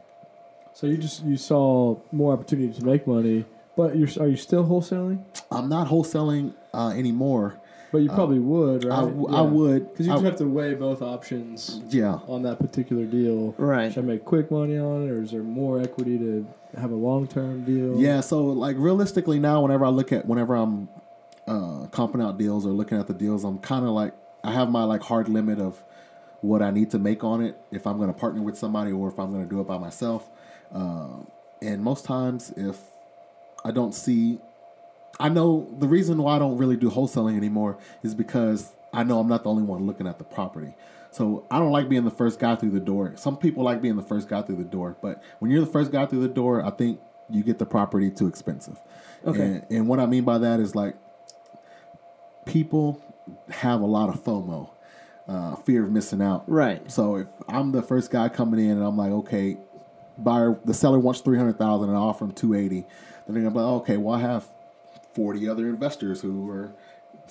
So 0.73 0.87
you 0.87 0.97
just 0.97 1.23
you 1.23 1.37
saw 1.37 1.97
more 2.11 2.33
opportunity 2.33 2.73
to 2.79 2.85
make 2.85 3.05
money, 3.07 3.45
but 3.77 3.95
you're 3.95 4.09
are 4.19 4.27
you 4.27 4.37
still 4.37 4.65
wholesaling? 4.65 5.23
I'm 5.51 5.69
not 5.69 5.87
wholesaling 5.87 6.53
uh, 6.73 6.89
anymore. 6.89 7.59
But 7.91 7.99
you 7.99 8.09
probably 8.09 8.39
would, 8.39 8.85
right? 8.85 8.97
I 8.97 9.01
w- 9.01 9.27
I 9.27 9.41
would. 9.41 9.91
because 9.91 10.07
you 10.07 10.17
have 10.17 10.35
to 10.37 10.45
weigh 10.47 10.73
both 10.73 11.03
options 11.03 11.79
Yeah. 11.91 12.17
on 12.27 12.41
that 12.41 12.57
particular 12.57 13.05
deal. 13.05 13.53
Right. 13.59 13.93
Should 13.93 14.05
I 14.05 14.07
make 14.07 14.25
quick 14.25 14.49
money 14.49 14.79
on 14.79 15.03
it, 15.07 15.11
or 15.11 15.21
is 15.21 15.29
there 15.29 15.43
more 15.43 15.79
equity 15.79 16.17
to 16.17 16.47
have 16.75 16.89
a 16.89 16.95
long 16.95 17.27
term 17.27 17.63
deal? 17.65 17.99
Yeah, 18.01 18.21
so 18.21 18.43
like 18.45 18.77
realistically 18.79 19.37
now, 19.39 19.61
whenever 19.61 19.85
I 19.85 19.89
look 19.89 20.11
at 20.11 20.25
whenever 20.25 20.55
I'm 20.55 20.89
uh, 21.47 21.85
comping 21.91 22.23
out 22.23 22.39
deals 22.39 22.65
or 22.65 22.71
looking 22.71 22.99
at 22.99 23.05
the 23.05 23.13
deals, 23.13 23.43
I'm 23.43 23.59
kind 23.59 23.85
of 23.85 23.91
like 23.91 24.15
I 24.43 24.51
have 24.53 24.71
my 24.71 24.85
like 24.85 25.03
hard 25.03 25.29
limit 25.29 25.59
of 25.59 25.83
what 26.41 26.63
I 26.63 26.71
need 26.71 26.89
to 26.91 26.99
make 26.99 27.23
on 27.23 27.41
it 27.43 27.59
if 27.71 27.85
I'm 27.85 27.97
going 27.97 28.11
to 28.11 28.19
partner 28.19 28.41
with 28.41 28.57
somebody 28.57 28.91
or 28.91 29.07
if 29.07 29.19
I'm 29.19 29.31
going 29.31 29.43
to 29.43 29.49
do 29.49 29.61
it 29.61 29.67
by 29.67 29.77
myself. 29.77 30.31
Uh, 30.73 31.23
and 31.61 31.83
most 31.83 32.05
times, 32.05 32.51
if 32.57 32.77
I 33.63 33.71
don't 33.71 33.93
see, 33.93 34.39
I 35.19 35.29
know 35.29 35.67
the 35.79 35.87
reason 35.87 36.17
why 36.21 36.35
I 36.35 36.39
don't 36.39 36.57
really 36.57 36.75
do 36.75 36.89
wholesaling 36.89 37.37
anymore 37.37 37.77
is 38.01 38.15
because 38.15 38.73
I 38.91 39.03
know 39.03 39.19
I'm 39.19 39.27
not 39.27 39.43
the 39.43 39.49
only 39.49 39.63
one 39.63 39.85
looking 39.85 40.07
at 40.07 40.17
the 40.17 40.23
property. 40.23 40.73
So 41.11 41.45
I 41.51 41.59
don't 41.59 41.71
like 41.71 41.89
being 41.89 42.05
the 42.05 42.11
first 42.11 42.39
guy 42.39 42.55
through 42.55 42.71
the 42.71 42.79
door. 42.79 43.13
Some 43.15 43.37
people 43.37 43.63
like 43.63 43.81
being 43.81 43.95
the 43.95 44.03
first 44.03 44.27
guy 44.27 44.41
through 44.41 44.55
the 44.55 44.63
door, 44.63 44.97
but 45.01 45.23
when 45.39 45.51
you're 45.51 45.61
the 45.61 45.71
first 45.71 45.91
guy 45.91 46.07
through 46.07 46.21
the 46.21 46.27
door, 46.27 46.65
I 46.65 46.71
think 46.71 46.99
you 47.29 47.43
get 47.43 47.59
the 47.59 47.65
property 47.65 48.09
too 48.09 48.27
expensive. 48.27 48.79
Okay. 49.25 49.41
And, 49.41 49.65
and 49.69 49.87
what 49.87 49.99
I 49.99 50.07
mean 50.07 50.23
by 50.23 50.39
that 50.39 50.59
is 50.59 50.75
like 50.75 50.95
people 52.45 53.01
have 53.49 53.81
a 53.81 53.85
lot 53.85 54.09
of 54.09 54.23
FOMO, 54.23 54.71
uh, 55.27 55.55
fear 55.57 55.83
of 55.83 55.91
missing 55.91 56.21
out. 56.21 56.49
Right. 56.49 56.91
So 56.91 57.17
if 57.17 57.27
I'm 57.47 57.71
the 57.71 57.83
first 57.83 58.11
guy 58.11 58.27
coming 58.29 58.59
in 58.59 58.71
and 58.71 58.83
I'm 58.83 58.97
like, 58.97 59.11
okay, 59.11 59.57
buyer, 60.17 60.57
the 60.65 60.73
seller 60.73 60.99
wants 60.99 61.21
three 61.21 61.37
hundred 61.37 61.57
thousand 61.57 61.89
and 61.89 61.97
I 61.97 62.01
offer 62.01 62.25
him 62.25 62.31
two 62.31 62.53
eighty, 62.53 62.81
then 63.25 63.33
they're 63.35 63.43
gonna 63.43 63.51
be 63.51 63.59
like, 63.59 63.81
okay, 63.81 63.97
well 63.97 64.15
I 64.15 64.21
have 64.21 64.45
forty 65.13 65.47
other 65.49 65.67
investors 65.67 66.21
who 66.21 66.49
are 66.49 66.71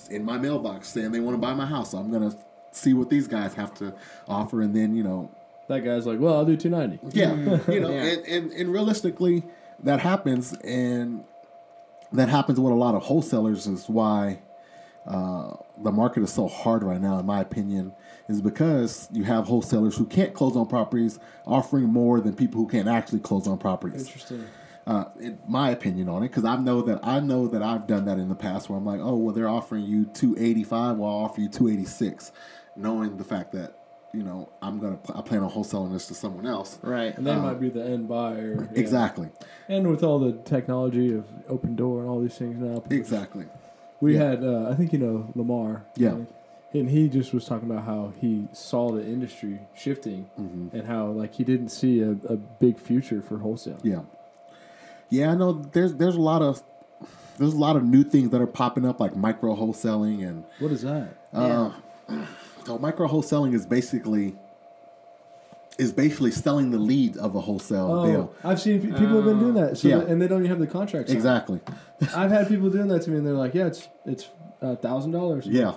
in 0.09 0.23
my 0.25 0.37
mailbox 0.37 0.89
saying 0.89 1.11
they 1.11 1.19
want 1.19 1.35
to 1.35 1.41
buy 1.41 1.53
my 1.53 1.65
house. 1.65 1.91
So 1.91 1.97
I'm 1.97 2.11
gonna 2.11 2.35
see 2.71 2.93
what 2.93 3.09
these 3.09 3.27
guys 3.27 3.53
have 3.53 3.73
to 3.75 3.93
offer, 4.27 4.61
and 4.61 4.75
then 4.75 4.95
you 4.95 5.03
know, 5.03 5.29
That 5.67 5.81
guy's 5.85 6.05
like, 6.05 6.19
well, 6.19 6.35
I'll 6.35 6.45
do 6.45 6.57
two 6.57 6.69
ninety. 6.69 6.99
yeah, 7.11 7.33
you 7.71 7.79
know, 7.79 7.89
Yeah. 7.91 8.03
And, 8.03 8.25
and 8.25 8.51
and 8.51 8.73
realistically, 8.73 9.43
that 9.83 9.99
happens, 9.99 10.53
and 10.63 11.23
that 12.11 12.29
happens 12.29 12.59
with 12.59 12.71
a 12.71 12.75
lot 12.75 12.95
of 12.95 13.03
wholesalers. 13.03 13.67
Is 13.67 13.87
why 13.87 14.39
uh, 15.05 15.53
the 15.81 15.91
market 15.91 16.23
is 16.23 16.31
so 16.31 16.47
hard 16.47 16.83
right 16.83 17.01
now, 17.01 17.17
in 17.19 17.25
my 17.25 17.41
opinion, 17.41 17.93
is 18.29 18.41
because 18.41 19.07
you 19.11 19.23
have 19.23 19.45
wholesalers 19.45 19.97
who 19.97 20.05
can't 20.05 20.33
close 20.33 20.55
on 20.55 20.67
properties 20.67 21.19
offering 21.45 21.85
more 21.85 22.21
than 22.21 22.35
people 22.35 22.61
who 22.61 22.67
can't 22.67 22.87
actually 22.87 23.19
close 23.19 23.47
on 23.47 23.57
properties. 23.57 24.05
Interesting. 24.07 24.45
Uh, 24.85 25.05
in 25.19 25.39
my 25.47 25.69
opinion 25.71 26.09
on 26.09 26.23
it, 26.23 26.27
because 26.27 26.43
I 26.43 26.57
know 26.57 26.81
that 26.81 26.99
I 27.03 27.21
know 27.21 27.47
that 27.47 27.63
I've 27.63 27.87
done 27.87 28.03
that 28.05 28.17
in 28.19 28.27
the 28.27 28.35
past, 28.35 28.69
where 28.69 28.77
I'm 28.77 28.85
like, 28.85 28.99
oh 29.01 29.15
well, 29.15 29.33
they're 29.33 29.47
offering 29.47 29.85
you 29.85 30.05
two 30.05 30.35
eighty 30.37 30.63
five, 30.65 30.97
well, 30.97 31.09
I'll 31.09 31.25
offer 31.25 31.39
you 31.39 31.47
two 31.47 31.69
eighty 31.69 31.85
six, 31.85 32.33
knowing 32.75 33.15
the 33.15 33.23
fact 33.23 33.53
that 33.53 33.77
you 34.13 34.23
know 34.23 34.49
I'm 34.61 34.79
gonna 34.81 34.99
I 35.15 35.21
plan 35.21 35.41
on 35.41 35.49
wholesaling 35.51 35.93
this 35.93 36.07
to 36.07 36.13
someone 36.13 36.45
else. 36.45 36.79
Right. 36.81 37.17
And 37.17 37.25
they 37.25 37.33
might 37.35 37.61
be 37.61 37.69
the 37.69 37.81
end 37.83 38.09
buyer. 38.09 38.67
yeah. 38.73 38.79
Exactly, 38.79 39.29
And 39.69 39.89
with 39.89 40.03
all 40.03 40.19
the 40.19 40.33
technology 40.43 41.13
of 41.13 41.27
Opendoor 41.49 41.99
and 42.01 42.09
all 42.09 42.19
these 42.19 42.37
things 42.37 42.57
now, 42.59 42.83
exactly. 42.89 43.45
We 44.03 44.13
Yeah. 44.15 44.29
had 44.29 44.43
uh, 44.43 44.69
I 44.71 44.75
think 44.75 44.93
you 44.93 44.99
know 44.99 45.31
Lamar. 45.35 45.85
Yeah. 45.95 46.09
right? 46.15 46.27
And 46.75 46.89
he 46.89 47.07
just 47.07 47.33
was 47.35 47.45
talking 47.45 47.69
about 47.69 47.83
how 47.85 48.13
he 48.19 48.47
saw 48.51 48.91
the 48.91 49.03
industry 49.15 49.59
shifting 49.75 50.21
Mm-hmm. 50.39 50.75
and 50.75 50.87
how 50.87 51.07
like 51.21 51.31
he 51.35 51.43
didn't 51.43 51.69
see 51.69 52.01
a, 52.01 52.11
a 52.35 52.37
big 52.63 52.75
future 52.79 53.21
for 53.21 53.37
wholesale. 53.45 53.79
Yeah, 53.83 54.01
yeah. 55.09 55.31
I 55.31 55.35
know. 55.35 55.53
There's 55.53 55.93
there's 56.01 56.15
a 56.15 56.21
lot 56.21 56.41
of 56.41 56.63
there's 57.37 57.53
a 57.53 57.57
lot 57.67 57.75
of 57.75 57.83
new 57.83 58.03
things 58.03 58.29
that 58.31 58.41
are 58.41 58.47
popping 58.61 58.85
up, 58.89 58.99
like 58.99 59.15
micro 59.15 59.55
wholesaling 59.55 60.27
and 60.27 60.43
What 60.59 60.71
is 60.71 60.81
that? 60.81 61.09
Uh, 61.31 61.71
so 62.65 62.77
micro 62.79 63.07
wholesaling 63.07 63.53
is 63.53 63.65
basically 63.65 64.35
is 65.79 65.91
basically 65.91 66.31
selling 66.31 66.71
the 66.71 66.77
lead 66.77 67.17
of 67.17 67.35
a 67.35 67.41
wholesale 67.41 67.91
Oh, 67.91 68.05
deal. 68.07 68.33
I've 68.43 68.61
seen 68.61 68.79
pe- 68.81 68.87
people 68.99 69.15
have 69.15 69.25
been 69.25 69.39
doing 69.39 69.53
that. 69.55 69.77
So 69.77 69.87
Yeah. 69.87 69.99
and 70.01 70.21
they 70.21 70.27
don't 70.27 70.39
even 70.39 70.49
have 70.49 70.59
the 70.59 70.67
contract. 70.67 71.07
signed. 71.09 71.17
Exactly. 71.17 71.59
I've 72.15 72.31
had 72.31 72.47
people 72.47 72.69
doing 72.69 72.87
that 72.89 73.01
to 73.03 73.11
me, 73.11 73.17
and 73.17 73.25
they're 73.25 73.33
like, 73.33 73.53
"Yeah, 73.53 73.67
it's 73.67 73.87
it's 74.05 74.29
a 74.61 74.75
thousand 74.75 75.11
dollars." 75.11 75.45
Yeah. 75.47 75.73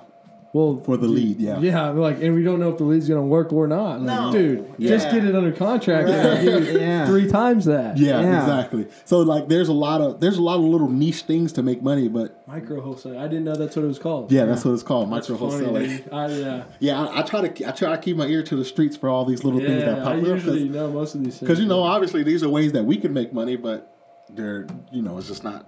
Well, 0.56 0.80
For 0.80 0.96
the 0.96 1.06
lead, 1.06 1.38
yeah. 1.38 1.58
yeah. 1.60 1.88
Like, 1.90 2.22
and 2.22 2.34
we 2.34 2.42
don't 2.42 2.58
know 2.60 2.70
if 2.70 2.78
the 2.78 2.84
lead's 2.84 3.06
gonna 3.06 3.20
work 3.20 3.52
or 3.52 3.68
not. 3.68 4.00
Like, 4.00 4.20
No. 4.20 4.32
dude, 4.32 4.64
just 4.80 5.10
get 5.10 5.22
it 5.22 5.34
under 5.36 5.52
contract. 5.52 6.08
and 6.08 6.28
I'll 6.28 6.42
give 6.42 6.72
you 6.72 6.80
Yeah. 6.80 7.06
three 7.06 7.28
times 7.28 7.66
that. 7.66 7.98
Yeah, 7.98 8.20
Yeah. 8.22 8.40
exactly. 8.40 8.86
So 9.04 9.18
like, 9.20 9.48
there's 9.48 9.68
a 9.68 9.74
lot 9.74 10.00
of 10.00 10.18
there's 10.20 10.38
a 10.38 10.42
lot 10.42 10.54
of 10.56 10.62
little 10.62 10.88
niche 10.88 11.22
things 11.22 11.52
to 11.52 11.62
make 11.62 11.82
money, 11.82 12.08
but 12.08 12.42
Micro 12.48 12.80
wholesale. 12.80 13.18
I 13.18 13.28
didn't 13.28 13.44
know 13.44 13.54
that's 13.54 13.76
what 13.76 13.84
it 13.84 13.88
was 13.88 13.98
called. 13.98 14.32
yeah, 14.32 14.46
that's 14.46 14.64
what 14.64 14.72
it's 14.72 14.82
called, 14.82 15.12
That's 15.12 15.28
micro 15.28 15.50
funny, 15.50 15.66
wholesaling. 15.66 16.12
I, 16.12 16.26
yeah. 16.28 16.62
Yeah, 16.80 17.04
I, 17.06 17.18
I 17.18 17.22
try 17.22 17.46
to 17.46 17.68
I 17.68 17.72
try 17.72 17.90
to 17.94 17.98
keep 18.00 18.16
my 18.16 18.26
ear 18.26 18.42
to 18.44 18.56
the 18.56 18.64
streets 18.64 18.96
for 18.96 19.10
all 19.10 19.26
these 19.26 19.44
little 19.44 19.60
things 19.60 19.84
that 19.84 19.98
pop 20.04 20.14
I 20.14 20.18
up 20.20 20.24
usually 20.26 20.68
know 20.70 20.90
most 20.90 21.14
of 21.14 21.22
these 21.22 21.34
things. 21.36 21.40
because 21.40 21.60
you 21.60 21.66
know 21.66 21.82
obviously 21.82 22.22
these 22.22 22.42
are 22.42 22.48
ways 22.48 22.72
that 22.72 22.84
we 22.84 22.96
can 22.96 23.12
make 23.12 23.32
money, 23.34 23.56
but 23.56 23.94
they're 24.34 24.66
you 24.90 25.02
know 25.02 25.18
it's 25.18 25.28
just 25.28 25.44
not 25.44 25.66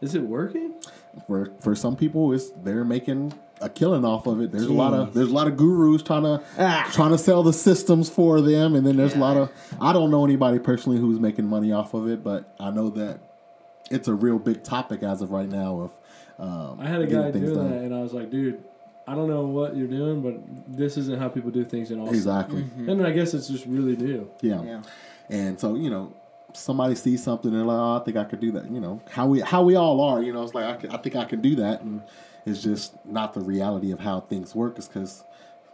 is 0.00 0.14
it 0.14 0.22
working? 0.22 0.72
for 1.26 1.50
for 1.60 1.74
some 1.74 1.96
people 1.96 2.32
it's 2.32 2.50
they're 2.62 2.84
making 2.84 3.34
a 3.60 3.68
killing 3.68 4.04
off 4.04 4.26
of 4.26 4.40
it. 4.40 4.52
There's 4.52 4.64
a 4.64 4.72
lot 4.72 4.94
of 4.94 5.14
there's 5.14 5.30
a 5.30 5.34
lot 5.34 5.46
of 5.46 5.56
gurus 5.56 6.02
trying 6.02 6.22
to 6.22 6.42
Ah. 6.58 6.88
trying 6.92 7.10
to 7.10 7.18
sell 7.18 7.42
the 7.42 7.52
systems 7.52 8.08
for 8.08 8.40
them, 8.40 8.74
and 8.74 8.86
then 8.86 8.96
there's 8.96 9.14
a 9.14 9.18
lot 9.18 9.36
of 9.36 9.50
I 9.80 9.92
don't 9.92 10.10
know 10.10 10.24
anybody 10.24 10.58
personally 10.58 10.98
who's 10.98 11.18
making 11.20 11.46
money 11.46 11.72
off 11.72 11.94
of 11.94 12.08
it, 12.08 12.22
but 12.24 12.54
I 12.58 12.70
know 12.70 12.90
that 12.90 13.20
it's 13.90 14.08
a 14.08 14.14
real 14.14 14.38
big 14.38 14.62
topic 14.62 15.02
as 15.02 15.20
of 15.22 15.30
right 15.30 15.48
now. 15.48 15.80
Of 15.80 15.90
um, 16.38 16.80
I 16.80 16.86
had 16.86 17.00
a 17.02 17.06
getting 17.06 17.32
guy 17.32 17.38
doing 17.38 17.54
done. 17.54 17.70
that, 17.70 17.82
and 17.82 17.94
I 17.94 18.02
was 18.02 18.12
like, 18.12 18.30
dude, 18.30 18.62
I 19.06 19.14
don't 19.14 19.28
know 19.28 19.42
what 19.46 19.76
you're 19.76 19.88
doing, 19.88 20.22
but 20.22 20.40
this 20.76 20.96
isn't 20.96 21.18
how 21.18 21.28
people 21.28 21.50
do 21.50 21.64
things 21.64 21.90
in 21.90 22.00
Austin. 22.00 22.14
Exactly. 22.14 22.64
And 22.86 23.04
I 23.06 23.10
guess 23.10 23.34
it's 23.34 23.48
just 23.48 23.66
really 23.66 23.96
new. 23.96 24.30
Yeah. 24.40 24.62
Yeah. 24.62 24.82
And 25.28 25.58
so, 25.60 25.74
you 25.74 25.90
know, 25.90 26.12
somebody 26.54 26.94
sees 26.94 27.22
something 27.22 27.50
and 27.50 27.58
they're 27.60 27.66
like, 27.66 27.78
oh, 27.78 28.00
I 28.00 28.04
think 28.04 28.16
I 28.16 28.24
could 28.24 28.40
do 28.40 28.52
that. 28.52 28.70
You 28.70 28.80
know, 28.80 29.00
how 29.10 29.26
we 29.26 29.40
how 29.40 29.62
we 29.62 29.74
all 29.74 30.00
are, 30.00 30.22
you 30.22 30.32
know, 30.32 30.42
it's 30.42 30.54
like 30.54 30.64
I, 30.64 30.76
could, 30.76 30.90
I 30.90 30.96
think 30.98 31.16
I 31.16 31.24
can 31.24 31.40
do 31.40 31.56
that 31.56 31.82
and 31.82 32.02
it's 32.46 32.62
just 32.62 32.94
not 33.06 33.34
the 33.34 33.40
reality 33.40 33.90
of 33.92 34.00
how 34.00 34.20
things 34.20 34.54
work 34.54 34.78
is 34.78 34.88
cuz 34.88 35.24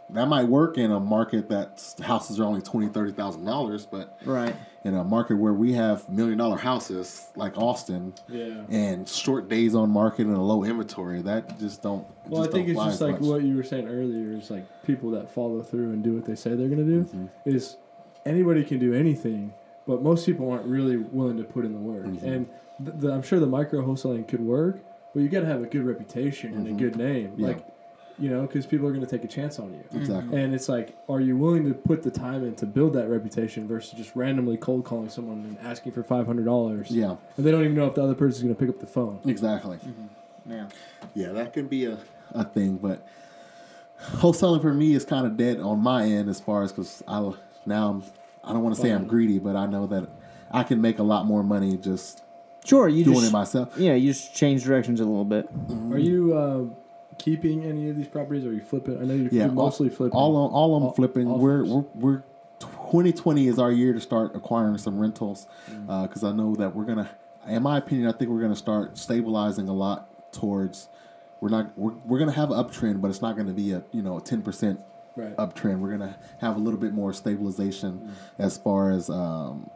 that 0.09 0.25
might 0.29 0.45
work 0.45 0.77
in 0.77 0.89
a 0.89 0.99
market 1.01 1.49
that 1.49 1.83
houses 2.01 2.39
are 2.39 2.45
only 2.45 2.61
twenty, 2.61 2.87
thirty 2.87 3.11
thousand 3.11 3.43
dollars, 3.43 3.85
but 3.85 4.17
Right. 4.25 4.55
in 4.85 4.93
a 4.95 5.03
market 5.03 5.35
where 5.35 5.51
we 5.53 5.73
have 5.73 6.07
million 6.07 6.37
dollar 6.37 6.55
houses 6.55 7.27
like 7.35 7.57
Austin 7.57 8.13
Yeah. 8.29 8.61
and 8.69 9.05
short 9.07 9.49
days 9.49 9.75
on 9.75 9.89
market 9.89 10.25
and 10.27 10.35
a 10.37 10.41
low 10.41 10.63
inventory, 10.63 11.21
that 11.23 11.59
just 11.59 11.81
don't 11.83 12.05
Well, 12.29 12.41
I 12.41 12.45
just 12.45 12.53
think 12.55 12.67
don't 12.67 12.77
it's 12.77 12.85
just 12.85 13.01
like 13.01 13.19
much. 13.19 13.29
what 13.29 13.43
you 13.43 13.57
were 13.57 13.63
saying 13.63 13.87
earlier. 13.89 14.31
Is 14.37 14.49
like 14.49 14.65
people 14.83 15.11
that 15.11 15.29
follow 15.29 15.61
through 15.61 15.91
and 15.91 16.01
do 16.01 16.13
what 16.13 16.23
they 16.23 16.35
say 16.35 16.51
they're 16.55 16.69
going 16.69 16.85
to 16.87 16.93
do. 16.93 17.03
Mm-hmm. 17.03 17.25
Is 17.49 17.75
anybody 18.25 18.63
can 18.63 18.79
do 18.79 18.93
anything, 18.93 19.53
but 19.85 20.01
most 20.01 20.25
people 20.25 20.49
aren't 20.49 20.65
really 20.67 20.95
willing 20.95 21.35
to 21.35 21.43
put 21.43 21.65
in 21.65 21.73
the 21.73 21.79
work. 21.79 22.05
Mm-hmm. 22.05 22.25
And 22.25 22.45
th- 22.85 22.97
the, 22.99 23.11
I'm 23.11 23.23
sure 23.23 23.41
the 23.41 23.45
micro 23.47 23.81
wholesaling 23.85 24.25
could 24.25 24.39
work, 24.41 24.79
but 25.17 25.23
you 25.23 25.29
got 25.29 25.39
to 25.39 25.47
have 25.47 25.63
a 25.63 25.65
good 25.65 25.83
reputation 25.83 26.53
and 26.53 26.67
a 26.67 26.71
good 26.73 26.95
name. 26.95 27.29
Mm-hmm. 27.29 27.41
Yeah. 27.41 27.47
Like, 27.47 27.65
you 28.19 28.29
know, 28.29 28.41
because 28.41 28.67
people 28.67 28.85
are 28.85 28.91
going 28.91 29.03
to 29.03 29.09
take 29.09 29.23
a 29.23 29.27
chance 29.27 29.57
on 29.57 29.73
you. 29.73 29.83
Exactly. 29.99 30.39
And 30.39 30.53
it's 30.53 30.69
like, 30.69 30.95
are 31.09 31.19
you 31.19 31.35
willing 31.35 31.67
to 31.67 31.73
put 31.73 32.03
the 32.03 32.11
time 32.11 32.43
in 32.43 32.53
to 32.57 32.67
build 32.67 32.93
that 32.93 33.09
reputation 33.09 33.67
versus 33.67 33.97
just 33.97 34.15
randomly 34.15 34.57
cold 34.57 34.85
calling 34.85 35.09
someone 35.09 35.39
and 35.39 35.57
asking 35.67 35.93
for 35.93 36.03
five 36.03 36.27
hundred 36.27 36.45
dollars? 36.45 36.91
Yeah. 36.91 37.15
And 37.35 37.43
they 37.43 37.49
don't 37.49 37.63
even 37.63 37.73
know 37.73 37.87
if 37.87 37.95
the 37.95 38.03
other 38.03 38.13
person's 38.13 38.43
going 38.43 38.53
to 38.53 38.59
pick 38.59 38.69
up 38.69 38.79
the 38.79 38.85
phone. 38.85 39.19
Exactly. 39.25 39.79
Yeah. 40.47 40.67
Yeah, 41.15 41.31
that 41.31 41.51
could 41.51 41.67
be 41.67 41.85
a, 41.85 41.97
a 42.33 42.43
thing, 42.43 42.77
but 42.77 43.07
wholesaling 44.17 44.61
for 44.61 44.71
me 44.71 44.93
is 44.93 45.03
kind 45.03 45.25
of 45.25 45.35
dead 45.35 45.59
on 45.59 45.79
my 45.79 46.03
end 46.03 46.29
as 46.29 46.39
far 46.39 46.61
as 46.61 46.71
because 46.71 47.01
I 47.07 47.33
now 47.65 47.89
I'm, 47.89 48.03
I 48.43 48.53
don't 48.53 48.61
want 48.61 48.75
to 48.75 48.81
say 48.83 48.91
I'm 48.91 49.07
greedy, 49.07 49.39
but 49.39 49.55
I 49.55 49.65
know 49.65 49.87
that 49.87 50.09
I 50.51 50.61
can 50.61 50.79
make 50.79 50.99
a 50.99 51.03
lot 51.03 51.25
more 51.25 51.41
money 51.41 51.75
just 51.75 52.21
Sure. 52.67 52.87
You 52.89 53.03
doing 53.05 53.17
just 53.17 53.29
it 53.29 53.33
myself. 53.33 53.73
yeah. 53.77 53.93
You 53.93 54.11
just 54.11 54.35
change 54.35 54.63
directions 54.63 54.99
a 54.99 55.05
little 55.05 55.25
bit. 55.25 55.47
Are 55.91 55.97
you 55.97 56.33
uh, 56.35 56.63
keeping 57.17 57.63
any 57.63 57.89
of 57.89 57.95
these 57.95 58.07
properties? 58.07 58.45
Or 58.45 58.49
are 58.49 58.53
you 58.53 58.61
flipping? 58.61 58.97
I 59.01 59.05
know 59.05 59.13
you're, 59.13 59.29
Yeah, 59.31 59.45
you're 59.45 59.51
mostly 59.53 59.89
flipping. 59.89 60.17
All 60.17 60.35
on, 60.35 60.51
all 60.51 60.75
I'm 60.75 60.83
All- 60.83 60.93
flipping. 60.93 61.27
all 61.27 61.39
we're, 61.39 61.63
we're 61.63 61.85
we're 61.95 62.23
2020 62.59 63.47
is 63.47 63.59
our 63.59 63.71
year 63.71 63.93
to 63.93 63.99
start 64.01 64.35
acquiring 64.35 64.77
some 64.77 64.99
rentals 64.99 65.47
because 65.87 66.23
I 66.23 66.31
know 66.31 66.55
that 66.55 66.75
we're 66.75 66.85
gonna. 66.85 67.09
In 67.47 67.63
my 67.63 67.77
opinion, 67.77 68.07
I 68.09 68.11
think 68.11 68.29
we're 68.29 68.41
gonna 68.41 68.55
start 68.55 68.97
stabilizing 68.97 69.69
a 69.69 69.73
lot 69.73 70.33
towards. 70.33 70.89
We're 71.39 71.49
not. 71.49 71.77
We're, 71.77 71.93
we're 72.05 72.19
gonna 72.19 72.31
have 72.33 72.51
an 72.51 72.57
uptrend, 72.63 72.99
but 73.01 73.09
it's 73.09 73.21
not 73.21 73.37
gonna 73.37 73.53
be 73.53 73.71
a 73.71 73.83
you 73.93 74.01
know 74.01 74.17
a 74.17 74.21
10 74.21 74.41
percent 74.41 74.79
Right. 75.15 75.35
uptrend. 75.37 75.79
We're 75.79 75.91
gonna 75.91 76.17
have 76.41 76.57
a 76.57 76.59
little 76.59 76.79
bit 76.79 76.93
more 76.93 77.11
stabilization 77.13 77.99
Mm. 77.99 78.09
as 78.37 78.57
far 78.57 78.91
as 78.91 79.09
um, 79.09 79.69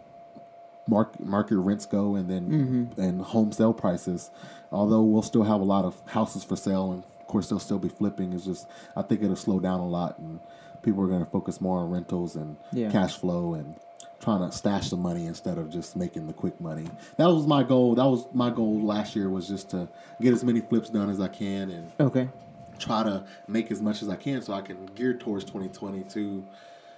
market 0.87 1.23
market 1.25 1.57
rents 1.57 1.85
go, 1.85 2.15
and 2.15 2.29
then 2.29 2.49
mm-hmm. 2.49 3.01
and 3.01 3.21
home 3.21 3.51
sale 3.51 3.73
prices. 3.73 4.31
Although 4.71 5.03
we'll 5.03 5.21
still 5.21 5.43
have 5.43 5.61
a 5.61 5.65
lot 5.65 5.85
of 5.85 5.95
houses 6.07 6.43
for 6.43 6.55
sale, 6.55 6.91
and 6.91 7.03
of 7.19 7.27
course 7.27 7.49
they'll 7.49 7.59
still 7.59 7.79
be 7.79 7.89
flipping. 7.89 8.33
It's 8.33 8.45
just 8.45 8.67
I 8.95 9.01
think 9.01 9.21
it'll 9.23 9.35
slow 9.35 9.59
down 9.59 9.79
a 9.79 9.87
lot, 9.87 10.17
and 10.19 10.39
people 10.81 11.03
are 11.03 11.07
gonna 11.07 11.25
focus 11.25 11.61
more 11.61 11.79
on 11.79 11.89
rentals 11.89 12.35
and 12.35 12.57
Yeah. 12.71 12.89
cash 12.91 13.17
flow 13.17 13.53
and 13.53 13.75
trying 14.19 14.47
to 14.47 14.55
stash 14.55 14.89
the 14.91 14.97
money 14.97 15.25
instead 15.25 15.57
of 15.57 15.69
just 15.69 15.95
making 15.95 16.27
the 16.27 16.33
quick 16.33 16.59
money. 16.61 16.85
That 17.17 17.25
was 17.27 17.47
my 17.47 17.63
goal. 17.63 17.95
That 17.95 18.05
was 18.05 18.25
my 18.33 18.49
goal 18.51 18.79
last 18.81 19.15
year 19.15 19.29
was 19.29 19.47
just 19.47 19.69
to 19.71 19.87
get 20.21 20.31
as 20.33 20.43
many 20.43 20.59
flips 20.61 20.89
done 20.89 21.09
as 21.09 21.19
I 21.19 21.27
can 21.27 21.71
and 21.71 21.91
Okay. 21.99 22.29
try 22.77 23.01
to 23.03 23.23
make 23.47 23.71
as 23.71 23.81
much 23.81 24.03
as 24.03 24.09
I 24.09 24.15
can 24.15 24.41
so 24.43 24.53
I 24.53 24.61
can 24.61 24.85
gear 24.93 25.15
towards 25.15 25.43
2020 25.45 26.03
to 26.03 26.43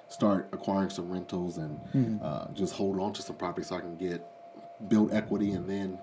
start 0.10 0.50
acquiring 0.54 0.90
some 0.90 1.10
rentals 1.12 1.58
and 1.58 1.80
Mm-hmm. 1.94 2.18
uh, 2.22 2.48
just 2.54 2.74
hold 2.76 3.00
on 3.00 3.14
to 3.14 3.22
some 3.22 3.36
property 3.36 3.66
so 3.66 3.76
I 3.76 3.80
can 3.82 3.96
get 3.98 4.26
build 4.88 5.14
equity 5.14 5.52
and 5.54 5.70
then 5.70 5.98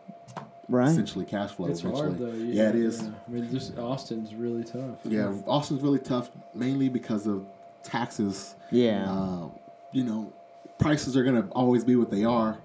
Right. 0.69 0.89
essentially 0.89 1.25
cash 1.25 1.51
flow 1.51 1.67
It's 1.67 1.81
eventually. 1.81 2.07
hard 2.09 2.19
though. 2.19 2.33
yeah, 2.33 2.69
it 2.69 2.77
is. 2.77 3.03
Yeah. 3.03 3.09
I 3.27 3.31
mean, 3.31 3.51
just 3.51 3.77
Austin's 3.77 4.35
really 4.35 4.63
tough. 4.63 4.99
Yeah, 5.05 5.35
Austin's 5.47 5.83
really 5.83 5.99
tough 5.99 6.31
mainly 6.55 6.89
because 6.89 7.27
of 7.27 7.45
taxes. 7.83 8.55
Yeah. 8.71 9.11
Um, 9.11 9.53
you 9.93 10.05
know, 10.05 10.33
prices 10.79 11.17
are 11.17 11.25
gonna 11.25 11.49
always 11.53 11.83
be 11.85 11.97
what 11.97 12.09
they 12.11 12.25
are, 12.25 12.59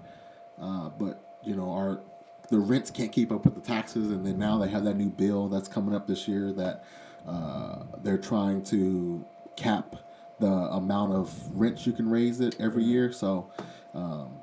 uh, 0.60 0.90
but 0.90 1.20
you 1.42 1.56
know, 1.56 1.70
our 1.72 2.00
the 2.48 2.60
rents 2.60 2.92
can't 2.92 3.10
keep 3.10 3.32
up 3.32 3.44
with 3.44 3.56
the 3.56 3.60
taxes, 3.60 4.12
and 4.12 4.24
then 4.24 4.38
now 4.38 4.56
they 4.56 4.68
have 4.68 4.84
that 4.84 4.94
new 4.96 5.10
bill 5.10 5.48
that's 5.48 5.66
coming 5.68 5.92
up 5.92 6.06
this 6.06 6.28
year 6.28 6.52
that 6.52 6.84
uh, 7.26 7.82
they're 8.04 8.16
trying 8.18 8.62
to 8.62 9.24
cap 9.56 9.96
the 10.40 10.46
amount 10.46 11.12
of 11.12 11.32
rents 11.58 11.86
you 11.86 11.92
can 11.92 12.08
raise 12.08 12.40
it 12.40 12.56
every 12.60 12.84
year. 12.84 13.12
So, 13.12 13.50
um, 13.94 14.38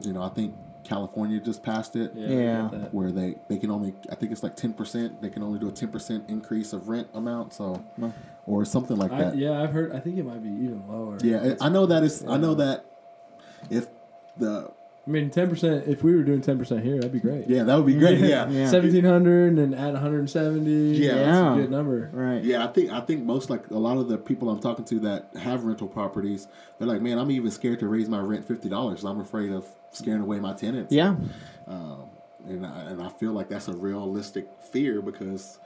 you 0.00 0.12
know, 0.12 0.22
I 0.22 0.28
think 0.28 0.54
California 0.84 1.38
just 1.40 1.62
passed 1.62 1.94
it 1.96 2.12
Yeah. 2.14 2.28
Yeah. 2.28 2.58
I 2.66 2.70
get 2.70 2.80
that. 2.80 2.94
where 2.94 3.12
they 3.12 3.36
they 3.48 3.56
can 3.56 3.70
only 3.70 3.94
I 4.10 4.14
think 4.16 4.32
it's 4.32 4.42
like 4.42 4.56
ten 4.56 4.72
percent. 4.72 5.22
They 5.22 5.30
can 5.30 5.42
only 5.42 5.58
do 5.58 5.68
a 5.68 5.72
ten 5.72 5.88
percent 5.90 6.24
increase 6.28 6.72
of 6.72 6.88
rent 6.88 7.08
amount. 7.14 7.52
So, 7.54 7.84
or 8.46 8.64
something 8.64 8.96
like 8.96 9.12
I, 9.12 9.18
that. 9.24 9.36
yeah, 9.36 9.62
I've 9.62 9.72
heard. 9.72 9.92
I 9.92 10.00
think 10.00 10.18
it 10.18 10.24
might 10.24 10.42
be 10.42 10.50
even 10.50 10.86
lower. 10.88 11.18
Yeah, 11.22 11.54
I 11.60 11.66
I 11.66 11.68
know 11.68 11.86
that 11.86 12.02
is. 12.02 12.24
I 12.26 12.36
know 12.36 12.54
that 12.54 12.84
if 13.70 13.86
the 14.36 14.72
I 15.04 15.10
mean, 15.10 15.30
ten 15.30 15.48
percent. 15.48 15.88
If 15.88 16.04
we 16.04 16.14
were 16.14 16.22
doing 16.22 16.40
ten 16.42 16.58
percent 16.58 16.84
here, 16.84 16.94
that'd 16.96 17.10
be 17.10 17.18
great. 17.18 17.48
yeah, 17.48 17.64
that 17.64 17.74
would 17.76 17.86
be 17.86 17.94
great. 17.94 18.20
Yeah, 18.20 18.48
Yeah. 18.50 18.68
Seventeen 18.70 19.02
hundred 19.04 19.58
and 19.58 19.74
add 19.74 19.94
one 19.94 20.02
hundred 20.02 20.20
and 20.20 20.30
seventy. 20.30 20.96
Yeah. 20.96 21.14
that's 21.14 21.26
Yeah. 21.26 21.52
a 21.54 21.56
good 21.56 21.70
number. 21.72 22.08
Right. 22.12 22.42
Yeah, 22.44 22.64
I 22.64 22.68
think 22.68 22.90
I 22.92 23.00
think 23.00 23.24
most 23.24 23.50
like 23.50 23.68
a 23.70 23.78
lot 23.78 23.96
of 23.98 24.08
the 24.08 24.16
people 24.16 24.48
I'm 24.48 24.60
talking 24.60 24.84
to 24.84 25.00
that 25.00 25.30
have 25.40 25.64
rental 25.64 25.88
properties, 25.88 26.46
they're 26.78 26.86
like, 26.86 27.02
man, 27.02 27.18
I'm 27.18 27.32
even 27.32 27.50
scared 27.50 27.80
to 27.80 27.88
raise 27.88 28.08
my 28.08 28.20
rent 28.20 28.46
fifty 28.46 28.68
dollars. 28.68 29.02
I'm 29.04 29.18
afraid 29.20 29.50
of 29.50 29.66
scaring 29.90 30.20
away 30.22 30.38
my 30.38 30.52
tenants. 30.52 30.92
Yeah. 30.92 31.16
um, 31.66 32.04
and 32.46 32.64
I, 32.64 32.82
and 32.90 33.02
I 33.02 33.08
feel 33.08 33.32
like 33.32 33.48
that's 33.48 33.66
a 33.68 33.72
realistic 33.72 34.48
fear 34.72 35.02
because 35.02 35.58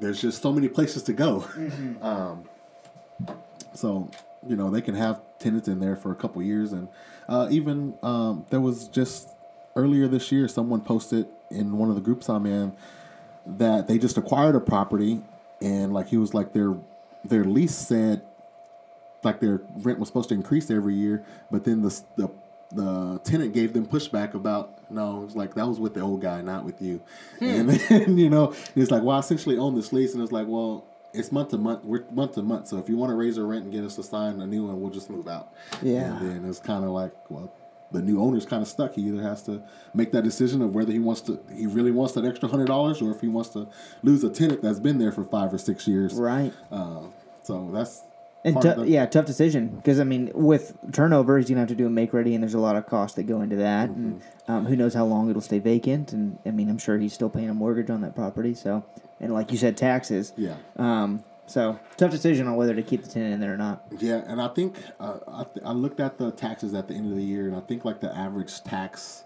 there's 0.00 0.20
just 0.20 0.42
so 0.42 0.52
many 0.52 0.66
places 0.68 1.04
to 1.04 1.12
go. 1.12 1.44
Um, 2.02 2.44
so 3.74 4.10
you 4.46 4.56
know 4.56 4.70
they 4.70 4.80
can 4.80 4.94
have 4.94 5.20
tenants 5.38 5.68
in 5.68 5.80
there 5.80 5.96
for 5.96 6.10
a 6.12 6.14
couple 6.14 6.42
years, 6.42 6.72
and 6.72 6.88
uh, 7.28 7.48
even 7.50 7.94
um, 8.02 8.46
there 8.50 8.60
was 8.60 8.88
just 8.88 9.28
earlier 9.76 10.06
this 10.06 10.30
year 10.30 10.46
someone 10.46 10.80
posted 10.80 11.26
in 11.50 11.76
one 11.76 11.88
of 11.88 11.96
the 11.96 12.00
groups 12.00 12.28
I'm 12.28 12.46
in 12.46 12.72
that 13.46 13.88
they 13.88 13.98
just 13.98 14.16
acquired 14.16 14.54
a 14.54 14.60
property, 14.60 15.22
and 15.60 15.92
like 15.92 16.08
he 16.08 16.16
was 16.16 16.34
like 16.34 16.52
their 16.52 16.74
their 17.24 17.44
lease 17.44 17.74
said 17.74 18.22
like 19.24 19.40
their 19.40 19.62
rent 19.76 19.98
was 19.98 20.08
supposed 20.08 20.28
to 20.28 20.34
increase 20.34 20.70
every 20.70 20.94
year, 20.94 21.24
but 21.50 21.64
then 21.64 21.82
the 21.82 22.02
the 22.16 22.30
the 22.72 23.20
tenant 23.24 23.54
gave 23.54 23.72
them 23.72 23.86
pushback 23.86 24.34
about 24.34 24.90
no, 24.90 25.24
it's 25.24 25.34
like 25.34 25.54
that 25.54 25.66
was 25.66 25.80
with 25.80 25.94
the 25.94 26.00
old 26.00 26.20
guy, 26.20 26.42
not 26.42 26.64
with 26.64 26.80
you. 26.82 27.00
And 27.40 27.70
then 27.88 28.18
you 28.18 28.28
know, 28.30 28.54
it's 28.76 28.90
like, 28.90 29.02
well, 29.02 29.16
I 29.16 29.20
essentially 29.20 29.56
own 29.56 29.74
this 29.74 29.92
lease, 29.92 30.14
and 30.14 30.22
it's 30.22 30.32
like, 30.32 30.46
well, 30.46 30.84
it's 31.14 31.32
month 31.32 31.50
to 31.50 31.58
month. 31.58 31.84
We're 31.84 32.04
month 32.10 32.34
to 32.34 32.42
month, 32.42 32.68
so 32.68 32.78
if 32.78 32.88
you 32.88 32.96
want 32.96 33.10
to 33.10 33.16
raise 33.16 33.38
our 33.38 33.44
rent 33.46 33.64
and 33.64 33.72
get 33.72 33.84
us 33.84 33.96
to 33.96 34.02
sign 34.02 34.40
a 34.40 34.46
new 34.46 34.66
one, 34.66 34.80
we'll 34.80 34.90
just 34.90 35.08
move 35.10 35.28
out. 35.28 35.52
Yeah. 35.82 36.18
And 36.18 36.30
then 36.42 36.48
it's 36.50 36.58
kind 36.60 36.84
of 36.84 36.90
like, 36.90 37.12
well, 37.30 37.52
the 37.92 38.02
new 38.02 38.20
owner's 38.20 38.44
kind 38.44 38.60
of 38.60 38.68
stuck. 38.68 38.94
He 38.94 39.02
either 39.02 39.22
has 39.22 39.42
to 39.44 39.62
make 39.94 40.10
that 40.12 40.24
decision 40.24 40.60
of 40.62 40.74
whether 40.74 40.90
he 40.92 40.98
wants 40.98 41.20
to, 41.22 41.40
he 41.54 41.66
really 41.66 41.92
wants 41.92 42.14
that 42.14 42.24
extra 42.24 42.48
hundred 42.48 42.66
dollars, 42.66 43.00
or 43.00 43.10
if 43.12 43.20
he 43.20 43.28
wants 43.28 43.50
to 43.50 43.68
lose 44.02 44.24
a 44.24 44.30
tenant 44.30 44.62
that's 44.62 44.80
been 44.80 44.98
there 44.98 45.12
for 45.12 45.24
five 45.24 45.54
or 45.54 45.58
six 45.58 45.86
years. 45.86 46.14
Right. 46.14 46.52
Uh, 46.72 47.02
so 47.44 47.70
that's 47.72 48.02
And 48.44 48.60
tou- 48.60 48.74
the- 48.74 48.88
yeah, 48.88 49.06
tough 49.06 49.26
decision 49.26 49.68
because 49.68 50.00
I 50.00 50.04
mean, 50.04 50.32
with 50.34 50.76
turnover, 50.92 51.38
he's 51.38 51.48
gonna 51.48 51.60
have 51.60 51.68
to 51.68 51.74
do 51.76 51.86
a 51.86 51.90
make 51.90 52.12
ready, 52.12 52.34
and 52.34 52.42
there's 52.42 52.54
a 52.54 52.58
lot 52.58 52.74
of 52.74 52.86
costs 52.86 53.14
that 53.16 53.24
go 53.24 53.40
into 53.42 53.56
that, 53.56 53.90
and 53.90 54.20
Mm-hmm. 54.20 54.52
um, 54.52 54.66
who 54.66 54.74
knows 54.74 54.94
how 54.94 55.04
long 55.04 55.30
it'll 55.30 55.40
stay 55.42 55.60
vacant. 55.60 56.12
And 56.12 56.38
I 56.44 56.50
mean, 56.50 56.68
I'm 56.68 56.78
sure 56.78 56.98
he's 56.98 57.12
still 57.12 57.30
paying 57.30 57.48
a 57.48 57.54
mortgage 57.54 57.90
on 57.90 58.00
that 58.00 58.14
property. 58.16 58.54
So, 58.54 58.84
and 59.20 59.32
like 59.32 59.50
you 59.52 59.58
said, 59.58 59.76
taxes. 59.76 60.32
Yeah. 60.36 60.56
Um, 60.76 61.24
so 61.46 61.78
tough 61.98 62.10
decision 62.10 62.46
on 62.48 62.56
whether 62.56 62.74
to 62.74 62.82
keep 62.82 63.02
the 63.02 63.08
tenant 63.08 63.34
in 63.34 63.40
there 63.40 63.52
or 63.52 63.56
not. 63.58 63.84
Yeah, 63.98 64.22
and 64.26 64.40
I 64.40 64.48
think 64.48 64.76
uh, 64.98 65.18
I, 65.28 65.44
th- 65.44 65.64
I 65.64 65.72
looked 65.72 66.00
at 66.00 66.16
the 66.18 66.30
taxes 66.30 66.72
at 66.74 66.88
the 66.88 66.94
end 66.94 67.10
of 67.10 67.16
the 67.16 67.22
year, 67.24 67.46
and 67.46 67.54
I 67.54 67.60
think 67.60 67.84
like 67.84 68.00
the 68.00 68.14
average 68.16 68.62
tax 68.64 69.24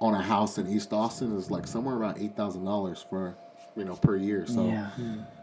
on 0.00 0.14
a 0.14 0.22
house 0.22 0.56
in 0.56 0.66
East 0.66 0.92
Austin 0.94 1.36
is 1.36 1.50
like 1.50 1.66
somewhere 1.66 1.94
around 1.94 2.16
eight 2.22 2.34
thousand 2.36 2.64
dollars 2.64 3.04
for 3.08 3.36
you 3.76 3.84
know 3.84 3.96
per 3.96 4.16
year. 4.16 4.46
So 4.46 4.66
Yeah. 4.66 4.88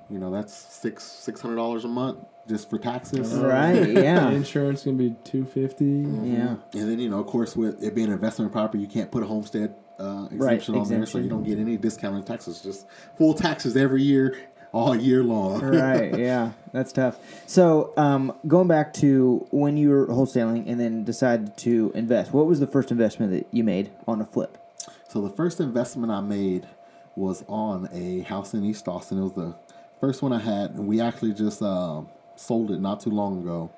you 0.10 0.18
know 0.18 0.32
that's 0.32 0.52
six 0.54 1.04
six 1.04 1.42
hundred 1.42 1.58
dollars 1.58 1.86
a 1.86 1.88
month 1.88 2.20
just 2.50 2.70
for 2.72 2.80
taxes. 2.80 3.34
Right. 3.36 3.88
Yeah. 3.88 4.30
Insurance 4.32 4.84
gonna 4.84 4.98
be 4.98 5.16
two 5.24 5.46
fifty. 5.46 5.86
yeah. 5.86 6.56
And 6.74 6.90
then 6.90 7.00
you 7.00 7.10
know, 7.10 7.20
of 7.20 7.28
course, 7.28 7.56
with 7.56 7.84
it 7.84 7.94
being 7.94 8.08
an 8.08 8.14
investment 8.14 8.52
property, 8.52 8.82
you 8.82 8.88
can't 8.90 9.12
put 9.12 9.22
a 9.22 9.28
homestead 9.28 9.76
uh, 10.00 10.28
exemption 10.32 10.76
on 10.76 10.88
there, 10.88 11.06
so 11.06 11.18
you 11.18 11.30
don't 11.30 11.44
get 11.44 11.60
any 11.60 11.78
discounted 11.78 12.26
taxes. 12.26 12.62
Just 12.62 12.88
full 13.18 13.34
taxes 13.34 13.76
every 13.76 14.04
year, 14.04 14.38
all 14.72 14.96
year 14.96 15.24
long. 15.24 15.62
right. 15.62 16.18
Yeah, 16.18 16.52
that's 16.72 16.92
tough. 16.92 17.18
So, 17.46 17.94
um, 17.98 18.34
going 18.48 18.68
back 18.68 18.94
to 18.96 19.48
when 19.52 19.78
you 19.78 19.90
were 19.90 20.08
wholesaling 20.08 20.66
and 20.68 20.80
then 20.80 21.04
decided 21.04 21.58
to 21.58 21.92
invest, 21.96 22.32
what 22.32 22.46
was 22.46 22.60
the 22.60 22.68
first 22.68 22.92
investment 22.92 23.32
that 23.32 23.48
you 23.52 23.64
made 23.64 23.92
on 24.08 24.22
a 24.22 24.26
flip? 24.26 24.58
So 25.08 25.22
the 25.22 25.30
first 25.30 25.60
investment 25.60 26.12
I 26.12 26.22
made 26.22 26.68
was 27.16 27.44
on 27.48 27.90
a 27.92 28.22
house 28.22 28.54
in 28.54 28.64
East 28.64 28.88
Austin. 28.88 29.18
It 29.18 29.24
was 29.24 29.34
the 29.34 29.56
first 30.00 30.22
one 30.22 30.34
I 30.34 30.40
had, 30.40 30.72
and 30.72 30.88
we 30.88 31.02
actually 31.02 31.34
just 31.34 31.62
um, 31.62 32.10
sold 32.36 32.72
it 32.72 32.80
not 32.80 33.00
too 33.00 33.10
long 33.10 33.42
ago. 33.42 33.72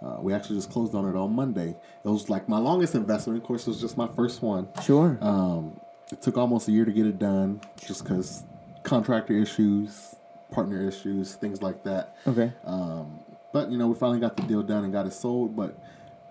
Uh, 0.00 0.16
we 0.20 0.32
actually 0.32 0.56
just 0.56 0.70
closed 0.70 0.94
on 0.94 1.08
it 1.08 1.16
on 1.16 1.34
Monday. 1.34 1.70
It 2.04 2.08
was 2.08 2.30
like 2.30 2.48
my 2.48 2.58
longest 2.58 2.94
investment. 2.94 3.38
Of 3.38 3.44
course, 3.44 3.66
it 3.66 3.70
was 3.70 3.80
just 3.80 3.96
my 3.96 4.06
first 4.08 4.42
one. 4.42 4.68
Sure. 4.84 5.18
Um, 5.20 5.80
it 6.12 6.22
took 6.22 6.36
almost 6.38 6.68
a 6.68 6.72
year 6.72 6.84
to 6.84 6.92
get 6.92 7.06
it 7.06 7.18
done, 7.18 7.60
just 7.84 8.04
because 8.04 8.44
contractor 8.84 9.34
issues, 9.34 10.14
partner 10.50 10.86
issues, 10.86 11.34
things 11.34 11.62
like 11.62 11.82
that. 11.84 12.16
okay. 12.26 12.52
Um, 12.64 13.20
but 13.52 13.70
you 13.70 13.78
know, 13.78 13.88
we 13.88 13.94
finally 13.94 14.20
got 14.20 14.36
the 14.36 14.42
deal 14.44 14.62
done 14.62 14.84
and 14.84 14.92
got 14.92 15.06
it 15.06 15.12
sold. 15.12 15.56
But 15.56 15.76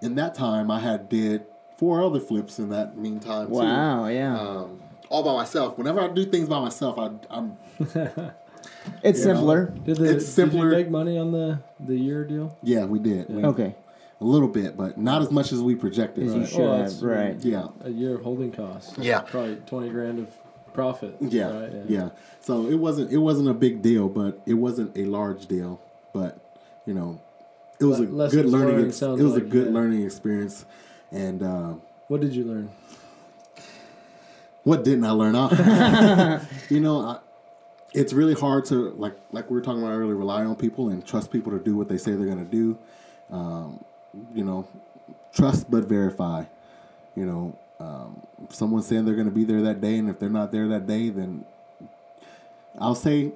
in 0.02 0.16
that 0.16 0.34
time, 0.34 0.72
I 0.72 0.80
had 0.80 1.10
did 1.10 1.46
four 1.78 2.04
other 2.04 2.20
flips 2.20 2.60
in 2.60 2.70
that 2.70 2.98
meantime. 2.98 3.48
too. 3.48 3.54
Wow. 3.54 4.08
Yeah. 4.08 4.40
Um, 4.40 4.82
all 5.10 5.24
by 5.24 5.34
myself. 5.34 5.78
Whenever 5.78 6.02
I 6.02 6.08
do 6.08 6.26
things 6.26 6.48
by 6.50 6.60
myself, 6.60 6.98
I, 6.98 7.12
I'm 7.30 7.58
it's 9.04 9.22
simpler. 9.22 9.74
Did 9.86 9.98
the 9.98 10.16
It's 10.18 10.28
simpler. 10.28 10.70
Did 10.70 10.78
you 10.78 10.84
make 10.84 10.92
money 10.92 11.18
on 11.18 11.32
the 11.32 11.60
the 11.80 11.96
year 11.96 12.24
deal? 12.26 12.56
yeah, 12.64 12.86
we 12.86 13.00
did 13.00 13.30
We- 13.30 13.44
Okay. 13.44 13.76
a 14.20 14.24
little 14.26 14.48
bit, 14.48 14.76
but 14.78 14.98
not 14.98 15.22
as 15.22 15.32
much 15.32 15.52
as 15.52 15.62
we 15.62 15.76
projected. 15.76 16.26
As 16.28 16.34
you 16.34 16.40
Right. 16.42 16.50
should 16.50 16.60
Well, 16.60 16.72
have. 16.74 16.78
that's- 16.80 17.02
Right. 17.04 17.46
Yeah, 17.46 17.68
A 17.84 17.90
year 17.90 18.16
of 18.16 18.22
holding 18.24 18.52
costs. 18.52 18.98
Yeah. 18.98 19.22
Probably 19.22 19.58
twenty 19.68 19.90
grand 19.90 20.20
of 20.20 20.28
profit. 20.74 21.16
yeah, 21.22 21.60
right? 21.60 21.72
yeah, 21.88 22.10
So 22.42 22.68
it 22.68 22.76
wasn't 22.76 23.12
it 23.12 23.18
wasn't 23.18 23.50
a 23.50 23.54
big 23.54 23.82
deal, 23.82 24.08
but 24.10 24.40
it 24.46 24.56
wasn't 24.56 24.98
a 24.98 25.06
large 25.06 25.46
deal. 25.48 25.80
But 26.14 26.40
you 26.86 26.94
know, 26.94 27.20
it 27.80 27.86
was 27.86 28.00
a 28.00 28.06
good 28.06 28.46
learning. 28.46 28.88
Ex- 28.88 29.02
it 29.02 29.20
was 29.24 29.36
a 29.36 29.42
good 29.42 29.68
yeah. 29.68 29.74
learning 29.74 30.04
experience, 30.04 30.66
and. 31.12 31.42
Uh, 31.44 31.74
What 32.08 32.22
did 32.22 32.34
you 32.34 32.46
learn? 32.46 32.70
What 34.64 34.84
didn't 34.84 35.06
I 35.06 35.12
learn? 35.12 35.36
I, 35.36 36.42
you 36.70 36.80
know, 36.80 37.00
I, 37.02 37.18
it's 37.98 38.14
really 38.14 38.36
hard 38.36 38.64
to 38.66 38.92
like 38.92 39.18
like 39.32 39.50
we 39.50 39.56
were 39.56 39.62
talking 39.62 39.82
about 39.82 39.94
earlier. 39.94 40.16
Rely 40.16 40.46
on 40.46 40.56
people 40.56 40.90
and 40.90 41.06
trust 41.06 41.32
people 41.32 41.52
to 41.52 41.60
do 41.60 41.76
what 41.76 41.90
they 41.90 41.98
say 41.98 42.12
they're 42.12 42.28
going 42.28 42.46
to 42.46 42.52
do. 42.52 42.78
Um, 43.32 43.84
you 44.36 44.44
know, 44.44 44.68
trust 45.34 45.70
but 45.70 45.86
verify. 45.86 46.46
You 47.16 47.26
know, 47.26 47.60
um, 47.80 48.22
if 48.48 48.54
someone's 48.54 48.86
saying 48.86 49.06
they're 49.06 49.16
going 49.16 49.28
to 49.30 49.34
be 49.34 49.44
there 49.44 49.62
that 49.64 49.82
day, 49.82 49.98
and 49.98 50.10
if 50.10 50.20
they're 50.20 50.30
not 50.30 50.52
there 50.52 50.68
that 50.68 50.86
day, 50.86 51.10
then 51.10 51.44
I'll 52.78 52.96
say 52.96 53.32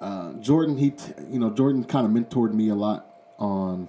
uh, 0.00 0.32
Jordan. 0.34 0.78
He, 0.78 0.92
t- 0.92 1.12
you 1.28 1.38
know, 1.38 1.50
Jordan 1.50 1.84
kind 1.84 2.06
of 2.06 2.12
mentored 2.12 2.54
me 2.54 2.70
a 2.70 2.74
lot 2.74 3.06
on 3.38 3.88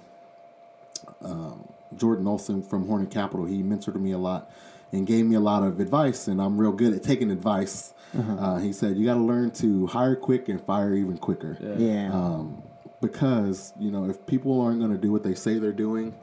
um, 1.24 1.66
Jordan 1.96 2.26
Olson 2.26 2.62
from 2.62 2.86
Hornet 2.86 3.10
Capital. 3.10 3.46
He 3.46 3.62
mentored 3.62 3.98
me 3.98 4.12
a 4.12 4.18
lot 4.18 4.50
and 4.92 5.06
gave 5.06 5.24
me 5.26 5.36
a 5.36 5.40
lot 5.40 5.62
of 5.62 5.80
advice, 5.80 6.28
and 6.28 6.40
I'm 6.40 6.58
real 6.60 6.72
good 6.72 6.92
at 6.94 7.02
taking 7.02 7.30
advice. 7.30 7.94
uh 8.16 8.58
he 8.58 8.72
said, 8.72 8.96
"You 8.96 9.06
got 9.06 9.14
to 9.14 9.20
learn 9.20 9.50
to 9.52 9.86
hire 9.86 10.16
quick 10.16 10.48
and 10.48 10.60
fire 10.60 10.94
even 10.94 11.16
quicker." 11.18 11.56
Yeah. 11.60 12.12
Um, 12.12 12.62
because 13.00 13.72
you 13.78 13.90
know, 13.90 14.04
if 14.10 14.26
people 14.26 14.60
aren't 14.60 14.78
going 14.80 14.92
to 14.92 14.98
do 14.98 15.12
what 15.12 15.22
they 15.22 15.34
say 15.34 15.58
they're 15.58 15.72
doing, 15.72 16.14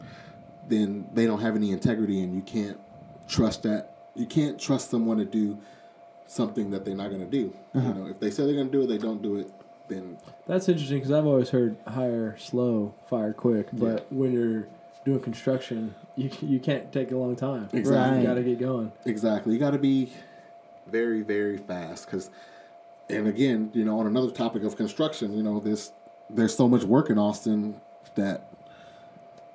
then 0.67 1.07
they 1.13 1.25
don't 1.25 1.41
have 1.41 1.55
any 1.55 1.71
integrity, 1.71 2.21
and 2.21 2.35
you 2.35 2.41
can't 2.41 2.79
trust 3.27 3.63
that. 3.63 3.95
You 4.15 4.25
can't 4.25 4.59
trust 4.59 4.89
someone 4.89 5.17
to 5.17 5.25
do 5.25 5.57
something 6.25 6.71
that 6.71 6.83
they're 6.83 6.95
not 6.95 7.09
going 7.09 7.21
to 7.21 7.31
do. 7.31 7.55
You 7.73 7.81
know, 7.81 8.07
if 8.07 8.19
they 8.19 8.31
say 8.31 8.45
they're 8.45 8.55
going 8.55 8.67
to 8.67 8.71
do 8.71 8.83
it, 8.83 8.87
they 8.87 8.97
don't 8.97 9.21
do 9.21 9.37
it. 9.37 9.49
Then 9.87 10.17
That's 10.45 10.67
interesting 10.67 10.97
because 10.97 11.11
I've 11.11 11.25
always 11.25 11.51
heard 11.51 11.77
hire 11.87 12.35
slow, 12.37 12.95
fire 13.09 13.31
quick. 13.31 13.67
But 13.71 14.11
when 14.11 14.33
you're 14.33 14.67
doing 15.07 15.21
construction, 15.21 15.95
you 16.15 16.29
you 16.41 16.59
can't 16.59 16.91
take 16.91 17.11
a 17.11 17.15
long 17.15 17.35
time. 17.35 17.69
Exactly. 17.73 18.21
You 18.21 18.27
got 18.27 18.35
to 18.35 18.43
get 18.43 18.59
going. 18.59 18.91
Exactly. 19.05 19.53
You 19.53 19.59
got 19.59 19.71
to 19.71 19.79
be 19.79 20.11
very, 20.85 21.21
very 21.21 21.57
fast 21.57 22.05
because, 22.05 22.29
and 23.09 23.27
again, 23.27 23.71
you 23.73 23.85
know, 23.85 23.99
on 23.99 24.05
another 24.05 24.31
topic 24.31 24.63
of 24.63 24.75
construction, 24.75 25.35
you 25.35 25.41
know, 25.41 25.59
there's 25.59 25.91
there's 26.29 26.55
so 26.55 26.67
much 26.67 26.83
work 26.83 27.09
in 27.09 27.17
Austin 27.17 27.79
that 28.15 28.51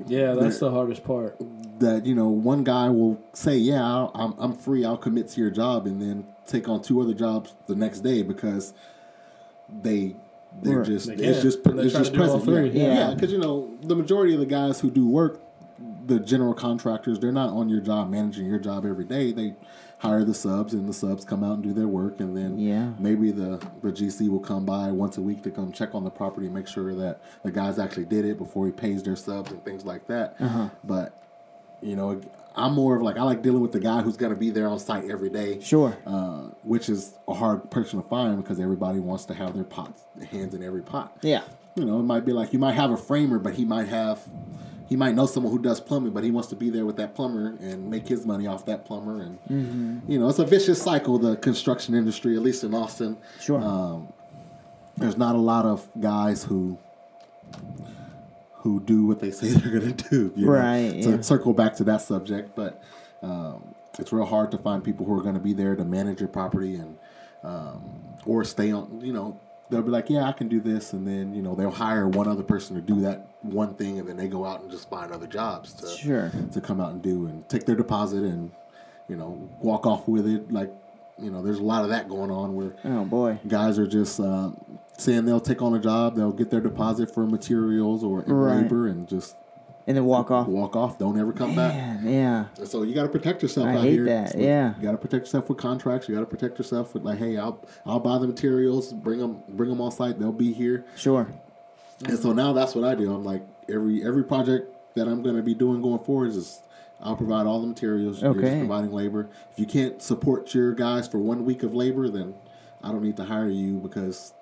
Yeah, 0.07 0.33
that's 0.33 0.59
the 0.59 0.71
hardest 0.71 1.05
part. 1.05 1.37
that 1.79 2.07
you 2.07 2.15
know 2.15 2.29
one 2.29 2.65
guy 2.65 2.89
will 2.89 3.21
say, 3.35 3.57
"Yeah, 3.57 3.85
I'll, 3.85 4.11
I'm 4.15 4.35
I'm 4.39 4.55
free. 4.55 4.85
I'll 4.85 4.97
commit 4.97 5.29
to 5.29 5.41
your 5.41 5.51
job," 5.51 5.87
and 5.87 6.01
then 6.01 6.27
take 6.47 6.67
on 6.69 6.81
two 6.81 7.01
other 7.01 7.15
jobs 7.15 7.55
the 7.67 7.75
next 7.77 8.01
day 8.01 8.23
because 8.23 8.73
they 9.83 10.17
they're 10.63 10.79
Right. 10.79 10.87
just 10.87 11.07
They 11.09 11.15
it's 11.15 11.43
just 11.43 11.63
They 11.65 11.71
it's 11.83 11.93
just 11.93 12.13
to 12.13 12.19
present. 12.19 12.45
three. 12.45 12.71
Yeah, 12.71 12.83
Yeah. 12.83 12.95
yeah, 13.09 13.15
because 13.15 13.33
you 13.33 13.39
know 13.39 13.71
the 13.83 13.97
majority 13.97 14.35
of 14.35 14.41
the 14.41 14.47
guys 14.47 14.81
who 14.81 14.91
do 14.91 15.07
work, 15.09 15.41
the 16.07 16.19
general 16.21 16.55
contractors, 16.55 17.19
they're 17.21 17.33
not 17.33 17.51
on 17.51 17.69
your 17.69 17.81
job 17.81 18.11
managing 18.11 18.47
your 18.47 18.59
job 18.59 18.85
every 18.85 19.05
day. 19.05 19.33
They 19.33 19.55
hire 19.99 20.25
the 20.25 20.35
subs, 20.35 20.75
and 20.75 20.89
the 20.89 20.93
subs 20.93 21.25
come 21.25 21.45
out 21.45 21.55
and 21.55 21.63
do 21.63 21.73
their 21.73 21.87
work, 21.87 22.19
and 22.19 22.37
then 22.37 22.59
Yeah. 22.59 22.91
maybe 22.99 23.31
the 23.31 23.61
the 23.83 23.93
GC 23.93 24.29
will 24.29 24.41
come 24.41 24.65
by 24.65 24.91
once 24.91 25.17
a 25.17 25.23
week 25.23 25.43
to 25.45 25.51
come 25.51 25.71
check 25.73 25.95
on 25.95 26.03
the 26.05 26.11
property, 26.11 26.49
make 26.49 26.67
sure 26.67 26.93
that 26.97 27.21
the 27.45 27.53
guys 27.53 27.79
actually 27.79 28.07
did 28.07 28.25
it 28.25 28.37
before 28.39 28.67
he 28.67 28.73
pays 28.73 29.03
their 29.05 29.15
subs 29.17 29.53
and 29.53 29.65
things 29.65 29.85
like 29.85 30.07
that. 30.09 30.35
Uh-huh. 30.41 30.69
But 30.85 31.19
you 31.83 31.97
know, 31.97 32.21
I'm 32.55 32.75
more 32.75 32.97
of 32.97 33.03
like 33.03 33.17
I 33.17 33.23
like 33.23 33.43
dealing 33.43 33.61
with 33.63 33.73
the 33.73 33.81
guy 33.81 34.03
who's 34.03 34.17
going 34.17 34.33
to 34.33 34.39
be 34.39 34.51
there 34.51 34.69
on 34.69 34.79
site 34.79 35.11
every 35.11 35.31
day. 35.31 35.61
Sure. 35.61 35.97
Uh, 36.07 36.49
which 36.63 36.89
is 36.89 37.15
a 37.27 37.35
hard 37.35 37.71
person 37.71 38.03
to 38.03 38.09
find 38.09 38.37
because 38.37 38.61
everybody 38.61 38.99
wants 38.99 39.25
to 39.27 39.35
have 39.35 39.55
their 39.55 39.65
pots, 39.65 40.03
hands 40.31 40.55
in 40.55 40.63
every 40.63 40.83
pot. 40.83 41.17
Yeah. 41.23 41.43
You 41.77 41.85
know, 41.87 41.99
it 42.01 42.03
might 42.05 42.25
be 42.27 42.33
like 42.33 42.53
you 42.53 42.59
might 42.59 42.75
have 42.75 42.91
a 42.91 42.97
framer, 42.97 43.39
but 43.39 43.55
he 43.55 43.65
might 43.65 43.89
have, 43.89 44.21
he 44.87 44.97
might 44.97 45.15
know 45.15 45.25
someone 45.25 45.51
who 45.51 45.59
does 45.59 45.81
plumbing, 45.81 46.13
but 46.13 46.23
he 46.25 46.31
wants 46.31 46.49
to 46.51 46.57
be 46.57 46.69
there 46.69 46.85
with 46.85 46.97
that 46.99 47.15
plumber 47.15 47.57
and 47.61 47.89
make 47.89 48.07
his 48.07 48.27
money 48.27 48.47
off 48.47 48.67
that 48.67 48.85
plumber. 48.85 49.23
And 49.23 49.39
Mm-hmm. 49.51 50.13
you 50.13 50.19
know, 50.19 50.29
it's 50.29 50.39
a 50.39 50.45
vicious 50.45 50.83
cycle. 50.83 51.19
The 51.19 51.37
construction 51.37 51.95
industry, 51.95 52.37
at 52.37 52.43
least 52.43 52.63
in 52.65 52.75
Austin, 52.75 53.17
Sure. 53.41 53.61
um, 53.63 54.13
there's 54.99 55.17
not 55.17 55.35
a 55.35 55.39
lot 55.39 55.65
of 55.65 55.89
guys 55.99 56.45
who 56.45 56.77
who 58.63 58.81
do 58.81 59.07
what 59.07 59.21
they 59.21 59.31
say 59.31 59.49
they're 59.53 59.81
going 59.81 59.95
to 59.97 60.09
do. 60.09 60.33
you 60.37 60.47
know? 60.47 60.53
Right, 60.53 60.95
yeah. 60.95 61.21
circle 61.21 61.53
back 61.53 61.75
to 61.77 61.85
that 61.85 62.01
subject, 62.03 62.55
but 62.57 62.83
um, 63.23 63.75
it's 63.99 64.13
real 64.13 64.25
hard 64.25 64.51
to 64.53 64.59
find 64.59 64.83
people 64.83 65.05
who 65.07 65.15
are 65.19 65.23
going 65.23 65.35
to 65.35 65.41
be 65.41 65.53
there 65.53 65.77
to 65.77 65.85
manage 65.85 66.21
your 66.21 66.29
property 66.29 66.77
and 66.77 66.97
um, 67.45 67.83
or 68.25 68.45
stay 68.45 68.71
on. 68.73 69.01
You 69.03 69.13
know, 69.13 69.41
they'll 69.71 69.83
be 69.83 69.91
like, 69.91 70.09
"Yeah, 70.09 70.25
I 70.25 70.33
can 70.33 70.49
do 70.49 70.61
this," 70.61 70.93
and 70.93 71.07
then 71.07 71.35
you 71.35 71.43
know 71.43 71.55
they'll 71.55 71.71
hire 71.71 72.09
one 72.09 72.29
other 72.29 72.43
person 72.45 72.77
to 72.77 72.83
do 72.83 73.01
that 73.03 73.29
one 73.43 73.75
thing, 73.75 73.99
and 73.99 74.09
then 74.09 74.17
they 74.17 74.29
go 74.29 74.45
out 74.45 74.61
and 74.63 74.71
just 74.71 74.89
find 74.89 75.13
other 75.13 75.27
jobs 75.27 75.73
to 75.75 75.89
Sure. 75.89 76.31
to 76.53 76.61
come 76.61 76.81
out 76.81 76.93
and 76.93 77.03
do 77.03 77.27
and 77.27 77.49
take 77.49 77.67
their 77.67 77.75
deposit 77.77 78.23
and 78.23 78.53
you 79.09 79.17
know 79.17 79.49
walk 79.61 79.87
off 79.87 80.07
with 80.07 80.27
it. 80.27 80.53
Like 80.53 80.73
you 81.23 81.31
know, 81.31 81.43
there's 81.43 81.59
a 81.59 81.63
lot 81.65 81.85
of 81.85 81.91
that 81.91 82.09
going 82.09 82.31
on 82.31 82.55
where 82.55 82.75
Oh 82.85 83.05
boy. 83.05 83.39
guys 83.47 83.79
are 83.79 83.87
just 83.87 84.19
uh, 84.21 84.51
saying 84.99 85.25
they'll 85.25 85.41
take 85.41 85.63
on 85.63 85.75
a 85.75 85.79
job, 85.79 86.17
they'll 86.17 86.33
get 86.33 86.51
their 86.51 86.61
deposit 86.61 87.13
for 87.15 87.27
materials 87.27 88.03
or 88.05 88.21
Right. 88.27 88.63
labor, 88.63 88.87
and 88.89 89.09
just 89.09 89.37
And 89.87 89.97
then 89.97 90.05
walk 90.05 90.31
off. 90.31 90.47
walk 90.49 90.77
off. 90.77 90.99
Don't 90.99 91.19
ever 91.19 91.33
come 91.33 91.55
back. 91.57 92.01
Yeah. 92.05 92.47
So 92.65 92.83
you 92.83 92.95
got 92.95 93.03
to 93.05 93.09
protect 93.09 93.43
yourself 93.43 93.67
I 93.69 93.75
out 93.77 93.83
hate 93.83 93.93
here. 93.95 94.05
that, 94.07 94.39
yeah. 94.39 94.75
You 94.77 94.83
got 94.83 94.93
to 94.93 94.99
protect 94.99 95.27
yourself 95.27 95.49
with 95.49 95.59
contracts. 95.59 96.09
You 96.09 96.15
got 96.15 96.21
to 96.21 96.27
protect 96.27 96.59
yourself 96.59 96.95
with 96.95 97.03
like, 97.05 97.19
hey, 97.19 97.37
I'll 97.39 97.65
I'll 97.87 98.01
buy 98.01 98.19
the 98.19 98.27
materials, 98.27 98.93
bring 98.93 99.19
them 99.19 99.43
bring 99.49 99.71
them 99.71 99.81
on 99.81 99.91
site. 99.91 100.19
They'll 100.19 100.33
be 100.33 100.53
here. 100.53 100.85
Sure. 100.97 101.27
And 102.05 102.19
so 102.19 102.33
now 102.33 102.53
that's 102.53 102.75
what 102.75 102.85
I 102.85 102.95
do. 102.95 103.13
I'm 103.15 103.25
like 103.25 103.43
every 103.69 104.05
every 104.05 104.25
project 104.25 104.69
that 104.95 105.09
I'm 105.09 105.23
going 105.23 105.37
to 105.37 105.43
be 105.43 105.55
doing 105.55 105.81
going 105.81 106.01
forward 106.05 106.31
is 106.31 106.61
I'll 107.03 107.17
provide 107.17 107.47
all 107.47 107.61
the 107.61 107.67
materials. 107.67 108.23
You're 108.23 108.35
just 108.35 108.59
providing 108.59 108.93
labor. 108.93 109.29
If 109.53 109.59
you 109.59 109.67
can't 109.67 110.01
support 110.01 110.55
your 110.55 110.73
guys 110.73 111.09
for 111.09 111.19
one 111.19 111.45
week 111.45 111.63
of 111.63 111.75
labor, 111.75 112.09
then 112.09 112.35
I 112.83 112.89
don't 112.93 113.03
need 113.03 113.17
to 113.17 113.25
hire 113.25 113.49
you 113.49 113.79
because 113.79 114.33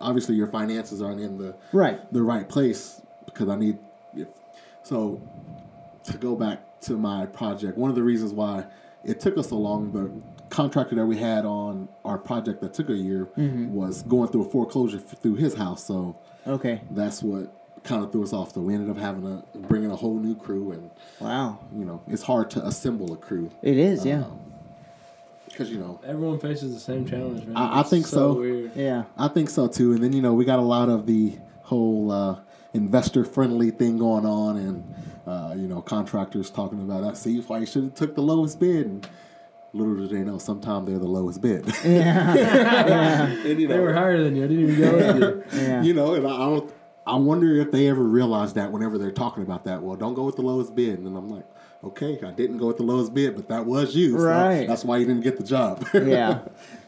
obviously 0.00 0.34
your 0.34 0.46
finances 0.46 1.00
aren't 1.00 1.20
in 1.20 1.38
the 1.38 1.54
Right. 1.72 2.00
the 2.12 2.22
right 2.22 2.48
place 2.48 3.00
because 3.24 3.48
I 3.48 3.56
need. 3.56 3.78
If, 4.14 4.28
so 4.82 5.22
to 6.04 6.18
go 6.18 6.36
back 6.36 6.80
to 6.82 6.96
my 6.98 7.26
project, 7.26 7.78
one 7.78 7.88
of 7.88 7.96
the 7.96 8.02
reasons 8.02 8.32
why 8.34 8.66
it 9.04 9.20
took 9.20 9.38
us 9.38 9.48
so 9.48 9.56
long, 9.56 9.92
the 9.92 10.10
contractor 10.50 10.94
that 10.96 11.06
we 11.06 11.16
had 11.16 11.46
on 11.46 11.88
our 12.04 12.18
project 12.18 12.60
that 12.60 12.74
took 12.74 12.90
a 12.90 12.94
year 12.94 13.26
mm-hmm. 13.38 13.72
was 13.72 14.02
going 14.02 14.28
through 14.30 14.46
a 14.46 14.50
foreclosure 14.50 14.98
through 14.98 15.36
his 15.36 15.54
house. 15.54 15.84
So 15.84 16.18
Okay. 16.46 16.82
that's 16.90 17.22
what 17.22 17.61
kind 17.84 18.04
of 18.04 18.12
threw 18.12 18.22
us 18.22 18.32
off. 18.32 18.52
So 18.54 18.60
we 18.60 18.74
ended 18.74 18.90
up 18.90 18.96
having 18.98 19.22
to 19.22 19.58
bring 19.58 19.82
in 19.84 19.90
a 19.90 19.96
whole 19.96 20.18
new 20.18 20.34
crew, 20.36 20.72
and 20.72 20.90
Wow. 21.20 21.58
you 21.76 21.84
know 21.84 22.02
it's 22.08 22.22
hard 22.22 22.50
to 22.52 22.64
assemble 22.66 23.12
a 23.12 23.16
crew 23.16 23.50
It 23.62 23.76
is, 23.78 24.04
yeah. 24.04 24.24
because 25.46 25.70
you 25.70 25.78
know 25.78 26.00
Everyone 26.06 26.38
faces 26.38 26.72
the 26.74 26.80
same 26.80 27.06
challenge, 27.06 27.44
man. 27.46 27.56
I- 27.56 27.80
I 27.80 27.82
think 27.82 28.06
so. 28.06 28.34
Weird. 28.34 28.72
yeah. 28.76 29.04
I 29.18 29.28
think 29.28 29.50
so 29.50 29.66
too. 29.68 29.92
And 29.92 30.02
then 30.02 30.12
you 30.12 30.22
know 30.22 30.32
we 30.34 30.44
got 30.44 30.58
a 30.58 30.62
lot 30.76 30.88
of 30.88 31.06
the 31.06 31.38
whole 31.62 32.10
uh, 32.12 32.36
investor 32.74 33.24
friendly 33.24 33.70
thing 33.70 33.98
going 33.98 34.24
on, 34.26 34.56
and 34.56 34.94
uh, 35.26 35.54
you 35.56 35.66
know 35.68 35.80
contractors 35.82 36.50
talking 36.50 36.80
about 36.80 37.02
that. 37.02 37.16
See, 37.16 37.40
why 37.40 37.58
you 37.58 37.66
should 37.66 37.84
have 37.84 37.94
took 37.94 38.14
the 38.14 38.22
lowest 38.22 38.58
bid. 38.60 38.86
And 38.86 39.08
little 39.74 39.94
do 39.94 40.06
they 40.06 40.22
know, 40.22 40.36
sometimes 40.38 40.86
they're 40.86 40.98
the 40.98 41.06
lowest 41.06 41.40
bid. 41.40 41.64
and 41.84 43.58
you 43.60 43.66
They 43.68 43.78
were 43.78 43.94
higher 43.94 44.22
than 44.22 44.36
you. 44.36 44.44
I 44.44 44.46
didn't 44.46 44.68
even 44.70 44.80
go 44.80 44.96
with 44.96 45.16
you. 45.54 45.60
Yeah. 45.62 45.82
you 45.86 45.94
know, 45.94 46.14
and 46.14 46.26
I, 46.26 46.30
I 46.30 46.38
don't. 46.38 46.72
I 47.06 47.16
wonder 47.16 47.56
if 47.56 47.70
they 47.72 47.88
ever 47.88 48.02
realize 48.02 48.52
that 48.54 48.70
whenever 48.72 48.96
they're 48.98 49.10
talking 49.10 49.42
about 49.42 49.64
that. 49.64 49.82
Well, 49.82 49.96
don't 49.96 50.14
go 50.14 50.24
with 50.24 50.36
the 50.36 50.42
lowest 50.42 50.74
bid, 50.74 51.00
and 51.00 51.16
I'm 51.16 51.28
like, 51.28 51.44
okay, 51.82 52.18
I 52.24 52.30
didn't 52.30 52.58
go 52.58 52.66
with 52.68 52.76
the 52.76 52.84
lowest 52.84 53.12
bid, 53.12 53.34
but 53.34 53.48
that 53.48 53.66
was 53.66 53.96
you, 53.96 54.12
so 54.18 54.24
Right. 54.24 54.68
that's 54.68 54.84
why 54.84 54.98
you 54.98 55.06
didn't 55.06 55.22
get 55.22 55.36
the 55.36 55.42
job. 55.42 55.84
yeah, 55.94 56.42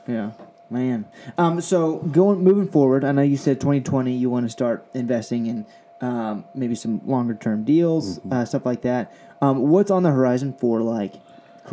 yeah, 0.06 0.30
man. 0.70 1.06
Um, 1.36 1.60
so 1.60 1.96
going 1.96 2.44
moving 2.44 2.68
forward, 2.68 3.02
I 3.04 3.10
know 3.12 3.22
you 3.22 3.36
said 3.36 3.60
2020 3.60 4.12
you 4.12 4.30
want 4.30 4.46
to 4.46 4.50
start 4.50 4.86
investing 4.94 5.46
in 5.46 5.66
um, 6.00 6.44
maybe 6.54 6.74
some 6.76 7.00
longer 7.06 7.34
term 7.34 7.64
deals, 7.64 8.18
Mm-hmm. 8.20 8.32
uh, 8.32 8.44
stuff 8.44 8.64
like 8.66 8.82
that. 8.82 9.12
Um, 9.42 9.68
what's 9.68 9.90
on 9.90 10.04
the 10.04 10.10
horizon 10.10 10.52
for 10.58 10.80
like 10.80 11.14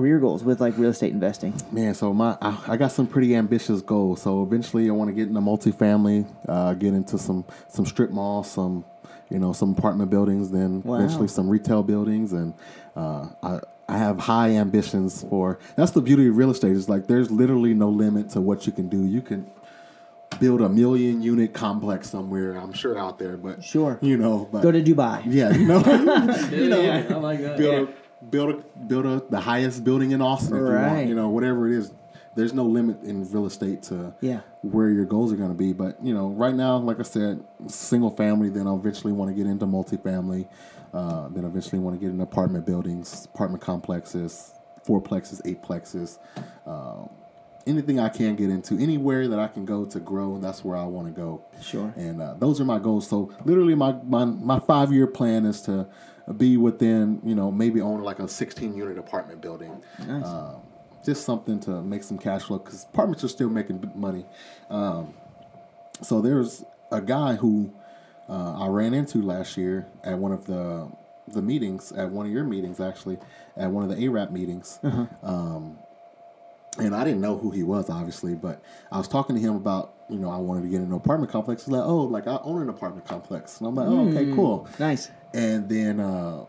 career 0.01 0.19
goals 0.19 0.43
with 0.43 0.59
like 0.59 0.75
real 0.77 0.89
estate 0.89 1.13
investing? 1.13 1.53
Man, 1.71 1.93
so 1.93 2.11
my 2.13 2.35
I, 2.41 2.57
I 2.69 2.77
got 2.77 2.91
some 2.91 3.05
pretty 3.07 3.35
ambitious 3.35 3.81
goals. 3.81 4.21
So 4.21 4.41
eventually, 4.43 4.89
I 4.89 4.93
want 4.93 5.09
to 5.09 5.13
get 5.13 5.27
into 5.27 5.39
multifamily, 5.41 6.25
uh, 6.47 6.73
get 6.73 6.93
into 6.93 7.17
some 7.17 7.45
some 7.69 7.85
strip 7.85 8.09
malls, 8.11 8.49
some 8.49 8.83
you 9.29 9.37
know 9.39 9.53
some 9.53 9.71
apartment 9.77 10.09
buildings, 10.09 10.49
then 10.51 10.81
Wow. 10.83 10.95
eventually 10.95 11.27
some 11.27 11.47
retail 11.49 11.83
buildings, 11.83 12.33
and 12.33 12.53
uh, 12.95 13.27
I 13.43 13.59
I 13.87 13.97
have 13.97 14.17
high 14.19 14.51
ambitions 14.51 15.23
for. 15.29 15.59
That's 15.75 15.91
the 15.91 16.01
beauty 16.01 16.27
of 16.29 16.35
real 16.37 16.49
estate. 16.51 16.71
Is 16.71 16.89
like 16.89 17.05
there's 17.07 17.29
literally 17.29 17.73
no 17.75 17.89
limit 17.89 18.29
to 18.31 18.41
what 18.41 18.65
you 18.65 18.71
can 18.73 18.89
do. 18.89 19.05
You 19.05 19.21
can 19.21 19.45
build 20.39 20.61
a 20.61 20.69
million 20.69 21.21
unit 21.21 21.53
complex 21.53 22.09
somewhere. 22.09 22.55
I'm 22.55 22.73
sure 22.73 22.97
out 22.97 23.19
there, 23.19 23.37
but 23.37 23.63
Sure. 23.63 23.99
you 24.01 24.17
know, 24.17 24.47
but 24.51 24.63
Go 24.63 24.71
to 24.71 24.81
Dubai. 24.81 25.21
yeah, 25.27 25.51
you 25.55 25.67
know, 25.67 25.79
you 26.51 26.69
know, 26.69 26.81
I 26.81 27.19
like 27.19 27.41
that. 27.41 27.57
build 27.57 27.89
a 27.89 27.93
build 28.29 28.49
a 28.49 28.79
build 28.79 29.05
a 29.05 29.23
the 29.29 29.39
highest 29.39 29.83
building 29.83 30.11
in 30.11 30.21
Austin 30.21 30.55
if 30.55 30.61
you 30.61 30.75
want. 30.75 31.07
You 31.07 31.15
know, 31.15 31.29
whatever 31.29 31.67
it 31.67 31.77
is. 31.77 31.91
There's 32.33 32.53
no 32.53 32.63
limit 32.63 33.03
in 33.03 33.29
real 33.29 33.45
estate 33.45 33.83
to 33.83 34.13
Yeah. 34.21 34.39
where 34.61 34.89
your 34.89 35.03
goals 35.03 35.33
are 35.33 35.35
going 35.35 35.49
to 35.51 35.57
be. 35.57 35.73
But 35.73 36.01
you 36.01 36.13
know, 36.13 36.29
right 36.29 36.55
now, 36.55 36.77
like 36.77 36.97
I 36.99 37.03
said, 37.03 37.43
single 37.67 38.09
family. 38.09 38.49
Then 38.49 38.67
I'll 38.67 38.77
eventually 38.77 39.11
want 39.11 39.29
to 39.31 39.35
get 39.35 39.47
into 39.47 39.65
multifamily. 39.65 40.47
Uh, 40.93 41.27
then 41.29 41.43
eventually 41.45 41.79
want 41.79 41.95
to 41.95 41.99
get 41.99 42.09
into 42.09 42.23
apartment 42.23 42.65
buildings, 42.65 43.27
apartment 43.33 43.61
complexes, 43.61 44.53
fourplexes, 44.87 45.41
eightplexes. 45.43 46.19
Um, 46.65 47.09
anything 47.67 47.99
I 47.99 48.09
can 48.09 48.35
get 48.35 48.49
into, 48.49 48.77
anywhere 48.77 49.27
that 49.27 49.39
I 49.39 49.47
can 49.47 49.65
go 49.65 49.85
to 49.85 49.99
grow, 49.99 50.37
that's 50.37 50.63
where 50.63 50.75
I 50.77 50.85
want 50.85 51.07
to 51.07 51.13
go. 51.13 51.41
Sure. 51.61 51.93
And 51.97 52.21
uh, 52.21 52.35
those 52.35 52.59
are 52.61 52.65
my 52.65 52.79
goals. 52.79 53.07
So 53.09 53.29
literally, 53.43 53.75
my 53.75 53.93
my, 54.03 54.23
my 54.25 54.59
five 54.59 54.93
year 54.93 55.07
plan 55.07 55.45
is 55.45 55.61
to 55.63 55.87
be 56.37 56.57
within, 56.57 57.21
you 57.23 57.35
know, 57.35 57.51
maybe 57.51 57.81
own 57.81 58.01
like 58.01 58.19
a 58.19 58.27
16 58.27 58.75
unit 58.75 58.97
apartment 58.97 59.41
building. 59.41 59.81
Nice. 60.07 60.25
Um, 60.25 60.61
just 61.05 61.25
something 61.25 61.59
to 61.61 61.81
make 61.81 62.03
some 62.03 62.17
cash 62.17 62.43
flow 62.43 62.59
because 62.59 62.83
apartments 62.83 63.23
are 63.23 63.27
still 63.29 63.49
making 63.49 63.91
money. 63.95 64.25
Um, 64.69 65.13
so 66.01 66.21
there's 66.21 66.63
a 66.91 67.01
guy 67.01 67.35
who 67.35 67.73
uh, 68.29 68.63
I 68.63 68.67
ran 68.67 68.93
into 68.93 69.21
last 69.21 69.57
year 69.57 69.87
at 70.03 70.17
one 70.17 70.31
of 70.31 70.45
the 70.45 70.91
the 71.27 71.41
meetings, 71.41 71.91
at 71.93 72.09
one 72.09 72.25
of 72.25 72.31
your 72.31 72.43
meetings 72.43 72.79
actually, 72.79 73.17
at 73.55 73.69
one 73.69 73.83
of 73.83 73.89
the 73.89 73.95
ARAP 73.95 74.31
meetings. 74.31 74.79
Um, 75.23 75.77
and 76.77 76.95
I 76.95 77.03
didn't 77.03 77.21
know 77.21 77.37
who 77.37 77.51
he 77.51 77.63
was, 77.63 77.89
obviously, 77.89 78.33
but 78.33 78.61
I 78.91 78.97
was 78.97 79.07
talking 79.07 79.35
to 79.35 79.41
him 79.41 79.55
about, 79.55 79.93
you 80.09 80.17
know, 80.17 80.29
I 80.29 80.37
wanted 80.37 80.63
to 80.63 80.69
get 80.69 80.79
an 80.81 80.93
apartment 80.93 81.31
complex. 81.31 81.65
He's 81.65 81.73
like, 81.73 81.83
oh, 81.83 82.03
like 82.03 82.27
I 82.27 82.39
own 82.43 82.61
an 82.61 82.69
apartment 82.69 83.05
complex. 83.05 83.59
And 83.59 83.67
I'm 83.67 83.75
like, 83.75 83.87
oh, 83.87 84.09
okay, 84.09 84.33
cool. 84.33 84.67
Nice. 84.79 85.11
And 85.33 85.69
then 85.69 85.99
uh, 85.99 86.45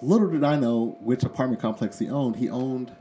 little 0.00 0.28
did 0.30 0.44
I 0.44 0.56
know 0.56 0.96
which 1.00 1.22
apartment 1.24 1.60
complex 1.60 1.98
he 1.98 2.08
owned. 2.08 2.36
He 2.36 2.48
owned, 2.48 2.92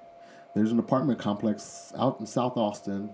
there's 0.54 0.72
an 0.72 0.80
apartment 0.80 1.20
complex 1.20 1.94
out 1.98 2.20
in 2.20 2.26
South 2.26 2.58
Austin. 2.58 3.12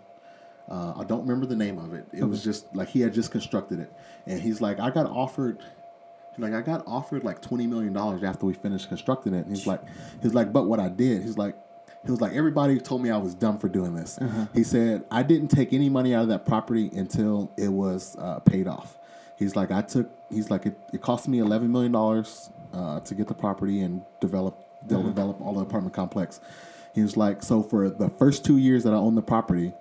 Uh, 0.70 0.93
I 0.97 1.03
don't 1.03 1.22
remember 1.22 1.45
the 1.45 1.55
name 1.55 1.78
of 1.78 1.93
it. 1.93 2.07
It 2.11 2.24
was 2.24 2.43
just 2.43 2.76
like 2.76 2.89
he 2.89 3.01
had 3.01 3.13
just 3.13 3.32
constructed 3.32 3.80
it. 3.80 3.91
And 4.26 4.41
he's 4.41 4.59
like, 4.59 4.80
I 4.80 4.89
got 4.89 5.05
offered, 5.05 5.59
like, 6.38 6.53
I 6.53 6.61
got 6.61 6.84
offered 6.86 7.24
like 7.24 7.41
$20 7.41 7.68
million 7.70 7.95
after 7.97 8.45
we 8.45 8.53
finished 8.53 8.89
constructing 8.89 9.34
it. 9.34 9.45
And 9.45 9.55
he's 9.55 9.68
like, 9.68 9.82
he's 10.22 10.34
like, 10.34 10.51
but 10.51 10.65
what 10.65 10.80
I 10.80 10.89
did, 10.89 11.22
he's 11.24 11.38
like, 11.38 11.55
he 12.03 12.11
was 12.11 12.22
like, 12.22 12.34
everybody 12.34 12.80
told 12.80 13.01
me 13.01 13.09
I 13.09 13.18
was 13.18 13.34
dumb 13.34 13.57
for 13.59 13.68
doing 13.70 13.95
this. 13.95 14.20
He 14.53 14.63
said, 14.63 15.03
I 15.11 15.24
didn't 15.24 15.49
take 15.49 15.74
any 15.74 15.89
money 15.89 16.13
out 16.13 16.24
of 16.24 16.30
that 16.30 16.45
property 16.45 16.89
until 16.93 17.51
it 17.57 17.70
was 17.70 18.15
uh, 18.18 18.39
paid 18.39 18.68
off. 18.68 18.97
He's 19.38 19.56
like, 19.56 19.72
I 19.72 19.82
took, 19.82 20.10
he's 20.30 20.50
like, 20.50 20.66
it, 20.66 20.78
it 20.94 21.02
cost 21.02 21.28
me 21.28 21.38
$11 21.40 21.70
million 21.70 21.96
uh, 22.74 23.00
to 23.02 23.16
get 23.16 23.28
the 23.28 23.34
property 23.36 23.82
and 23.82 24.02
develop, 24.20 24.58
they'll 24.88 25.04
develop 25.04 25.40
all 25.42 25.54
the 25.54 25.62
apartment 25.62 25.94
complex. 25.94 26.40
He 26.96 27.02
was 27.04 27.16
like, 27.16 27.44
so 27.44 27.62
for 27.62 27.90
the 27.90 28.10
first 28.10 28.44
two 28.44 28.58
years 28.58 28.84
that 28.84 28.94
I 28.94 28.98
owned 28.98 29.16
the 29.18 29.22
property, 29.22 29.74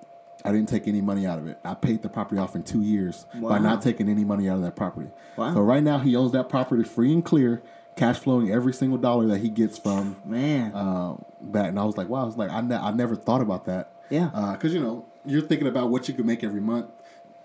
I 0.44 0.52
didn't 0.52 0.68
take 0.68 0.86
any 0.86 1.00
money 1.00 1.26
out 1.26 1.38
of 1.38 1.46
it. 1.48 1.58
I 1.64 1.74
paid 1.74 2.02
the 2.02 2.08
property 2.10 2.38
off 2.38 2.54
in 2.54 2.62
two 2.62 2.82
years 2.82 3.26
by 3.34 3.58
not 3.58 3.80
taking 3.82 4.08
any 4.08 4.24
money 4.24 4.48
out 4.48 4.56
of 4.56 4.62
that 4.62 4.76
property. 4.76 5.08
Wow. 5.36 5.54
So 5.54 5.60
right 5.60 5.82
now 5.82 5.98
he 5.98 6.14
owns 6.14 6.32
that 6.32 6.48
property 6.48 6.84
free 6.84 7.12
and 7.12 7.24
clear, 7.24 7.62
cash 7.96 8.18
flowing 8.18 8.52
every 8.52 8.74
single 8.74 8.98
dollar 8.98 9.26
that 9.28 9.38
he 9.38 9.48
gets 9.48 9.78
from 9.78 10.16
Man. 10.26 10.74
um, 10.74 11.24
that, 11.52 11.66
and 11.70 11.78
I 11.80 11.84
was 11.84 11.96
like, 11.96 12.08
wow, 12.10 12.22
I 12.22 12.26
was 12.26 12.36
like, 12.36 12.50
I, 12.50 12.60
ne- 12.60 12.76
I 12.76 12.90
never 12.90 13.16
thought 13.16 13.40
about 13.40 13.64
that. 13.64 13.92
Yeah. 14.10 14.28
Because 14.52 14.74
you 14.74 14.80
know, 14.80 15.06
you're 15.24 15.40
thinking 15.42 15.66
about 15.66 15.88
what 15.88 16.06
you 16.08 16.14
can 16.14 16.26
make 16.26 16.44
every 16.44 16.60
month. 16.60 16.86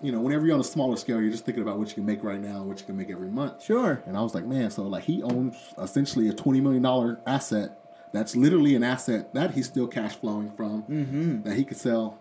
You 0.02 0.12
know, 0.12 0.20
whenever 0.20 0.46
you're 0.46 0.56
on 0.56 0.62
a 0.62 0.64
smaller 0.64 0.98
scale, 0.98 1.22
you're 1.22 1.32
just 1.32 1.46
thinking 1.46 1.62
about 1.62 1.78
what 1.78 1.90
you 1.90 1.96
can 1.96 2.06
make 2.06 2.24
right 2.24 2.40
now, 2.40 2.64
what 2.64 2.80
you 2.80 2.86
can 2.86 2.98
make 2.98 3.12
every 3.12 3.30
month. 3.30 3.64
Sure. 3.64 4.02
And 4.06 4.18
I 4.18 4.22
was 4.22 4.34
like, 4.34 4.46
man, 4.46 4.72
so 4.72 4.84
like 4.84 5.04
he 5.04 5.22
owns 5.22 5.56
essentially 5.78 6.28
a 6.30 6.34
twenty 6.34 6.62
million 6.62 6.82
dollar 6.82 7.20
asset. 7.28 7.78
That's 8.14 8.36
literally 8.36 8.76
an 8.76 8.84
asset 8.84 9.34
that 9.34 9.52
he's 9.52 9.68
still 9.68 9.88
cash 9.88 10.16
flowing 10.16 10.52
from. 10.52 10.84
Mm-hmm. 10.84 11.44
That 11.44 11.56
he 11.56 11.64
could 11.64 11.78
sell 11.78 12.18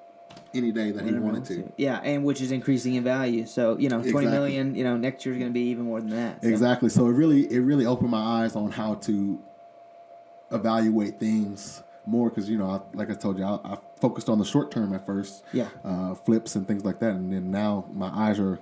any 0.54 0.72
day 0.72 0.90
that 0.90 1.04
he 1.04 1.12
wanted 1.12 1.44
to. 1.46 1.72
Yeah, 1.76 2.00
and 2.02 2.24
which 2.24 2.40
is 2.40 2.52
increasing 2.52 2.94
in 2.94 3.04
value. 3.04 3.46
So 3.46 3.78
you 3.78 3.88
know, 3.88 4.02
twenty 4.02 4.28
million. 4.28 4.68
Exactly. 4.68 4.78
You 4.78 4.84
know, 4.84 4.96
next 4.96 5.24
year's 5.24 5.38
going 5.38 5.50
to 5.50 5.54
be 5.54 5.68
even 5.68 5.84
more 5.86 6.00
than 6.00 6.10
that. 6.10 6.42
So. 6.42 6.48
Exactly. 6.48 6.88
So 6.88 7.06
it 7.06 7.12
really 7.12 7.50
it 7.52 7.60
really 7.60 7.86
opened 7.86 8.10
my 8.10 8.44
eyes 8.44 8.56
on 8.56 8.70
how 8.70 8.94
to 8.96 9.40
evaluate 10.52 11.18
things 11.18 11.82
more 12.10 12.28
because 12.30 12.48
you 12.50 12.58
know, 12.58 12.68
I, 12.70 12.96
like 12.96 13.10
I 13.10 13.14
told 13.14 13.38
you, 13.38 13.44
I, 13.44 13.58
I 13.64 13.78
focused 14.00 14.28
on 14.28 14.38
the 14.38 14.44
short 14.44 14.70
term 14.70 14.92
at 14.92 15.06
first, 15.06 15.44
Yeah. 15.52 15.68
uh, 15.84 16.14
flips 16.14 16.56
and 16.56 16.66
things 16.66 16.84
like 16.84 16.98
that, 17.00 17.12
and 17.14 17.32
then 17.32 17.50
now 17.50 17.86
my 17.92 18.08
eyes 18.08 18.38
are 18.38 18.58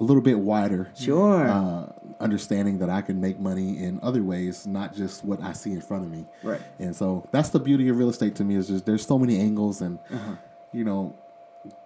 a 0.00 0.04
little 0.04 0.22
bit 0.22 0.38
wider. 0.38 0.90
Sure. 0.96 1.48
Uh, 1.48 1.92
understanding 2.20 2.78
that 2.78 2.90
I 2.90 3.00
can 3.02 3.20
make 3.20 3.38
money 3.40 3.78
in 3.82 3.98
other 4.02 4.22
ways, 4.22 4.66
not 4.66 4.94
just 4.94 5.24
what 5.24 5.40
I 5.42 5.52
see 5.52 5.72
in 5.72 5.80
front 5.80 6.04
of 6.04 6.10
me. 6.10 6.26
Right. 6.42 6.60
And 6.78 6.94
so 6.94 7.26
that's 7.32 7.50
the 7.50 7.60
beauty 7.60 7.88
of 7.88 7.96
real 7.98 8.08
estate 8.10 8.34
to 8.36 8.44
me 8.44 8.56
is 8.56 8.68
just 8.68 8.84
there's 8.86 9.06
so 9.06 9.18
many 9.18 9.38
angles, 9.38 9.80
and 9.80 9.98
Uh-huh. 10.12 10.34
you 10.72 10.84
know, 10.84 11.14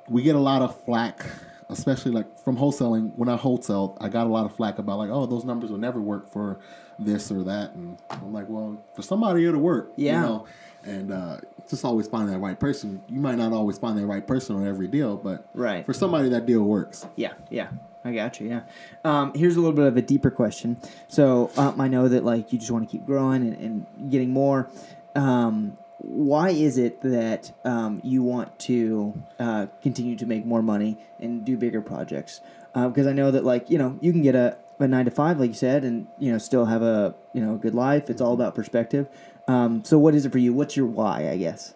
we 0.09 0.23
get 0.23 0.35
a 0.35 0.41
lot 0.41 0.63
of 0.63 0.79
flack, 0.85 1.25
especially 1.69 2.13
like 2.13 2.39
from 2.45 2.57
wholesaling. 2.57 3.13
When 3.17 3.29
I 3.29 3.37
wholesale, 3.37 3.97
I 4.01 4.09
got 4.09 4.27
a 4.27 4.31
lot 4.31 4.47
of 4.47 4.55
flack 4.57 4.79
about 4.79 4.99
like, 4.99 5.11
oh, 5.11 5.27
those 5.27 5.45
numbers 5.45 5.71
will 5.71 5.79
never 5.79 6.01
work 6.01 6.31
for 6.33 6.59
this 6.99 7.31
or 7.31 7.43
that, 7.45 7.75
and 7.75 7.99
I'm 8.11 8.33
like, 8.33 8.49
well, 8.49 8.83
for 8.95 9.03
somebody 9.03 9.45
it'll 9.45 9.61
work. 9.61 9.93
Yeah. 9.97 10.23
You 10.23 10.27
know? 10.29 10.47
And 10.85 11.13
uh, 11.13 11.39
just 11.69 11.85
always 11.85 12.07
find 12.07 12.29
that 12.29 12.39
right 12.39 12.59
person. 12.59 13.03
You 13.09 13.21
might 13.21 13.39
not 13.39 13.53
always 13.53 13.77
find 13.79 13.99
that 13.99 14.07
right 14.07 14.25
person 14.27 14.55
on 14.57 14.67
every 14.67 14.87
deal, 14.87 15.17
but 15.17 15.49
Right. 15.55 15.85
for 15.85 15.93
somebody 15.93 16.29
that 16.29 16.47
deal 16.47 16.63
works. 16.63 17.07
Yeah, 17.17 17.33
yeah, 17.51 17.69
I 18.05 18.13
got 18.13 18.39
you. 18.41 18.49
Yeah. 18.49 18.61
Um, 19.05 19.33
here's 19.35 19.57
a 19.57 19.61
little 19.61 19.75
bit 19.75 19.87
of 19.87 19.97
a 19.97 20.03
deeper 20.03 20.31
question. 20.31 20.79
So 21.09 21.51
um, 21.57 21.81
I 21.81 21.89
know 21.89 22.07
that 22.09 22.25
like 22.25 22.53
you 22.53 22.59
just 22.59 22.71
want 22.71 22.89
to 22.89 22.91
keep 22.97 23.05
growing 23.05 23.43
and, 23.43 23.57
and 23.97 24.11
getting 24.11 24.31
more. 24.31 24.71
Um, 25.17 25.77
why 25.99 26.51
is 26.51 26.79
it 26.79 27.01
that 27.03 27.53
um, 27.65 28.01
you 28.05 28.23
want 28.23 28.57
to 28.61 29.21
uh, 29.41 29.67
continue 29.83 30.15
to 30.17 30.27
make 30.27 30.45
more 30.47 30.63
money 30.63 30.99
and 31.19 31.45
do 31.45 31.57
bigger 31.57 31.81
projects? 31.81 32.41
Because 32.75 33.07
I 33.07 33.13
know 33.13 33.31
that 33.31 33.43
like 33.45 33.71
you 33.71 33.79
know 33.79 33.99
you 34.03 34.13
can 34.13 34.21
get 34.21 34.35
a, 34.35 34.59
a 34.79 34.87
nine 34.87 35.07
to 35.07 35.11
five 35.11 35.41
like 35.41 35.49
you 35.49 35.55
said 35.55 35.83
and 35.83 36.07
you 36.19 36.31
know 36.31 36.37
still 36.39 36.67
have 36.67 36.83
a 36.83 37.15
you 37.33 37.41
know 37.41 37.55
a 37.55 37.59
good 37.59 37.75
life. 37.75 38.11
It's 38.11 38.21
all 38.21 38.35
about 38.35 38.55
perspective. 38.55 39.09
Um, 39.49 39.85
so 39.85 39.99
what 39.99 40.15
is 40.15 40.27
it 40.27 40.33
for 40.33 40.39
you? 40.39 40.53
What's 40.53 40.77
your 40.77 40.87
why? 40.87 41.29
I 41.31 41.37
guess. 41.37 41.75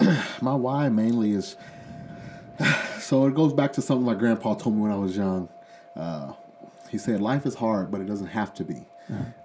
my 0.40 0.54
why 0.54 0.88
mainly 0.88 1.32
is 1.32 1.56
so 2.98 3.26
it 3.26 3.34
goes 3.34 3.52
back 3.52 3.72
to 3.74 3.82
something 3.82 4.04
my 4.04 4.14
grandpa 4.14 4.54
told 4.54 4.76
me 4.76 4.82
when 4.82 4.90
I 4.90 4.96
was 4.96 5.16
young. 5.16 5.48
Uh, 5.96 6.32
he 6.88 6.98
said 6.98 7.20
life 7.20 7.44
is 7.46 7.56
hard, 7.56 7.90
but 7.90 8.00
it 8.00 8.06
doesn't 8.06 8.28
have 8.28 8.54
to 8.54 8.64
be. 8.64 8.86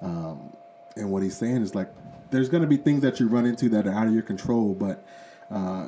Um, 0.02 0.56
and 0.96 1.10
what 1.10 1.24
he's 1.24 1.38
saying 1.38 1.62
is 1.62 1.74
like 1.74 1.89
there's 2.32 2.50
going 2.50 2.62
to 2.62 2.68
be 2.68 2.78
things 2.78 3.02
that 3.02 3.20
you 3.20 3.28
run 3.28 3.46
into 3.46 3.70
that 3.70 3.88
are 3.88 3.94
out 3.94 4.08
of 4.08 4.14
your 4.14 4.24
control, 4.24 4.74
but 4.74 5.06
uh, 5.52 5.88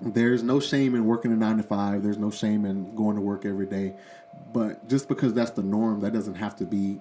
there's 0.00 0.42
no 0.42 0.60
shame 0.60 0.94
in 0.94 1.06
working 1.06 1.32
a 1.32 1.36
nine 1.36 1.56
to 1.56 1.62
five. 1.62 2.02
There's 2.02 2.18
no 2.18 2.30
shame 2.30 2.64
in 2.64 2.94
going 2.94 3.16
to 3.16 3.22
work 3.22 3.44
every 3.44 3.66
day. 3.66 3.94
But 4.52 4.88
just 4.88 5.08
because 5.08 5.34
that's 5.34 5.50
the 5.52 5.62
norm, 5.62 6.00
that 6.00 6.12
doesn't 6.12 6.36
have 6.36 6.54
to 6.56 6.64
be. 6.64 7.00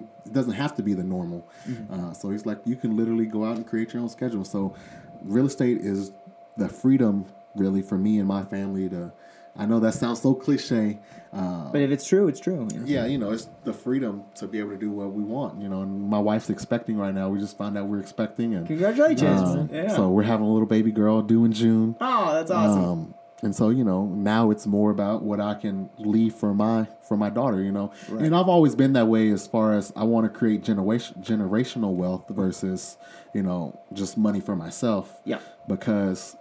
It 0.00 0.32
doesn't 0.32 0.52
have 0.54 0.74
to 0.76 0.82
be 0.82 0.94
the 0.94 1.04
normal. 1.04 1.48
Uh, 1.90 2.12
so 2.12 2.30
he's 2.30 2.44
like, 2.46 2.58
you 2.64 2.76
can 2.76 2.96
literally 2.96 3.26
go 3.26 3.44
out 3.44 3.56
and 3.56 3.66
create 3.66 3.92
your 3.92 4.02
own 4.02 4.08
schedule. 4.08 4.44
So, 4.44 4.74
real 5.22 5.46
estate 5.46 5.78
is 5.78 6.12
the 6.56 6.68
freedom, 6.68 7.26
really, 7.54 7.82
for 7.82 7.96
me 7.98 8.18
and 8.18 8.26
my 8.28 8.42
family 8.44 8.88
to. 8.90 9.12
I 9.58 9.64
know 9.64 9.80
that 9.80 9.94
sounds 9.94 10.20
so 10.20 10.34
cliche. 10.34 10.98
Uh, 11.32 11.72
But 11.72 11.80
if 11.80 11.90
it's 11.90 12.06
true, 12.06 12.28
it's 12.28 12.38
true. 12.40 12.68
you 12.74 12.78
know? 12.78 12.84
yeah, 12.86 13.06
you 13.06 13.16
know, 13.16 13.30
it's 13.30 13.48
the 13.64 13.72
freedom 13.72 14.24
to 14.34 14.46
be 14.46 14.58
able 14.58 14.72
to 14.72 14.76
do 14.76 14.90
what 14.90 15.12
we 15.14 15.22
want. 15.22 15.62
You 15.62 15.68
know, 15.70 15.80
and 15.80 16.02
my 16.10 16.18
wife's 16.18 16.50
expecting 16.50 16.98
right 16.98 17.14
now. 17.14 17.30
We 17.30 17.38
just 17.38 17.56
found 17.56 17.78
out 17.78 17.86
we're 17.88 18.00
expecting, 18.00 18.54
and 18.54 18.66
Congratulations. 18.66 19.22
uh, 19.22 19.66
yeah. 19.72 19.96
so 19.96 20.10
we're 20.10 20.24
having 20.24 20.44
a 20.46 20.52
little 20.52 20.68
baby 20.68 20.92
girl 20.92 21.22
due 21.22 21.46
in 21.46 21.52
June. 21.52 21.96
oh, 22.02 22.34
that's 22.34 22.50
awesome. 22.50 22.84
Um, 22.84 23.14
and 23.42 23.54
so 23.54 23.68
you 23.68 23.84
know 23.84 24.06
now 24.06 24.50
it's 24.50 24.66
more 24.66 24.90
about 24.90 25.22
what 25.22 25.40
I 25.40 25.54
can 25.54 25.90
leave 25.98 26.34
for 26.34 26.54
my 26.54 26.86
for 27.06 27.16
my 27.16 27.30
daughter. 27.30 27.62
You 27.62 27.72
know, 27.72 27.92
and 28.08 28.34
I've 28.34 28.48
always 28.48 28.74
been 28.74 28.94
that 28.94 29.06
way 29.06 29.28
as 29.30 29.46
far 29.46 29.74
as 29.74 29.92
I 29.94 30.04
want 30.04 30.30
to 30.32 30.38
create 30.38 30.62
generation 30.62 31.22
generational 31.22 31.94
wealth 31.94 32.26
versus 32.28 32.96
you 33.34 33.42
know 33.42 33.78
just 33.92 34.16
money 34.16 34.40
for 34.40 34.56
myself. 34.56 35.20
Yeah. 35.24 35.40
because 35.68 36.36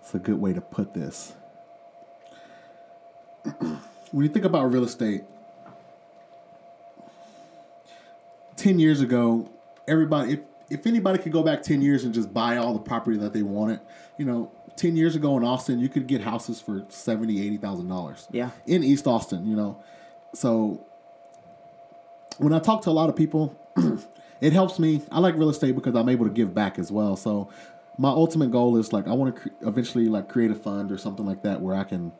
it's 0.00 0.14
a 0.14 0.18
good 0.18 0.40
way 0.40 0.52
to 0.52 0.60
put 0.60 0.94
this. 0.94 1.34
when 3.58 4.26
you 4.26 4.28
think 4.28 4.44
about 4.44 4.72
real 4.72 4.84
estate, 4.84 5.22
ten 8.56 8.78
years 8.78 9.00
ago, 9.00 9.50
everybody 9.88 10.34
if 10.34 10.40
if 10.68 10.86
anybody 10.86 11.18
could 11.18 11.32
go 11.32 11.42
back 11.42 11.62
ten 11.62 11.82
years 11.82 12.04
and 12.04 12.14
just 12.14 12.32
buy 12.32 12.56
all 12.56 12.72
the 12.72 12.80
property 12.80 13.18
that 13.18 13.32
they 13.32 13.42
wanted, 13.42 13.80
you 14.20 14.26
know, 14.26 14.52
ten 14.76 14.96
years 14.96 15.16
ago 15.16 15.34
in 15.38 15.44
Austin, 15.44 15.80
you 15.80 15.88
could 15.88 16.06
get 16.06 16.20
houses 16.20 16.60
for 16.60 16.84
seventy, 16.90 17.44
eighty 17.44 17.56
thousand 17.56 17.88
dollars. 17.88 18.28
Yeah. 18.30 18.50
In 18.66 18.84
East 18.84 19.06
Austin, 19.06 19.46
you 19.48 19.56
know. 19.56 19.82
So 20.34 20.86
when 22.38 22.52
I 22.52 22.58
talk 22.58 22.82
to 22.82 22.90
a 22.90 22.92
lot 22.92 23.08
of 23.08 23.16
people, 23.16 23.56
it 24.42 24.52
helps 24.52 24.78
me. 24.78 25.00
I 25.10 25.20
like 25.20 25.36
real 25.36 25.48
estate 25.48 25.74
because 25.74 25.94
I'm 25.94 26.08
able 26.10 26.26
to 26.26 26.30
give 26.32 26.54
back 26.54 26.78
as 26.78 26.92
well. 26.92 27.16
So 27.16 27.50
my 27.98 28.10
ultimate 28.10 28.50
goal 28.50 28.76
is 28.76 28.92
like 28.92 29.08
I 29.08 29.12
want 29.14 29.34
to 29.34 29.40
cre- 29.42 29.48
eventually 29.62 30.06
like 30.06 30.28
create 30.28 30.50
a 30.50 30.54
fund 30.54 30.92
or 30.92 30.98
something 30.98 31.24
like 31.24 31.42
that 31.44 31.62
where 31.62 31.74
I 31.74 31.84
can 31.84 32.12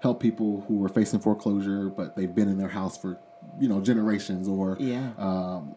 help 0.00 0.20
people 0.20 0.64
who 0.68 0.84
are 0.84 0.88
facing 0.88 1.18
foreclosure 1.18 1.88
but 1.88 2.14
they've 2.14 2.32
been 2.32 2.48
in 2.48 2.56
their 2.56 2.68
house 2.68 2.96
for 2.96 3.18
you 3.58 3.68
know 3.68 3.80
generations 3.80 4.46
or 4.48 4.76
Yeah. 4.78 5.10
um, 5.18 5.74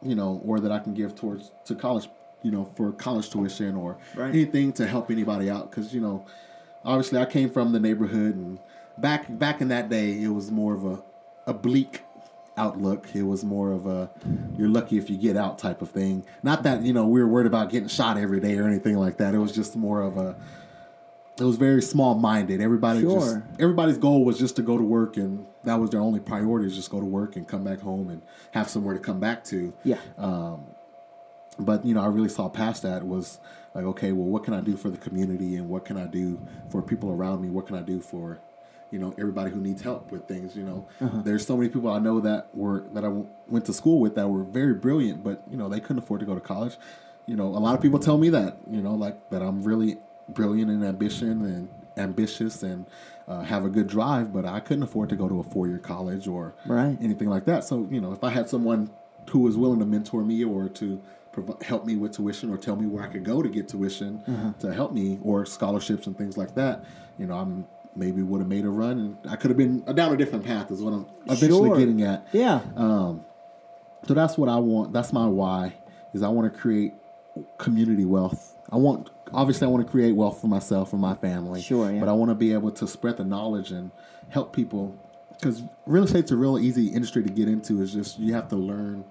you 0.00 0.14
know 0.14 0.40
or 0.44 0.60
that 0.60 0.70
I 0.70 0.78
can 0.78 0.94
give 0.94 1.16
towards 1.16 1.50
to 1.64 1.74
college 1.74 2.08
you 2.44 2.50
know 2.52 2.64
for 2.76 2.92
college 2.92 3.30
tuition 3.30 3.74
or 3.74 3.96
Right. 4.14 4.28
anything 4.28 4.72
to 4.74 4.86
help 4.86 5.10
anybody 5.10 5.50
out 5.50 5.70
because 5.70 5.92
you 5.92 6.00
know 6.00 6.24
obviously 6.84 7.18
I 7.18 7.24
came 7.24 7.50
from 7.50 7.72
the 7.72 7.80
neighborhood 7.80 8.36
and 8.36 8.58
back 8.98 9.26
back 9.38 9.60
in 9.60 9.68
that 9.68 9.88
day 9.88 10.22
it 10.22 10.28
was 10.28 10.52
more 10.52 10.74
of 10.74 10.84
a 10.84 11.02
a 11.46 11.54
bleak 11.54 12.02
outlook. 12.56 13.08
It 13.14 13.22
was 13.24 13.44
more 13.44 13.72
of 13.72 13.86
a 13.86 14.10
you're 14.56 14.68
lucky 14.68 14.96
if 14.96 15.10
you 15.10 15.16
get 15.16 15.36
out 15.36 15.58
type 15.58 15.82
of 15.82 15.90
thing. 15.90 16.24
Not 16.44 16.62
that 16.62 16.82
you 16.82 16.92
know 16.92 17.06
we 17.08 17.20
were 17.20 17.26
worried 17.28 17.46
about 17.48 17.70
getting 17.70 17.88
shot 17.88 18.16
every 18.18 18.38
day 18.40 18.56
or 18.58 18.68
anything 18.68 18.96
like 18.96 19.16
that. 19.16 19.34
It 19.34 19.38
was 19.38 19.52
just 19.52 19.74
more 19.74 20.00
of 20.02 20.16
a 20.16 20.36
it 21.40 21.42
was 21.42 21.56
very 21.56 21.82
small 21.82 22.14
minded 22.14 22.60
everybody 22.60 23.02
just 23.02 23.38
everybody's 23.58 23.98
goal 23.98 24.24
was 24.24 24.38
just 24.38 24.54
to 24.54 24.62
go 24.62 24.78
to 24.78 24.84
work 24.84 25.16
and 25.16 25.44
that 25.64 25.74
was 25.74 25.90
their 25.90 26.00
only 26.00 26.20
priority 26.20 26.64
is 26.68 26.76
just 26.76 26.90
go 26.92 27.00
to 27.00 27.06
work 27.06 27.34
and 27.34 27.48
come 27.48 27.64
back 27.64 27.80
home 27.80 28.08
and 28.08 28.22
have 28.52 28.68
somewhere 28.68 28.94
to 28.94 29.00
come 29.00 29.18
back 29.18 29.42
to. 29.44 29.72
Yeah. 29.82 29.96
Um, 30.16 30.64
but 31.58 31.84
you 31.84 31.94
know, 31.94 32.02
I 32.02 32.06
really 32.06 32.28
saw 32.28 32.48
past 32.48 32.82
that 32.82 33.06
was 33.06 33.38
like, 33.74 33.84
okay, 33.84 34.12
well, 34.12 34.26
what 34.26 34.44
can 34.44 34.54
I 34.54 34.60
do 34.60 34.76
for 34.76 34.88
the 34.90 34.98
community, 34.98 35.56
and 35.56 35.68
what 35.68 35.84
can 35.84 35.96
I 35.96 36.06
do 36.06 36.40
for 36.70 36.82
people 36.82 37.10
around 37.10 37.42
me? 37.42 37.48
What 37.50 37.66
can 37.66 37.76
I 37.76 37.82
do 37.82 38.00
for, 38.00 38.40
you 38.90 38.98
know, 38.98 39.14
everybody 39.18 39.50
who 39.50 39.60
needs 39.60 39.82
help 39.82 40.12
with 40.12 40.26
things? 40.28 40.56
You 40.56 40.62
know, 40.64 40.86
there's 41.24 41.46
so 41.46 41.56
many 41.56 41.68
people 41.68 41.90
I 41.90 41.98
know 41.98 42.20
that 42.20 42.48
were 42.54 42.84
that 42.92 43.04
I 43.04 43.08
w- 43.08 43.26
went 43.48 43.64
to 43.66 43.72
school 43.72 43.98
with 44.00 44.14
that 44.14 44.28
were 44.28 44.44
very 44.44 44.74
brilliant, 44.74 45.24
but 45.24 45.42
you 45.50 45.56
know, 45.56 45.68
they 45.68 45.80
couldn't 45.80 45.98
afford 45.98 46.20
to 46.20 46.26
go 46.26 46.34
to 46.34 46.40
college. 46.40 46.76
You 47.26 47.36
know, 47.36 47.46
a 47.46 47.58
lot 47.58 47.74
of 47.74 47.80
people 47.80 47.98
tell 47.98 48.18
me 48.18 48.28
that, 48.30 48.58
you 48.70 48.82
know, 48.82 48.94
like 48.94 49.30
that 49.30 49.42
I'm 49.42 49.62
really 49.62 49.98
brilliant 50.28 50.70
in 50.70 50.82
ambition 50.84 51.44
and 51.44 51.68
ambitious 51.96 52.62
and 52.62 52.84
uh, 53.26 53.42
have 53.42 53.64
a 53.64 53.68
good 53.70 53.86
drive, 53.86 54.32
but 54.32 54.44
I 54.44 54.60
couldn't 54.60 54.82
afford 54.82 55.08
to 55.08 55.16
go 55.16 55.28
to 55.28 55.40
a 55.40 55.42
four 55.42 55.66
year 55.66 55.78
college 55.78 56.28
or 56.28 56.54
Right. 56.66 56.98
anything 57.00 57.28
like 57.30 57.46
that. 57.46 57.64
So, 57.64 57.88
you 57.90 58.00
know, 58.00 58.12
if 58.12 58.22
I 58.22 58.30
had 58.30 58.48
someone 58.50 58.90
who 59.30 59.38
was 59.40 59.56
willing 59.56 59.78
to 59.78 59.86
mentor 59.86 60.22
me 60.22 60.44
or 60.44 60.68
to 60.68 61.00
prov- 61.34 61.62
help 61.62 61.84
me 61.84 61.96
with 61.96 62.12
tuition 62.12 62.50
or 62.52 62.56
tell 62.56 62.76
me 62.76 62.86
where 62.86 63.02
I 63.02 63.08
could 63.08 63.24
go 63.24 63.42
to 63.42 63.48
get 63.48 63.68
tuition 63.68 64.22
Uh-huh. 64.26 64.52
to 64.60 64.72
help 64.72 64.92
me 64.92 65.18
or 65.22 65.44
scholarships 65.44 66.06
and 66.06 66.16
things 66.16 66.36
like 66.36 66.54
that, 66.54 66.84
you 67.18 67.26
know, 67.26 67.34
I'm 67.34 67.66
maybe 67.96 68.22
would 68.22 68.40
have 68.40 68.48
made 68.48 68.64
a 68.64 68.68
run 68.70 68.98
and 68.98 69.16
I 69.30 69.36
could 69.36 69.50
have 69.50 69.56
been 69.58 69.80
down 69.94 70.12
a 70.12 70.16
different 70.16 70.44
path 70.44 70.70
is 70.72 70.82
what 70.82 70.92
I'm 70.92 71.06
eventually 71.26 71.68
Sure. 71.68 71.78
getting 71.78 72.02
at. 72.02 72.26
Yeah. 72.32 72.60
So 72.76 74.12
that's 74.14 74.36
what 74.36 74.48
I 74.48 74.56
want. 74.56 74.92
That's 74.92 75.12
my 75.12 75.26
why 75.26 75.74
is 76.12 76.22
I 76.22 76.28
want 76.28 76.52
to 76.52 76.58
create 76.58 76.92
community 77.58 78.04
wealth. 78.04 78.56
I 78.70 78.76
want 78.76 79.10
obviously 79.32 79.66
I 79.66 79.70
want 79.70 79.84
to 79.86 79.90
create 79.90 80.12
wealth 80.14 80.40
for 80.40 80.46
myself 80.48 80.92
and 80.92 81.00
my 81.00 81.14
family. 81.14 81.62
Sure, 81.62 81.90
yeah. 81.90 82.00
But 82.00 82.08
I 82.08 82.12
want 82.12 82.30
to 82.30 82.34
be 82.34 82.52
able 82.52 82.70
to 82.72 82.86
spread 82.86 83.16
the 83.16 83.24
knowledge 83.24 83.70
and 83.72 83.90
help 84.28 84.52
people 84.52 84.94
because 85.32 85.62
real 85.86 86.04
estate's 86.04 86.30
a 86.32 86.36
real 86.36 86.58
easy 86.58 86.88
industry 86.88 87.22
to 87.22 87.28
get 87.30 87.48
into. 87.48 87.80
It's 87.82 87.92
just 87.92 88.18
you 88.18 88.34
have 88.34 88.48
to 88.48 88.56
learn. 88.56 89.04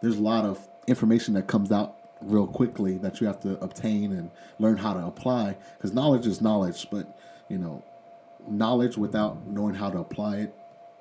There's 0.00 0.18
a 0.18 0.22
lot 0.22 0.44
of 0.44 0.66
information 0.86 1.34
that 1.34 1.46
comes 1.46 1.70
out 1.72 1.96
real 2.22 2.46
quickly 2.46 2.96
that 2.98 3.20
you 3.20 3.26
have 3.26 3.40
to 3.40 3.58
obtain 3.62 4.12
and 4.12 4.30
learn 4.58 4.76
how 4.78 4.94
to 4.94 5.04
apply 5.06 5.56
because 5.76 5.92
knowledge 5.92 6.26
is 6.26 6.40
knowledge, 6.40 6.86
but 6.90 7.06
you 7.48 7.58
know 7.58 7.82
knowledge 8.48 8.96
without 8.96 9.46
knowing 9.46 9.74
how 9.74 9.90
to 9.90 9.98
apply 9.98 10.36
it 10.36 10.54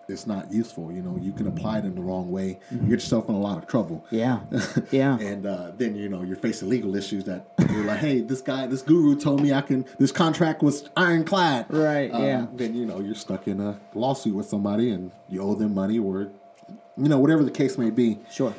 it's 0.07 0.27
not 0.27 0.51
useful 0.51 0.91
you 0.91 1.01
know 1.01 1.17
you 1.19 1.31
can 1.31 1.47
apply 1.47 1.79
it 1.79 1.85
in 1.85 1.95
the 1.95 2.01
wrong 2.01 2.29
way 2.31 2.59
you 2.71 2.77
get 2.81 2.89
yourself 2.91 3.27
in 3.29 3.33
a 3.35 3.39
lot 3.39 3.57
of 3.57 3.65
trouble 3.67 4.05
Yeah. 4.11 4.41
Yeah. 4.91 5.17
and 5.19 5.45
uh, 5.47 5.71
then 5.75 5.95
you 5.95 6.09
know 6.09 6.21
you're 6.23 6.35
facing 6.37 6.69
legal 6.69 6.95
issues 6.95 7.23
that 7.25 7.47
you're 7.71 7.83
like 7.85 7.99
hey 7.99 8.21
this 8.21 8.41
guy 8.41 8.67
this 8.67 8.81
guru 8.83 9.15
told 9.15 9.41
me 9.41 9.51
i 9.53 9.61
can 9.61 9.85
this 9.99 10.11
contract 10.11 10.61
was 10.61 10.89
ironclad 10.95 11.65
Right, 11.69 12.11
Uh, 12.13 12.19
yeah. 12.19 12.45
then 12.53 12.75
you 12.75 12.85
know 12.85 12.99
you're 12.99 13.15
stuck 13.15 13.47
in 13.47 13.59
a 13.59 13.79
lawsuit 13.95 14.35
with 14.35 14.47
somebody 14.47 14.91
and 14.91 15.11
you 15.29 15.41
owe 15.41 15.55
them 15.55 15.73
money 15.73 15.97
or 15.97 16.29
you 16.97 17.09
know 17.09 17.17
whatever 17.19 17.43
the 17.43 17.51
case 17.51 17.77
may 17.77 17.89
be 17.89 18.19
Sure. 18.31 18.53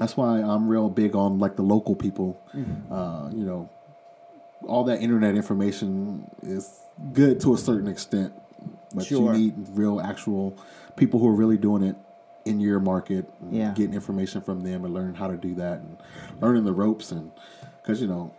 That's 0.00 0.16
why 0.16 0.40
I'm 0.40 0.68
real 0.68 0.88
big 0.90 1.14
on 1.14 1.38
like 1.38 1.54
the 1.54 1.62
local 1.62 1.94
people. 1.94 2.40
Mm-hmm. 2.54 2.92
Uh, 2.92 3.30
you 3.30 3.44
know, 3.44 3.70
all 4.66 4.82
that 4.84 5.00
internet 5.00 5.36
information 5.36 6.28
is 6.42 6.80
good 7.12 7.38
to 7.42 7.54
a 7.54 7.58
certain 7.58 7.86
extent, 7.88 8.32
but 8.94 9.04
Sure. 9.06 9.32
you 9.34 9.38
need 9.38 9.54
real 9.74 10.00
actual 10.00 10.56
people 10.96 11.20
who 11.20 11.28
are 11.28 11.34
really 11.34 11.56
doing 11.58 11.82
it 11.84 11.96
in 12.44 12.58
your 12.60 12.80
market. 12.80 13.30
Yeah. 13.50 13.72
Getting 13.74 13.94
information 13.94 14.40
from 14.40 14.62
them 14.62 14.84
and 14.84 14.92
learning 14.92 15.14
how 15.14 15.28
to 15.28 15.36
do 15.36 15.54
that 15.56 15.80
and 15.80 15.96
learning 16.40 16.64
the 16.64 16.72
ropes 16.72 17.12
and 17.12 17.30
because 17.82 18.00
you 18.00 18.08
know. 18.08 18.34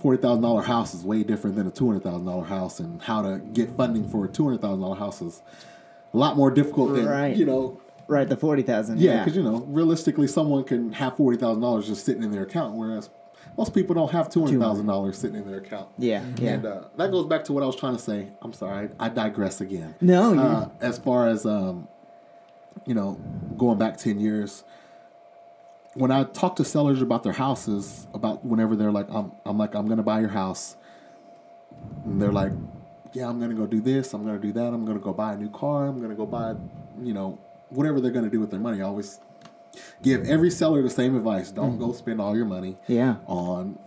Forty 0.00 0.22
thousand 0.22 0.42
dollar 0.42 0.62
house 0.62 0.94
is 0.94 1.02
way 1.02 1.24
different 1.24 1.56
than 1.56 1.66
a 1.66 1.70
two 1.72 1.88
hundred 1.88 2.04
thousand 2.04 2.24
dollar 2.24 2.44
house, 2.44 2.78
and 2.78 3.02
how 3.02 3.20
to 3.20 3.40
get 3.52 3.68
funding 3.70 4.08
for 4.08 4.24
a 4.24 4.28
two 4.28 4.44
hundred 4.44 4.60
thousand 4.62 4.80
dollar 4.80 4.94
house 4.94 5.20
is 5.20 5.42
a 6.14 6.16
lot 6.16 6.36
more 6.36 6.52
difficult 6.52 6.94
than 6.94 7.06
Right. 7.06 7.36
you 7.36 7.44
know 7.44 7.80
Right. 8.12 8.28
The 8.28 8.36
forty 8.36 8.62
thousand. 8.62 9.00
yeah, 9.00 9.24
because 9.24 9.36
you 9.36 9.42
know, 9.42 9.64
realistically, 9.68 10.26
someone 10.26 10.64
can 10.64 10.92
have 10.92 11.16
forty 11.16 11.38
thousand 11.38 11.62
dollars 11.62 11.86
just 11.86 12.04
sitting 12.04 12.22
in 12.22 12.30
their 12.30 12.42
account, 12.42 12.74
whereas 12.74 13.08
most 13.56 13.72
people 13.74 13.94
don't 13.94 14.10
have 14.12 14.28
two 14.30 14.44
hundred 14.44 14.60
thousand 14.60 14.86
dollars 14.86 15.16
sitting 15.18 15.36
in 15.36 15.46
their 15.48 15.58
account. 15.60 15.88
Yeah, 15.98 16.22
yeah. 16.38 16.50
and 16.52 16.66
uh, 16.66 16.84
that 16.96 17.10
goes 17.10 17.26
back 17.26 17.44
to 17.44 17.52
what 17.54 17.62
I 17.62 17.66
was 17.66 17.76
trying 17.76 17.96
to 17.96 18.02
say. 18.02 18.28
I'm 18.42 18.52
sorry, 18.52 18.90
I, 19.00 19.08
digress 19.08 19.60
again. 19.62 19.94
No, 20.00 20.32
you- 20.34 20.40
uh, 20.40 20.68
as 20.80 20.98
far 20.98 21.28
as 21.28 21.46
um, 21.46 21.88
you 22.86 22.94
know, 22.94 23.18
going 23.56 23.78
back 23.78 23.96
ten 23.96 24.20
years, 24.20 24.62
when 25.94 26.10
I 26.10 26.24
talk 26.24 26.56
to 26.56 26.64
sellers 26.64 27.00
about 27.00 27.22
their 27.22 27.32
houses, 27.32 28.06
about 28.14 28.44
whenever 28.44 28.76
they're 28.76 28.92
like, 28.92 29.08
I'm, 29.10 29.32
I'm 29.46 29.56
like, 29.56 29.74
I'm 29.74 29.86
gonna 29.88 30.02
buy 30.02 30.20
your 30.20 30.28
house, 30.30 30.76
and 32.04 32.20
they're 32.20 32.32
like, 32.32 32.52
yeah, 33.14 33.26
I'm 33.28 33.40
gonna 33.40 33.54
go 33.54 33.66
do 33.66 33.80
this, 33.80 34.12
I'm 34.14 34.24
gonna 34.24 34.38
do 34.38 34.52
that, 34.52 34.68
I'm 34.74 34.84
gonna 34.84 34.98
go 35.00 35.12
buy 35.12 35.32
a 35.34 35.36
new 35.36 35.50
car, 35.50 35.86
I'm 35.86 36.00
gonna 36.00 36.14
go 36.14 36.26
buy, 36.26 36.54
you 37.02 37.12
know, 37.14 37.38
whatever 37.72 38.00
they're 38.00 38.12
gonna 38.12 38.30
do 38.30 38.40
with 38.40 38.50
their 38.50 38.60
money. 38.60 38.80
I 38.80 38.84
always 38.84 39.20
give 40.02 40.28
every 40.28 40.50
seller 40.50 40.82
the 40.82 40.90
same 40.90 41.16
advice: 41.16 41.50
don't 41.50 41.72
mm-hmm. 41.72 41.86
go 41.86 41.92
spend 41.92 42.20
all 42.20 42.36
your 42.36 42.46
money. 42.46 42.76
Yeah. 42.86 43.16
on 43.26 43.78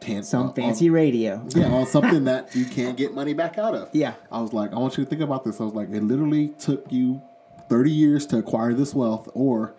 tan- 0.00 0.22
Some 0.22 0.42
uh, 0.42 0.48
on- 0.48 0.54
fancy 0.54 0.90
radio. 0.90 1.44
yeah, 1.54 1.66
on 1.66 1.86
something 1.96 2.24
that 2.24 2.54
you 2.54 2.64
can't 2.64 2.96
get 2.96 3.14
money 3.14 3.34
back 3.34 3.58
out 3.58 3.74
of. 3.74 3.90
Yeah. 3.92 4.14
I 4.30 4.40
was 4.40 4.52
like, 4.52 4.72
I 4.72 4.76
want 4.76 4.96
you 4.96 5.04
to 5.04 5.10
think 5.10 5.22
about 5.22 5.44
this. 5.44 5.60
I 5.60 5.64
was 5.64 5.74
like, 5.74 5.90
it 5.90 6.02
literally 6.02 6.48
took 6.48 6.90
you 6.90 7.22
30 7.68 7.90
years 7.90 8.26
to 8.26 8.38
acquire 8.38 8.74
this 8.74 8.94
wealth, 8.94 9.28
or 9.34 9.74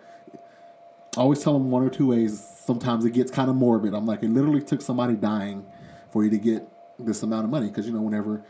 I 1.16 1.20
always 1.20 1.42
tell 1.42 1.54
them 1.54 1.70
one 1.70 1.82
or 1.82 1.90
two 1.90 2.08
ways. 2.08 2.44
Sometimes 2.64 3.04
it 3.04 3.12
gets 3.12 3.30
kind 3.30 3.48
of 3.48 3.56
morbid. 3.56 3.94
I'm 3.94 4.06
like, 4.06 4.22
it 4.22 4.30
literally 4.30 4.62
took 4.62 4.82
somebody 4.82 5.14
dying 5.14 5.64
for 6.10 6.24
you 6.24 6.30
to 6.30 6.38
get 6.38 6.68
this 6.98 7.22
amount 7.22 7.44
of 7.44 7.50
money. 7.50 7.68
Because, 7.68 7.86
you 7.86 7.92
know, 7.92 8.02
whenever 8.02 8.42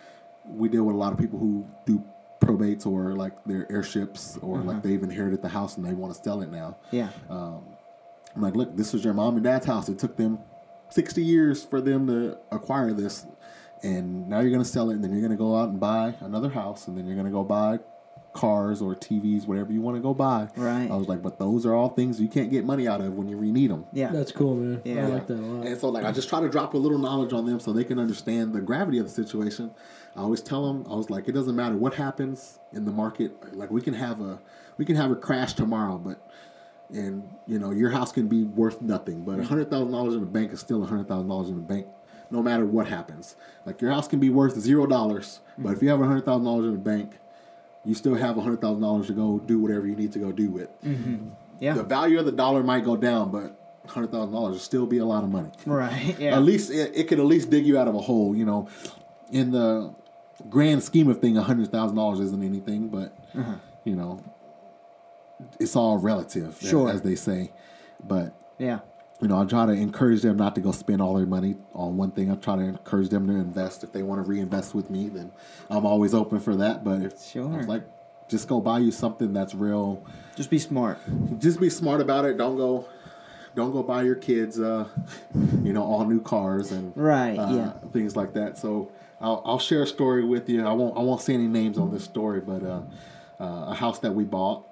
we 0.45 0.69
deal 0.69 0.85
with 0.85 0.97
a 0.97 0.99
lot 0.99 1.13
of 1.13 1.19
people 1.19 1.39
who 1.39 1.67
do 1.87 2.05
probates 2.49 2.87
or 2.87 3.15
like 3.15 3.33
their 3.45 3.67
heirships 3.71 4.39
or 4.43 4.59
like 4.59 4.77
uh-huh. 4.77 4.81
they've 4.83 5.03
inherited 5.03 5.43
the 5.43 5.49
house 5.49 5.77
and 5.77 5.85
they 5.85 5.93
want 5.93 6.15
to 6.15 6.23
sell 6.23 6.41
it 6.41 6.51
now. 6.51 6.77
Yeah. 6.91 7.11
Um, 7.29 7.65
I'm 8.35 8.43
like, 8.43 8.57
look, 8.57 8.77
this 8.77 8.93
was 8.93 9.05
your 9.05 9.15
mom 9.15 9.35
and 9.35 9.45
dad's 9.45 9.67
house. 9.67 9.89
It 9.89 9.99
took 9.99 10.17
them 10.17 10.39
60 10.91 11.23
years 11.23 11.65
for 11.65 11.81
them 11.81 12.07
to 12.07 12.39
acquire 12.51 12.93
this. 12.93 13.27
And 13.83 14.29
now 14.29 14.41
you're 14.41 14.51
going 14.51 14.63
to 14.63 14.69
sell 14.69 14.91
it, 14.91 14.95
and 14.95 15.05
then 15.05 15.13
you're 15.13 15.21
going 15.21 15.31
to 15.31 15.37
go 15.37 15.57
out 15.57 15.69
and 15.69 15.79
buy 15.79 16.15
another 16.19 16.49
house, 16.49 16.89
and 16.89 16.99
then 16.99 17.07
you're 17.07 17.15
going 17.15 17.27
to 17.27 17.33
go 17.33 17.45
buy 17.45 17.79
cars 18.33 18.83
or 18.83 18.95
TVs, 18.95 19.47
whatever 19.47 19.73
you 19.73 19.81
want 19.81 19.97
to 19.97 20.01
go 20.01 20.15
buy. 20.15 20.49
Right. 20.57 20.91
I 20.91 20.97
was 20.97 21.09
like, 21.09 21.23
but 21.23 21.39
those 21.39 21.65
are 21.65 21.75
all 21.75 21.89
things 21.89 22.21
you 22.21 22.29
can't 22.29 22.51
get 22.51 22.65
money 22.65 22.89
out 22.89 23.01
of 23.01 23.15
when 23.15 23.29
you 23.29 23.37
re 23.37 23.53
need 23.53 23.71
them. 23.71 23.87
Yeah. 23.93 24.11
That's 24.11 24.33
cool, 24.33 24.57
man. 24.57 24.83
Yeah. 24.85 25.07
I 25.07 25.09
like 25.09 25.27
that 25.29 25.35
a 25.35 25.37
lot. 25.37 25.67
And 25.67 25.81
so, 25.81 25.89
like, 25.91 26.05
I 26.05 26.13
just 26.13 26.29
try 26.29 26.41
to 26.41 26.49
drop 26.49 26.75
a 26.75 26.77
little 26.77 26.99
knowledge 26.99 27.33
on 27.33 27.47
them 27.47 27.61
so 27.61 27.73
they 27.73 27.85
can 27.85 27.99
understand 27.99 28.53
the 28.53 28.61
gravity 28.61 28.99
of 28.99 29.05
the 29.05 29.11
situation. 29.11 29.73
I 30.19 30.23
always 30.23 30.43
tell 30.43 30.67
them, 30.67 30.85
I 30.91 30.97
was 30.97 31.11
like, 31.11 31.29
it 31.29 31.33
doesn't 31.33 31.55
matter 31.55 31.77
what 31.77 31.95
happens 31.95 32.59
in 32.73 32.85
the 32.85 32.91
market. 32.91 33.57
Like, 33.57 33.71
we 33.71 33.81
can 33.81 33.95
have 33.95 34.21
a 34.21 34.41
we 34.77 34.85
can 34.85 34.97
have 34.97 35.13
a 35.13 35.17
crash 35.17 35.53
tomorrow, 35.53 35.97
but 35.97 36.29
and 36.91 37.23
you 37.47 37.59
know 37.59 37.71
your 37.71 37.91
house 37.91 38.11
can 38.11 38.27
be 38.27 38.43
worth 38.43 38.83
nothing, 38.83 39.25
but 39.25 39.33
a 39.33 39.35
mm-hmm. 39.37 39.45
hundred 39.45 39.71
thousand 39.71 39.93
dollars 39.93 40.15
in 40.15 40.21
the 40.21 40.27
bank 40.27 40.53
is 40.53 40.59
still 40.59 40.83
a 40.83 40.87
hundred 40.87 41.07
thousand 41.07 41.29
dollars 41.29 41.51
in 41.51 41.55
the 41.55 41.63
bank, 41.63 41.87
no 42.33 42.43
matter 42.43 42.65
what 42.65 42.89
happens. 42.89 43.37
Like 43.65 43.81
your 43.81 43.93
house 43.93 44.09
can 44.09 44.19
be 44.19 44.29
worth 44.29 44.59
zero 44.59 44.87
dollars, 44.87 45.41
but 45.57 45.71
if 45.71 45.77
mm-hmm. 45.77 45.85
you 45.85 45.91
have 45.93 46.01
a 46.01 46.07
hundred 46.07 46.25
thousand 46.25 46.45
dollars 46.45 46.67
in 46.67 46.73
the 46.73 46.79
bank, 46.79 47.13
you 47.85 47.95
still 47.95 48.17
have 48.17 48.37
a 48.37 48.41
hundred 48.41 48.61
thousand 48.61 48.83
dollars 48.83 49.07
to 49.07 49.13
go 49.13 49.39
do 49.39 49.61
whatever 49.61 49.87
you 49.87 49.95
need 49.95 50.13
to 50.13 50.19
go 50.19 50.33
do 50.33 50.51
with. 50.51 50.69
Mm-hmm. 50.83 51.29
yeah. 51.61 51.75
The 51.75 51.85
value 51.85 52.19
of 52.19 52.25
the 52.25 52.33
dollar 52.33 52.65
might 52.65 52.85
go 52.85 52.97
down, 52.97 53.31
but 53.31 53.57
hundred 53.87 54.11
thousand 54.11 54.33
dollars 54.33 54.53
will 54.53 54.59
still 54.59 54.87
be 54.87 54.99
a 54.99 55.05
lot 55.05 55.23
of 55.23 55.31
money. 55.31 55.51
right. 55.65 56.17
Yeah. 56.19 56.37
At 56.37 56.43
least 56.43 56.71
it, 56.71 56.93
it 56.95 57.09
could 57.09 57.21
at 57.21 57.27
least 57.27 57.51
dig 57.51 57.67
you 57.67 57.79
out 57.79 57.87
of 57.87 57.95
a 57.95 58.01
hole. 58.01 58.35
You 58.35 58.47
know, 58.47 58.69
in 59.31 59.51
the 59.51 59.95
grand 60.49 60.83
scheme 60.83 61.09
of 61.09 61.21
things, 61.21 61.39
hundred 61.39 61.71
thousand 61.71 61.97
dollars 61.97 62.21
isn't 62.21 62.43
anything, 62.43 62.89
but 62.89 63.17
you 63.85 63.97
know, 63.97 64.23
it's 65.61 65.77
all 65.77 65.99
relative, 65.99 66.59
Sure. 66.61 66.91
as 66.91 67.03
they 67.03 67.15
say. 67.15 67.53
But 68.03 68.35
yeah. 68.59 68.81
you 69.21 69.29
know, 69.29 69.41
I 69.41 69.45
try 69.45 69.67
to 69.67 69.73
encourage 69.73 70.23
them 70.23 70.37
not 70.37 70.55
to 70.57 70.61
go 70.61 70.73
spend 70.73 71.01
all 71.03 71.15
their 71.17 71.27
money 71.27 71.57
on 71.75 71.97
one 71.97 72.11
thing. 72.13 72.31
I 72.31 72.37
try 72.37 72.57
to 72.57 72.63
encourage 72.63 73.09
them 73.09 73.27
to 73.29 73.35
invest. 73.35 73.83
If 73.85 73.93
they 73.93 74.03
want 74.03 74.25
to 74.25 74.29
reinvest 74.29 74.75
with 74.75 74.91
me, 74.91 75.09
then 75.09 75.33
I'm 75.71 75.87
always 75.87 76.15
open 76.15 76.41
for 76.41 76.55
that. 76.57 76.85
But 76.85 77.03
if 77.03 77.21
Sure. 77.23 77.53
I 77.53 77.57
was 77.59 77.67
like, 77.69 77.85
just 78.29 78.47
go 78.49 78.61
buy 78.61 78.79
you 78.81 78.91
something 78.91 79.33
that's 79.33 79.55
real. 79.55 80.05
Just 80.37 80.51
be 80.51 80.59
smart. 80.59 80.99
Just 81.39 81.59
be 81.61 81.71
smart 81.71 82.01
about 82.01 82.25
it. 82.25 82.37
Don't 82.37 82.57
go. 82.57 82.87
Don't 83.55 83.73
go 83.73 83.83
buy 83.83 84.03
your 84.03 84.15
kids, 84.15 84.61
uh, 84.61 84.87
you 85.65 85.73
know, 85.73 85.83
all 85.83 86.05
new 86.05 86.21
cars 86.21 86.71
and 86.71 86.93
Right, 86.97 87.37
uh, 87.37 87.53
yeah. 87.53 87.73
things 87.91 88.15
like 88.15 88.35
that. 88.35 88.57
So 88.57 88.93
I'll, 89.21 89.43
I'll 89.45 89.59
share 89.59 89.83
a 89.83 89.87
story 89.87 90.25
with 90.25 90.49
you. 90.49 90.67
I 90.67 90.73
won't 90.73 90.97
I 90.97 91.01
won't 91.01 91.21
say 91.21 91.35
any 91.35 91.49
names 91.49 91.79
on 91.79 91.93
this 91.93 92.05
story, 92.05 92.41
but 92.41 92.63
uh, 92.63 92.83
uh, 93.41 93.71
a 93.71 93.75
house 93.75 93.99
that 94.01 94.15
we 94.15 94.25
bought. 94.25 94.65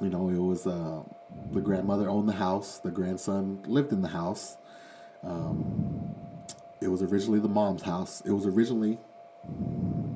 You 0.00 0.10
know, 0.10 0.28
it 0.28 0.38
was 0.38 0.66
uh, 0.66 1.02
the 1.52 1.60
grandmother 1.60 2.08
owned 2.08 2.28
the 2.28 2.34
house. 2.34 2.78
The 2.78 2.90
grandson 2.90 3.62
lived 3.66 3.92
in 3.92 4.02
the 4.02 4.08
house. 4.08 4.58
Um, 5.22 6.14
it 6.80 6.88
was 6.88 7.02
originally 7.02 7.40
the 7.40 7.48
mom's 7.48 7.82
house. 7.82 8.22
It 8.26 8.32
was 8.32 8.46
originally 8.46 8.98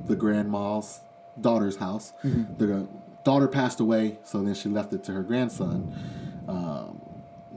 the 0.07 0.15
grandma's 0.17 1.01
daughter's 1.41 1.77
house. 1.77 2.13
The 2.23 2.87
daughter 3.25 3.49
passed 3.49 3.81
away, 3.81 4.19
so 4.25 4.43
then 4.43 4.55
she 4.55 4.69
left 4.69 4.93
it 4.93 5.03
to 5.05 5.13
her 5.13 5.23
grandson. 5.23 5.95
Um, 6.47 7.01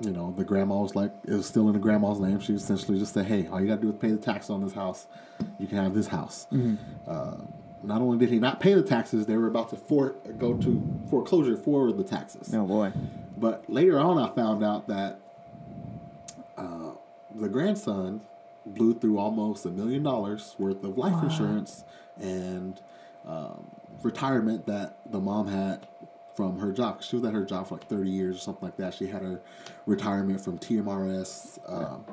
you 0.03 0.11
know, 0.11 0.33
the 0.35 0.43
grandma 0.43 0.81
was 0.81 0.95
like, 0.95 1.11
it 1.25 1.31
was 1.33 1.45
still 1.45 1.67
in 1.67 1.73
the 1.73 1.79
grandma's 1.79 2.19
name. 2.19 2.39
She 2.39 2.53
essentially 2.53 2.99
just 2.99 3.13
said, 3.13 3.25
hey, 3.25 3.47
all 3.47 3.61
you 3.61 3.67
got 3.67 3.75
to 3.75 3.81
do 3.81 3.89
is 3.89 3.95
pay 3.99 4.11
the 4.11 4.17
tax 4.17 4.49
on 4.49 4.61
this 4.61 4.73
house. 4.73 5.07
You 5.59 5.67
can 5.67 5.77
have 5.77 5.93
this 5.93 6.07
house. 6.07 6.47
Uh, 7.07 7.37
not 7.83 8.01
only 8.01 8.17
did 8.17 8.29
he 8.29 8.39
not 8.39 8.59
pay 8.59 8.73
the 8.73 8.83
taxes, 8.83 9.25
they 9.25 9.37
were 9.37 9.47
about 9.47 9.69
to 9.69 9.75
for, 9.75 10.11
go 10.37 10.55
to 10.55 10.99
foreclosure 11.09 11.57
for 11.57 11.91
the 11.91 12.03
taxes. 12.03 12.53
Oh 12.53 12.65
boy. 12.65 12.93
But 13.37 13.69
later 13.69 13.99
on, 13.99 14.17
I 14.17 14.33
found 14.33 14.63
out 14.63 14.87
that 14.87 15.19
uh, 16.57 16.91
the 17.33 17.49
grandson 17.49 18.21
blew 18.65 18.93
through 18.93 19.17
almost 19.17 19.65
a 19.65 19.69
million 19.69 20.03
dollars 20.03 20.55
worth 20.57 20.83
of 20.83 20.97
life 20.97 21.21
insurance 21.23 21.83
and 22.19 22.79
um, 23.25 23.69
retirement 24.01 24.65
that 24.67 24.99
the 25.11 25.19
mom 25.19 25.47
had 25.47 25.87
from 26.35 26.59
her 26.59 26.71
job. 26.71 27.03
She 27.03 27.15
was 27.15 27.25
at 27.25 27.33
her 27.33 27.45
job 27.45 27.67
for 27.67 27.75
like 27.75 27.87
30 27.87 28.09
years 28.09 28.37
or 28.37 28.39
something 28.39 28.67
like 28.67 28.77
that. 28.77 28.93
She 28.93 29.07
had 29.07 29.21
her 29.21 29.41
retirement 29.85 30.41
from 30.41 30.57
TMRS. 30.57 31.59
Um, 31.71 32.05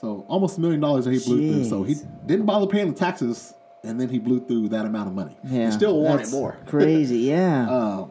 so 0.00 0.24
almost 0.28 0.58
a 0.58 0.60
million 0.60 0.80
dollars 0.80 1.04
that 1.04 1.12
he 1.12 1.20
blew 1.20 1.52
through. 1.52 1.64
So 1.64 1.82
he 1.82 1.96
didn't 2.26 2.46
bother 2.46 2.66
paying 2.66 2.92
the 2.92 2.98
taxes, 2.98 3.54
and 3.82 4.00
then 4.00 4.08
he 4.08 4.18
blew 4.18 4.40
through 4.40 4.70
that 4.70 4.86
amount 4.86 5.08
of 5.08 5.14
money. 5.14 5.36
Yeah. 5.44 5.66
he 5.66 5.72
still 5.72 6.00
wanted 6.00 6.20
that's 6.20 6.32
more. 6.32 6.56
Crazy. 6.66 7.18
Yeah. 7.30 8.06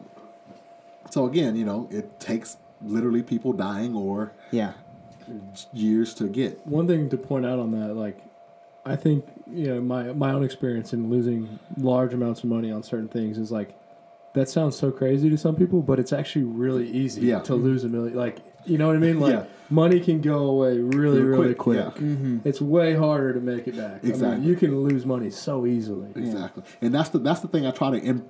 So 1.10 1.26
again, 1.26 1.56
you 1.56 1.64
know, 1.64 1.88
it 1.90 2.20
takes 2.20 2.56
literally 2.80 3.22
people 3.22 3.52
dying 3.52 3.94
or 3.96 4.32
yeah. 4.52 4.74
years 5.72 6.14
to 6.14 6.28
get. 6.28 6.64
One 6.66 6.86
thing 6.86 7.10
to 7.10 7.16
point 7.16 7.44
out 7.44 7.58
on 7.58 7.72
that, 7.72 7.94
like, 7.94 8.18
I 8.86 8.96
think 8.96 9.26
you 9.52 9.66
know 9.66 9.80
my 9.80 10.12
my 10.12 10.32
own 10.32 10.42
experience 10.42 10.92
in 10.92 11.10
losing 11.10 11.58
large 11.76 12.14
amounts 12.14 12.44
of 12.44 12.48
money 12.48 12.70
on 12.70 12.82
certain 12.82 13.08
things 13.08 13.36
is 13.36 13.50
like 13.50 13.74
that 14.34 14.48
sounds 14.48 14.76
so 14.76 14.90
crazy 14.90 15.28
to 15.30 15.36
some 15.36 15.56
people, 15.56 15.82
but 15.82 15.98
it's 15.98 16.12
actually 16.12 16.44
really 16.44 16.88
easy 16.88 17.22
Yeah. 17.22 17.40
to 17.40 17.54
lose 17.54 17.82
a 17.84 17.88
million. 17.88 18.16
Like, 18.16 18.38
you 18.64 18.78
know 18.78 18.86
what 18.86 18.96
I 18.96 19.00
mean? 19.00 19.18
Like, 19.18 19.32
Yeah. 19.32 19.44
money 19.70 19.98
can 20.00 20.20
go 20.20 20.38
away 20.46 20.78
really, 20.78 21.20
Real 21.20 21.40
really 21.40 21.54
quick, 21.54 21.58
quick. 21.58 21.96
yeah. 21.96 22.02
Mm-hmm. 22.08 22.38
It's 22.44 22.60
way 22.60 22.94
harder 22.94 23.32
to 23.34 23.40
make 23.40 23.66
it 23.66 23.76
back. 23.76 24.00
I 24.02 24.02
mean, 24.02 24.12
Exactly. 24.12 24.46
you 24.46 24.54
can 24.56 24.80
lose 24.82 25.04
money 25.04 25.30
so 25.30 25.66
easily. 25.66 26.08
Exactly, 26.14 26.62
and 26.80 26.94
that's 26.94 27.08
the 27.08 27.18
that's 27.18 27.40
the 27.40 27.48
thing 27.48 27.66
I 27.66 27.70
try 27.72 27.90
to 27.90 27.98
im- 27.98 28.24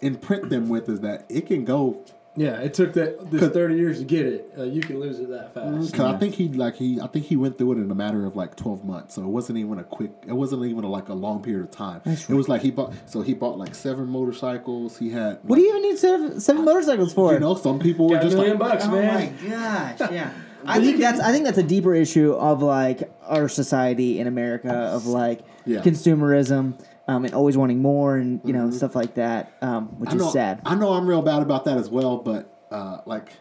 imprint 0.00 0.48
them 0.50 0.68
with 0.68 0.88
is 0.88 1.00
that 1.00 1.26
it 1.28 1.46
can 1.46 1.64
go. 1.64 2.02
Yeah, 2.34 2.60
it 2.60 2.72
took 2.72 2.94
that 2.94 3.30
this 3.30 3.52
thirty 3.52 3.74
years 3.76 3.98
to 3.98 4.04
get 4.06 4.24
it. 4.24 4.54
Uh, 4.56 4.62
you 4.62 4.80
can 4.80 4.98
lose 4.98 5.20
it 5.20 5.28
that 5.28 5.52
fast. 5.52 5.92
Cause 5.92 6.14
I 6.14 6.16
think 6.16 6.34
he 6.34 6.48
like 6.48 6.76
he 6.76 6.98
I 6.98 7.06
think 7.06 7.26
he 7.26 7.36
went 7.36 7.58
through 7.58 7.72
it 7.72 7.78
in 7.78 7.90
a 7.90 7.94
matter 7.94 8.24
of 8.24 8.36
like 8.36 8.56
twelve 8.56 8.84
months, 8.84 9.14
so 9.14 9.22
it 9.22 9.26
wasn't 9.28 9.58
even 9.58 9.78
a 9.78 9.84
quick. 9.84 10.12
It 10.26 10.32
wasn't 10.32 10.64
even 10.64 10.82
a, 10.84 10.88
like 10.88 11.10
a 11.10 11.14
long 11.14 11.42
period 11.42 11.64
of 11.64 11.70
time. 11.70 12.00
it 12.06 12.30
was 12.30 12.48
like 12.48 12.62
he 12.62 12.70
bought. 12.70 12.94
So 13.04 13.20
he 13.20 13.34
bought 13.34 13.58
like 13.58 13.74
seven 13.74 14.06
motorcycles. 14.08 14.98
He 14.98 15.10
had. 15.10 15.40
What 15.42 15.56
do 15.56 15.62
you 15.62 15.68
even 15.76 15.82
need 15.82 15.98
seven, 15.98 16.40
seven 16.40 16.64
motorcycles 16.64 17.12
for? 17.12 17.34
You 17.34 17.40
know, 17.40 17.54
some 17.54 17.78
people 17.78 18.08
were 18.08 18.16
a 18.16 18.22
just 18.22 18.34
million 18.36 18.58
like, 18.58 18.70
bucks, 18.70 18.84
oh 18.86 18.92
man. 18.92 19.14
my 19.42 19.48
gosh. 19.48 20.10
Yeah. 20.10 20.32
I 20.64 20.80
think 20.80 21.00
that's 21.00 21.18
I 21.20 21.32
think 21.32 21.44
that's 21.44 21.58
a 21.58 21.62
deeper 21.64 21.92
issue 21.94 22.32
of 22.32 22.62
like 22.62 23.12
our 23.24 23.48
society 23.48 24.20
in 24.20 24.26
America 24.26 24.70
of 24.72 25.06
like 25.06 25.40
Yeah. 25.66 25.80
consumerism 25.80 26.74
um, 27.08 27.24
and 27.24 27.34
always 27.34 27.56
wanting 27.56 27.80
more 27.82 28.16
and 28.16 28.40
you 28.44 28.52
know 28.52 28.70
stuff 28.70 28.94
like 28.94 29.14
that, 29.14 29.52
um, 29.62 29.88
which 29.98 30.10
I 30.10 30.14
know, 30.14 30.26
is 30.26 30.32
sad. 30.32 30.60
I 30.64 30.74
know 30.74 30.92
I'm 30.92 31.06
real 31.06 31.22
bad 31.22 31.42
about 31.42 31.64
that 31.66 31.78
as 31.78 31.88
well, 31.90 32.16
but 32.18 32.48
uh, 32.70 32.98
like, 33.06 33.32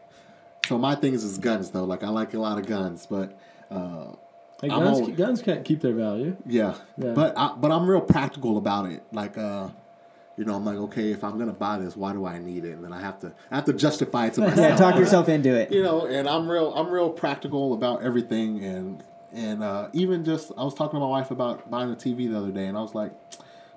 so 0.66 0.78
my 0.78 0.96
thing 0.96 1.14
is 1.14 1.24
is 1.24 1.38
guns 1.38 1.72
though. 1.72 1.84
Like 1.86 2.04
I 2.04 2.10
like 2.10 2.34
a 2.34 2.40
lot 2.40 2.58
of 2.58 2.66
guns, 2.68 3.06
but 3.06 3.38
uh, 3.70 4.14
Hey, 4.62 4.68
guns, 4.70 5.00
always- 5.00 5.16
guns 5.18 5.42
can't 5.42 5.66
keep 5.66 5.82
their 5.82 5.94
value. 5.94 6.36
yeah, 6.46 6.76
Yeah. 6.98 7.14
but 7.14 7.36
I, 7.38 7.54
but 7.58 7.72
I'm 7.72 7.88
real 7.88 8.02
practical 8.02 8.58
about 8.58 8.86
it. 8.92 9.02
Like, 9.12 9.36
uh, 9.38 9.70
you 10.38 10.46
know, 10.46 10.54
I'm 10.56 10.64
like, 10.66 10.78
okay, 10.78 11.12
if 11.12 11.24
I'm 11.24 11.38
gonna 11.40 11.52
buy 11.54 11.78
this, 11.80 11.96
why 11.98 12.14
do 12.14 12.26
I 12.26 12.38
need 12.40 12.66
it? 12.66 12.72
And 12.74 12.84
then 12.84 12.94
I 12.94 13.02
have 13.02 13.20
to 13.22 13.34
I 13.50 13.56
have 13.56 13.66
to 13.66 13.74
justify 13.74 14.28
it 14.28 14.34
to 14.36 14.42
myself. 14.48 14.58
Yeah, 14.60 14.76
talk 14.76 15.00
yourself 15.00 15.30
into 15.30 15.50
it. 15.56 15.72
you 15.72 15.82
know, 15.84 16.06
and 16.06 16.28
I'm 16.30 16.50
real 16.50 16.74
I'm 16.76 16.90
real 16.92 17.10
practical 17.10 17.74
about 17.74 18.04
everything 18.04 18.64
and 18.64 19.04
and 19.34 19.64
uh, 19.64 19.88
even 19.94 20.24
just 20.26 20.52
I 20.58 20.64
was 20.64 20.74
talking 20.74 20.98
to 20.98 21.00
my 21.00 21.10
wife 21.10 21.32
about 21.32 21.70
buying 21.72 21.92
a 21.92 21.96
TV 21.96 22.30
the 22.30 22.38
other 22.38 22.52
day 22.52 22.66
and 22.68 22.78
I 22.78 22.82
was 22.82 22.94
like, 22.94 23.14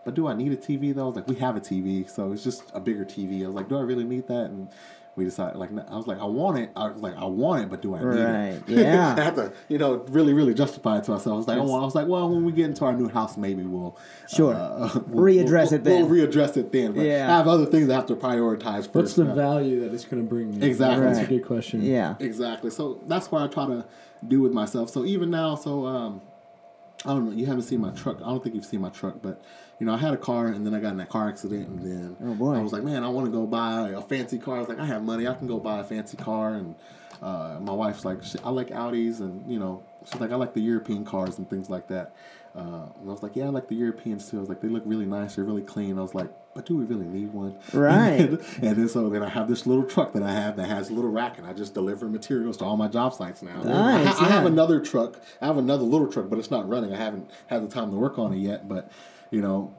but 0.04 0.14
do 0.14 0.26
I 0.28 0.34
need 0.34 0.52
a 0.52 0.56
TV 0.56 0.94
though? 0.94 1.04
I 1.04 1.06
was 1.06 1.16
like, 1.16 1.28
we 1.28 1.36
have 1.36 1.56
a 1.56 1.60
TV, 1.60 2.08
so 2.08 2.32
it's 2.32 2.44
just 2.44 2.62
a 2.74 2.80
bigger 2.80 3.04
TV. 3.04 3.42
I 3.42 3.46
was 3.46 3.54
like, 3.54 3.68
do 3.68 3.76
I 3.78 3.82
really 3.82 4.04
need 4.04 4.28
that? 4.28 4.46
And 4.50 4.68
we 5.16 5.24
decided 5.24 5.56
like 5.58 5.70
I 5.88 5.96
was 5.96 6.08
like, 6.08 6.18
I 6.18 6.24
want 6.24 6.58
it. 6.58 6.70
I 6.74 6.88
was 6.88 7.00
like, 7.00 7.16
I 7.16 7.24
want 7.24 7.62
it, 7.62 7.70
but 7.70 7.80
do 7.80 7.94
I 7.94 7.98
need 8.00 8.04
Right, 8.06 8.62
it? 8.66 8.68
yeah. 8.68 9.14
I 9.18 9.22
had 9.22 9.36
to, 9.36 9.52
you 9.68 9.78
know, 9.78 9.98
really, 10.08 10.32
really 10.32 10.54
justify 10.54 10.98
it 10.98 11.04
to 11.04 11.12
myself. 11.12 11.28
I 11.34 11.36
was 11.36 11.46
like, 11.46 11.56
I, 11.58 11.60
want, 11.60 11.82
I 11.82 11.84
was 11.84 11.94
like, 11.94 12.08
well, 12.08 12.28
when 12.28 12.44
we 12.44 12.50
get 12.50 12.64
into 12.66 12.84
our 12.84 12.92
new 12.94 13.08
house, 13.08 13.36
maybe 13.36 13.62
we'll 13.62 13.96
Sure. 14.28 14.54
uh, 14.54 14.88
Readdress 15.10 15.70
we'll, 15.70 15.74
it 15.74 15.84
then. 15.84 16.08
We'll 16.10 16.26
readdress 16.26 16.56
it 16.56 16.72
then. 16.72 16.94
But 16.94 17.06
Yeah. 17.06 17.32
I 17.32 17.36
have 17.36 17.46
other 17.46 17.64
things 17.66 17.88
I 17.90 17.94
have 17.94 18.06
to 18.06 18.16
prioritize 18.16 18.82
first. 18.86 18.94
What's 18.94 19.14
the 19.14 19.24
now. 19.24 19.34
value 19.36 19.80
that 19.80 19.94
it's 19.94 20.04
going 20.04 20.20
to 20.20 20.28
bring 20.28 20.52
you? 20.52 20.62
Exactly. 20.66 21.06
That's 21.06 21.20
a 21.20 21.26
good 21.26 21.44
question. 21.46 21.82
Yeah. 21.82 22.16
Exactly. 22.18 22.70
So 22.70 23.00
that's 23.06 23.30
what 23.30 23.40
I 23.42 23.46
try 23.46 23.66
to 23.66 23.84
do 24.26 24.40
with 24.40 24.52
myself. 24.52 24.90
So 24.90 25.04
even 25.04 25.30
now, 25.30 25.54
so 25.54 25.86
um, 25.86 26.22
I 27.04 27.10
don't 27.10 27.26
know. 27.26 27.36
You 27.36 27.46
haven't 27.46 27.62
seen 27.62 27.80
my 27.80 27.90
truck. 27.90 28.16
I 28.16 28.24
don't 28.30 28.42
think 28.42 28.56
you've 28.56 28.64
seen 28.64 28.80
my 28.80 28.88
truck, 28.88 29.16
but 29.22 29.40
you 29.78 29.86
know, 29.86 29.94
I 29.94 29.98
had 29.98 30.14
a 30.14 30.16
car, 30.18 30.46
and 30.46 30.66
then 30.66 30.74
I 30.74 30.80
got 30.80 30.90
in 30.92 30.98
that 30.98 31.08
car 31.08 31.28
accident, 31.28 31.68
and 31.68 31.80
then 31.80 32.16
Oh, 32.24 32.34
boy. 32.34 32.54
I 32.54 32.62
was 32.62 32.72
like, 32.72 32.82
man, 32.84 33.02
I 33.04 33.08
want 33.08 33.26
to 33.26 33.32
go 33.32 33.46
buy 33.46 33.90
a 33.90 34.00
fancy 34.00 34.38
car. 34.38 34.56
I 34.56 34.60
was 34.60 34.68
like, 34.68 34.78
I 34.78 34.86
have 34.86 35.02
money. 35.02 35.26
I 35.26 35.34
can 35.34 35.46
go 35.46 35.58
buy 35.58 35.80
a 35.80 35.84
fancy 35.84 36.16
car, 36.16 36.54
and 36.54 36.74
uh, 37.22 37.58
my 37.60 37.72
wife's 37.72 38.04
like, 38.04 38.18
I 38.44 38.50
like 38.50 38.68
Audis, 38.68 39.20
and 39.20 39.50
you 39.50 39.58
know, 39.58 39.82
she's 40.04 40.20
like, 40.20 40.30
I 40.32 40.36
like 40.36 40.54
the 40.54 40.60
European 40.62 41.04
cars 41.04 41.38
and 41.38 41.48
things 41.48 41.68
like 41.70 41.88
that. 41.88 42.14
Uh, 42.56 42.86
and 43.00 43.08
I 43.08 43.12
was 43.12 43.22
like, 43.22 43.34
yeah, 43.34 43.46
I 43.46 43.48
like 43.48 43.66
the 43.66 43.74
Europeans 43.74 44.30
too. 44.30 44.36
I 44.36 44.40
was 44.40 44.48
like, 44.48 44.60
they 44.60 44.68
look 44.68 44.84
really 44.86 45.06
nice. 45.06 45.34
They're 45.34 45.44
really 45.44 45.62
clean. 45.62 45.98
I 45.98 46.02
was 46.02 46.14
like, 46.14 46.28
but 46.54 46.64
do 46.66 46.76
we 46.76 46.84
really 46.84 47.06
need 47.06 47.32
one? 47.32 47.56
Right. 47.72 48.20
and 48.20 48.38
then 48.60 48.88
so 48.88 49.08
then 49.10 49.24
I 49.24 49.28
have 49.28 49.48
this 49.48 49.66
little 49.66 49.82
truck 49.82 50.12
that 50.12 50.22
I 50.22 50.30
have 50.30 50.56
that 50.58 50.68
has 50.68 50.88
a 50.88 50.92
little 50.92 51.10
rack, 51.10 51.36
and 51.36 51.48
I 51.48 51.52
just 51.52 51.74
deliver 51.74 52.06
materials 52.08 52.56
to 52.58 52.64
all 52.64 52.76
my 52.76 52.86
job 52.86 53.12
sites 53.12 53.42
now. 53.42 53.60
I, 53.60 54.04
Nice, 54.04 54.20
I 54.20 54.28
have 54.28 54.46
another 54.46 54.78
truck. 54.78 55.18
I 55.42 55.46
have 55.46 55.56
another 55.58 55.82
little 55.82 56.06
truck, 56.06 56.30
but 56.30 56.38
it's 56.38 56.50
not 56.52 56.68
running. 56.68 56.92
I 56.92 56.96
haven't 56.96 57.28
had 57.48 57.64
the 57.64 57.68
time 57.68 57.90
to 57.90 57.96
work 57.96 58.20
on 58.20 58.32
it 58.32 58.38
yet. 58.38 58.68
But 58.68 58.88
you 59.34 59.42
know, 59.42 59.74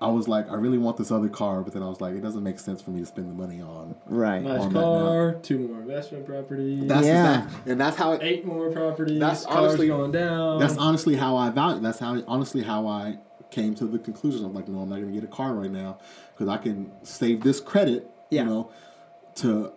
I 0.00 0.08
was 0.08 0.28
like, 0.28 0.50
I 0.50 0.54
really 0.56 0.76
want 0.76 0.98
this 0.98 1.10
other 1.10 1.28
car, 1.28 1.62
but 1.62 1.72
then 1.72 1.82
I 1.82 1.88
was 1.88 2.00
like, 2.02 2.14
it 2.14 2.20
doesn't 2.20 2.42
make 2.42 2.58
sense 2.58 2.82
for 2.82 2.90
me 2.90 3.00
to 3.00 3.06
spend 3.06 3.30
the 3.30 3.34
money 3.34 3.62
on. 3.62 3.94
Right. 4.06 4.42
Nice 4.42 4.60
on 4.60 4.72
car, 4.72 5.34
two 5.42 5.58
more 5.68 5.80
investment 5.80 6.26
properties, 6.26 6.86
That's 6.86 7.06
Yeah. 7.06 7.44
exact- 7.44 7.68
and 7.68 7.80
that's 7.80 7.96
how 7.96 8.12
it, 8.12 8.22
eight 8.22 8.44
more 8.44 8.70
properties. 8.70 9.18
That's 9.18 9.46
honestly- 9.46 9.86
going 9.86 10.12
down. 10.12 10.58
That's 10.58 10.76
honestly 10.76 11.14
how 11.16 11.36
I 11.36 11.48
value. 11.50 11.80
That's 11.80 11.98
how 12.00 12.20
honestly 12.28 12.62
how 12.62 12.86
I 12.86 13.18
came 13.50 13.74
to 13.76 13.86
the 13.86 13.98
conclusion 13.98 14.44
of 14.44 14.54
like, 14.54 14.68
no, 14.68 14.80
I'm 14.80 14.88
not 14.90 14.96
going 14.96 15.08
to 15.08 15.14
get 15.14 15.24
a 15.24 15.32
car 15.32 15.54
right 15.54 15.70
now 15.70 15.96
because 16.34 16.48
I 16.48 16.58
can 16.58 16.90
save 17.02 17.42
this 17.42 17.60
credit, 17.60 18.10
Yeah. 18.30 18.42
you 18.42 18.48
know, 18.50 18.70
to 19.36 19.72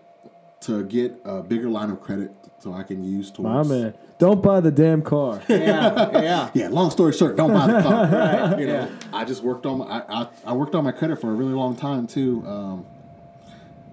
to 0.61 0.83
get 0.83 1.17
a 1.23 1.41
bigger 1.41 1.69
line 1.69 1.89
of 1.91 2.01
credit 2.01 2.31
so 2.59 2.73
I 2.73 2.83
can 2.83 3.03
use 3.03 3.37
my 3.39 3.63
man. 3.63 3.93
Don't 4.17 4.41
buy 4.43 4.59
the 4.59 4.71
damn 4.71 5.01
car. 5.01 5.41
Yeah. 5.49 6.21
Yeah. 6.21 6.49
Yeah. 6.53 6.67
Long 6.69 6.91
story 6.91 7.13
short, 7.13 7.35
don't 7.37 7.53
buy 7.53 7.67
the 7.67 7.81
car. 7.81 8.05
Right, 8.11 8.59
You 8.59 8.67
know, 8.67 8.73
yeah. 8.73 8.89
I 9.13 9.23
just 9.25 9.43
worked 9.43 9.65
on 9.65 9.79
my, 9.79 9.85
I, 9.85 10.21
I 10.23 10.27
I 10.47 10.53
worked 10.53 10.75
on 10.75 10.83
my 10.83 10.91
credit 10.91 11.21
for 11.21 11.29
a 11.29 11.33
really 11.33 11.53
long 11.53 11.75
time 11.75 12.05
too. 12.07 12.43
Um, 12.45 12.85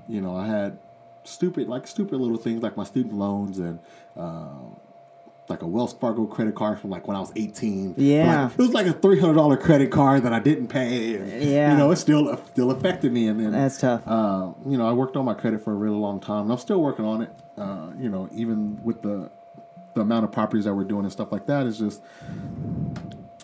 you 0.09 0.21
know, 0.21 0.37
I 0.37 0.47
had 0.47 0.79
stupid 1.25 1.69
like 1.69 1.87
stupid 1.87 2.21
little 2.21 2.37
things 2.39 2.63
like 2.63 2.77
my 2.77 2.85
student 2.85 3.15
loans 3.15 3.59
and. 3.59 3.79
Um, 4.17 4.77
like 5.49 5.63
a 5.63 5.67
Wells 5.67 5.93
Fargo 5.95 6.27
credit 6.27 6.57
card 6.57 6.81
from 6.81 6.91
like 6.91 7.07
when 7.07 7.17
I 7.17 7.21
was 7.21 7.31
18. 7.37 7.95
Yeah. 7.99 8.45
Like, 8.47 8.53
it 8.55 8.59
was 8.59 8.73
like 8.75 8.87
a 8.89 8.93
$300 8.93 9.61
credit 9.63 9.93
card 9.93 10.25
that 10.25 10.33
I 10.33 10.41
didn't 10.41 10.67
pay. 10.67 11.15
And, 11.15 11.41
Yeah. 11.41 11.71
You 11.71 11.79
know, 11.79 11.93
it 11.93 11.97
still 11.99 12.37
still 12.51 12.73
affected 12.73 13.13
me. 13.13 13.29
And 13.29 13.39
then, 13.39 13.53
That's 13.53 13.79
tough. 13.79 14.03
uh, 14.09 14.51
you 14.69 14.77
know, 14.77 14.89
I 14.89 14.93
worked 14.93 15.15
on 15.17 15.25
my 15.25 15.35
credit 15.35 15.63
for 15.63 15.71
a 15.73 15.77
really 15.77 15.95
long 15.99 16.19
time. 16.19 16.43
And 16.43 16.51
I'm 16.53 16.59
still 16.59 16.83
working 16.83 17.05
on 17.05 17.23
it. 17.23 17.31
Uh, 17.57 17.91
you 17.99 18.09
know, 18.09 18.29
even 18.33 18.83
with 18.85 19.03
the 19.03 19.31
the 19.95 20.03
amount 20.03 20.25
of 20.25 20.33
properties 20.33 20.65
that 20.65 20.75
we're 20.75 20.85
doing 20.85 21.05
and 21.05 21.13
stuff 21.13 21.33
like 21.33 21.47
that 21.47 21.67
is 21.67 21.79
just 21.79 22.03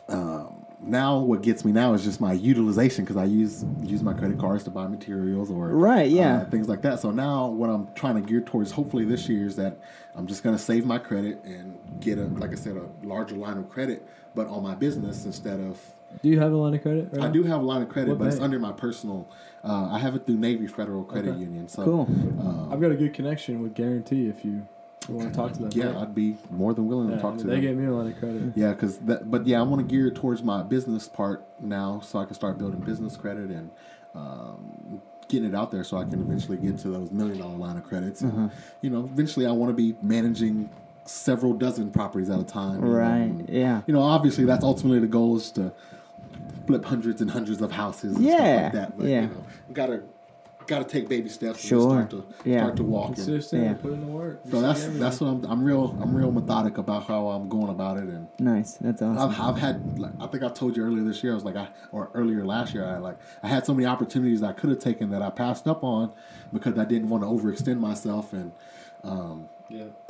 um, 0.09 0.67
now 0.83 1.19
what 1.19 1.43
gets 1.43 1.65
me 1.65 1.73
now 1.73 1.95
is 1.95 2.05
just 2.05 2.21
my 2.21 2.33
utilization 2.33 3.05
because 3.05 3.17
I 3.17 3.25
use 3.25 3.65
use 3.83 4.03
my 4.03 4.13
credit 4.13 4.39
cards 4.39 4.65
to 4.65 4.71
buy 4.71 4.87
materials 4.87 5.51
or 5.51 5.69
Right, 5.69 6.11
yeah. 6.11 6.39
uh, 6.39 6.51
things 6.51 6.69
like 6.69 6.83
that. 6.83 7.01
So 7.01 7.11
now 7.11 7.47
what 7.49 7.71
I'm 7.71 7.89
trying 7.95 8.17
to 8.17 8.21
gear 8.21 8.41
towards, 8.41 8.73
hopefully 8.73 9.05
this 9.05 9.29
year, 9.29 9.47
is 9.47 9.57
that 9.57 9.79
I'm 10.15 10.27
just 10.27 10.43
going 10.43 10.57
to 10.57 10.63
save 10.63 10.85
my 10.85 10.99
credit 10.99 11.43
and 11.45 11.79
get 12.01 12.19
a 12.19 12.25
like 12.25 12.53
I 12.53 12.57
said 12.57 12.77
a 12.77 12.89
larger 13.07 13.37
line 13.37 13.57
of 13.59 13.71
credit, 13.71 14.07
but 14.35 14.47
on 14.49 14.63
my 14.63 14.75
business 14.75 15.25
instead 15.25 15.61
of 15.61 15.81
Do 16.23 16.29
you 16.29 16.39
have 16.41 16.53
a 16.53 16.57
line 16.57 16.75
of 16.75 16.83
credit? 16.83 17.09
Right 17.13 17.23
I 17.25 17.31
do 17.31 17.43
have 17.45 17.61
a 17.61 17.65
line 17.65 17.83
of 17.83 17.89
credit, 17.89 18.11
What 18.11 18.19
but 18.19 18.29
it's 18.29 18.41
under 18.41 18.59
my 18.59 18.73
personal. 18.73 19.29
Uh, 19.65 19.89
I 19.93 19.99
have 19.99 20.15
it 20.17 20.27
through 20.27 20.37
Navy 20.39 20.67
Federal 20.67 21.05
Credit 21.05 21.37
Union. 21.39 21.69
So 21.69 21.85
Cool. 21.85 22.09
uh, 22.41 22.73
I've 22.73 22.81
got 22.81 22.91
a 22.91 22.97
good 22.97 23.15
connection 23.15 23.63
with 23.63 23.75
Guarantee 23.75 24.27
if 24.29 24.45
you 24.45 24.67
want 25.09 25.31
to 25.31 25.35
talk 25.35 25.53
to 25.53 25.59
them. 25.63 25.71
yeah, 25.75 25.99
I'd 26.01 26.15
be 26.15 26.37
more 26.51 26.75
than 26.75 26.87
willing 26.89 27.11
Yeah, 27.11 27.17
to 27.17 27.23
talk 27.23 27.39
to 27.39 27.45
they 27.45 27.51
them. 27.55 27.61
They 27.61 27.67
gave 27.69 27.77
me 27.77 27.87
a 27.87 27.93
line 27.93 28.09
of 28.13 28.19
credit. 28.19 28.43
Yeah, 28.57 28.73
because 28.73 28.99
that. 28.99 29.31
But 29.31 29.47
yeah, 29.47 29.61
I 29.61 29.63
want 29.63 29.87
to 29.87 29.91
gear 29.93 30.11
towards 30.11 30.43
my 30.43 30.63
business 30.63 31.09
part 31.09 31.45
now, 31.61 32.01
so 32.01 32.19
I 32.19 32.25
can 32.25 32.35
start 32.35 32.59
building 32.59 32.81
business 32.81 33.17
credit 33.17 33.51
and 33.51 33.71
um, 34.15 35.01
getting 35.29 35.49
it 35.49 35.55
out 35.55 35.71
there, 35.71 35.85
so 35.85 35.97
I 35.97 36.05
can 36.05 36.21
eventually 36.21 36.57
get 36.59 36.79
to 36.81 36.89
those 36.89 37.11
million 37.11 37.39
dollar 37.39 37.57
line 37.57 37.77
of 37.77 37.85
credits. 37.85 38.21
And, 38.21 38.33
Mm-hmm. 38.33 38.47
you 38.83 38.91
know, 38.91 39.01
eventually, 39.05 39.47
I 39.47 39.53
want 39.53 39.71
to 39.71 39.75
be 39.77 39.97
managing 40.03 40.71
several 41.05 41.53
dozen 41.55 41.91
properties 41.91 42.31
at 42.31 42.39
a 42.39 42.45
time. 42.45 42.81
Right. 42.81 43.17
and, 43.23 43.49
Yeah. 43.49 43.83
You 43.87 43.95
know, 43.95 44.03
obviously, 44.03 44.45
that's 44.45 44.65
ultimately 44.65 45.01
the 45.01 45.07
goal 45.09 45.37
is 45.37 45.51
to 45.53 45.73
flip 46.67 46.85
hundreds 46.85 47.21
and 47.21 47.31
hundreds 47.31 47.61
of 47.63 47.73
houses 47.73 48.17
and 48.17 48.25
Yeah, 48.25 48.37
stuff 48.37 48.63
like 48.63 48.73
that. 48.73 48.99
But 48.99 49.07
yeah. 49.07 49.21
you 49.23 49.27
know, 49.29 49.45
gotta 49.73 50.03
gotta 50.69 50.85
take 50.85 51.09
baby 51.09 51.29
steps 51.29 51.61
and 51.61 51.69
Sure, 51.69 51.81
just 51.81 52.11
start 52.11 52.11
to 52.45 52.49
yeah. 52.49 52.59
start 52.61 52.77
to 52.77 52.83
walk. 52.85 53.09
And, 53.09 53.17
Consistent, 53.17 53.63
Yeah. 53.65 53.75
put 53.75 53.93
in 53.93 54.01
the 54.01 54.07
work. 54.07 54.41
so 54.49 54.61
that's 54.61 54.87
that's 54.87 55.21
what 55.21 55.27
I'm 55.29 55.45
I'm 55.47 55.65
real 55.65 55.99
I'm 56.01 56.15
real 56.15 56.31
methodic 56.31 56.79
about 56.79 57.05
how 57.07 57.29
I'm 57.29 57.49
going 57.49 57.69
about 57.69 57.97
it 57.99 58.05
and 58.05 58.29
Nice. 58.39 58.75
That's 58.75 59.03
awesome. 59.03 59.19
I've, 59.31 59.41
I've 59.41 59.59
had 59.61 59.99
like 59.99 60.13
I 60.21 60.27
think 60.29 60.45
I 60.45 60.49
told 60.49 60.77
you 60.77 60.85
earlier 60.85 61.03
this 61.03 61.23
year 61.25 61.33
I 61.33 61.35
was 61.35 61.45
like 61.45 61.57
I 61.57 61.69
or 61.91 62.11
earlier 62.15 62.45
last 62.45 62.75
year 62.75 62.85
I 62.87 62.99
like 62.99 63.19
I 63.43 63.49
had 63.49 63.67
so 63.67 63.75
many 63.75 63.87
opportunities 63.87 64.43
I 64.43 64.53
could 64.53 64.71
have 64.71 64.79
taken 64.79 65.11
that 65.11 65.21
I 65.21 65.31
passed 65.31 65.67
up 65.67 65.83
on 65.83 66.13
because 66.53 66.79
I 66.79 66.85
didn't 66.85 67.09
want 67.09 67.25
to 67.25 67.29
overextend 67.29 67.79
myself 67.81 68.33
and 68.33 68.53
um 69.03 69.49
yeah. 69.69 69.85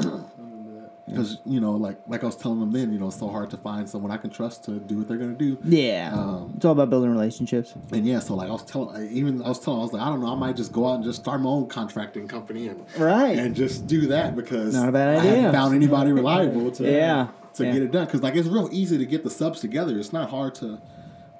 I 1.09 1.11
remember 1.11 1.29
that. 1.29 1.37
because 1.45 1.53
you 1.53 1.61
know 1.61 1.73
like 1.73 1.99
like 2.07 2.23
I 2.23 2.27
was 2.27 2.37
telling 2.37 2.61
them 2.61 2.73
then 2.73 2.93
you 2.93 2.99
know 2.99 3.09
it's 3.09 3.19
so 3.19 3.29
hard 3.29 3.51
to 3.51 3.57
find 3.57 3.89
someone 3.89 4.11
I 4.11 4.17
can 4.17 4.31
trust 4.31 4.65
to 4.65 4.79
do 4.79 4.99
what 4.99 5.09
they're 5.09 5.17
gonna 5.17 5.35
do 5.35 5.59
yeah. 5.65 6.13
Um, 6.15 6.53
it's 6.57 6.65
all 6.65 6.73
about 6.73 6.91
building 6.91 7.11
relationships. 7.11 7.75
and 7.93 8.07
yeah 8.07 8.21
so 8.21 8.35
like 8.35 8.49
I 8.49 8.53
was 8.53 8.63
telling 8.65 9.11
even 9.11 9.43
I 9.43 9.49
was 9.49 9.59
telling 9.59 9.81
I 9.81 9.83
was 9.83 9.93
like 9.93 10.03
I 10.03 10.07
don't 10.07 10.21
know 10.21 10.33
I 10.33 10.37
might 10.37 10.57
just 10.57 10.73
go 10.73 10.87
out 10.89 10.97
and 10.97 11.05
just 11.05 11.21
start 11.21 11.41
my 11.41 11.51
own 11.51 11.67
contracting 11.69 12.29
company 12.29 12.69
and 12.69 12.85
Right. 12.99 13.37
and 13.39 13.55
just 13.55 13.87
do 13.87 14.07
that 14.09 14.37
because 14.37 14.75
Not 14.75 14.89
a 14.89 14.93
bad 14.93 15.09
I 15.09 15.13
haven't 15.25 15.39
idea. 15.47 15.53
found 15.53 15.75
anybody 15.75 16.13
reliable 16.13 16.71
to 16.73 16.85
Yeah. 16.91 17.29
to 17.55 17.65
Yeah. 17.65 17.73
get 17.73 17.83
it 17.83 17.91
done 17.93 18.07
because 18.07 18.23
like 18.23 18.35
it's 18.37 18.49
real 18.49 18.69
easy 18.73 18.97
to 18.99 19.07
get 19.07 19.25
the 19.25 19.31
subs 19.31 19.61
together. 19.61 19.99
It's 19.99 20.13
not 20.13 20.31
hard 20.31 20.55
to 20.57 20.81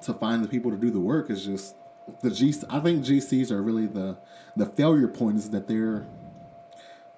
to 0.01 0.13
find 0.13 0.43
the 0.43 0.49
people 0.49 0.69
to 0.71 0.77
do 0.77 0.91
the 0.91 0.99
work. 0.99 1.29
It's 1.29 1.45
just 1.45 1.75
the 2.21 2.29
G. 2.29 2.53
I 2.69 2.81
think 2.81 3.05
GCs 3.05 3.49
are 3.51 3.61
really 3.63 3.87
the 3.87 4.17
the 4.57 4.65
failure 4.65 5.07
point 5.07 5.37
is 5.37 5.49
that 5.51 5.69
they're 5.69 6.05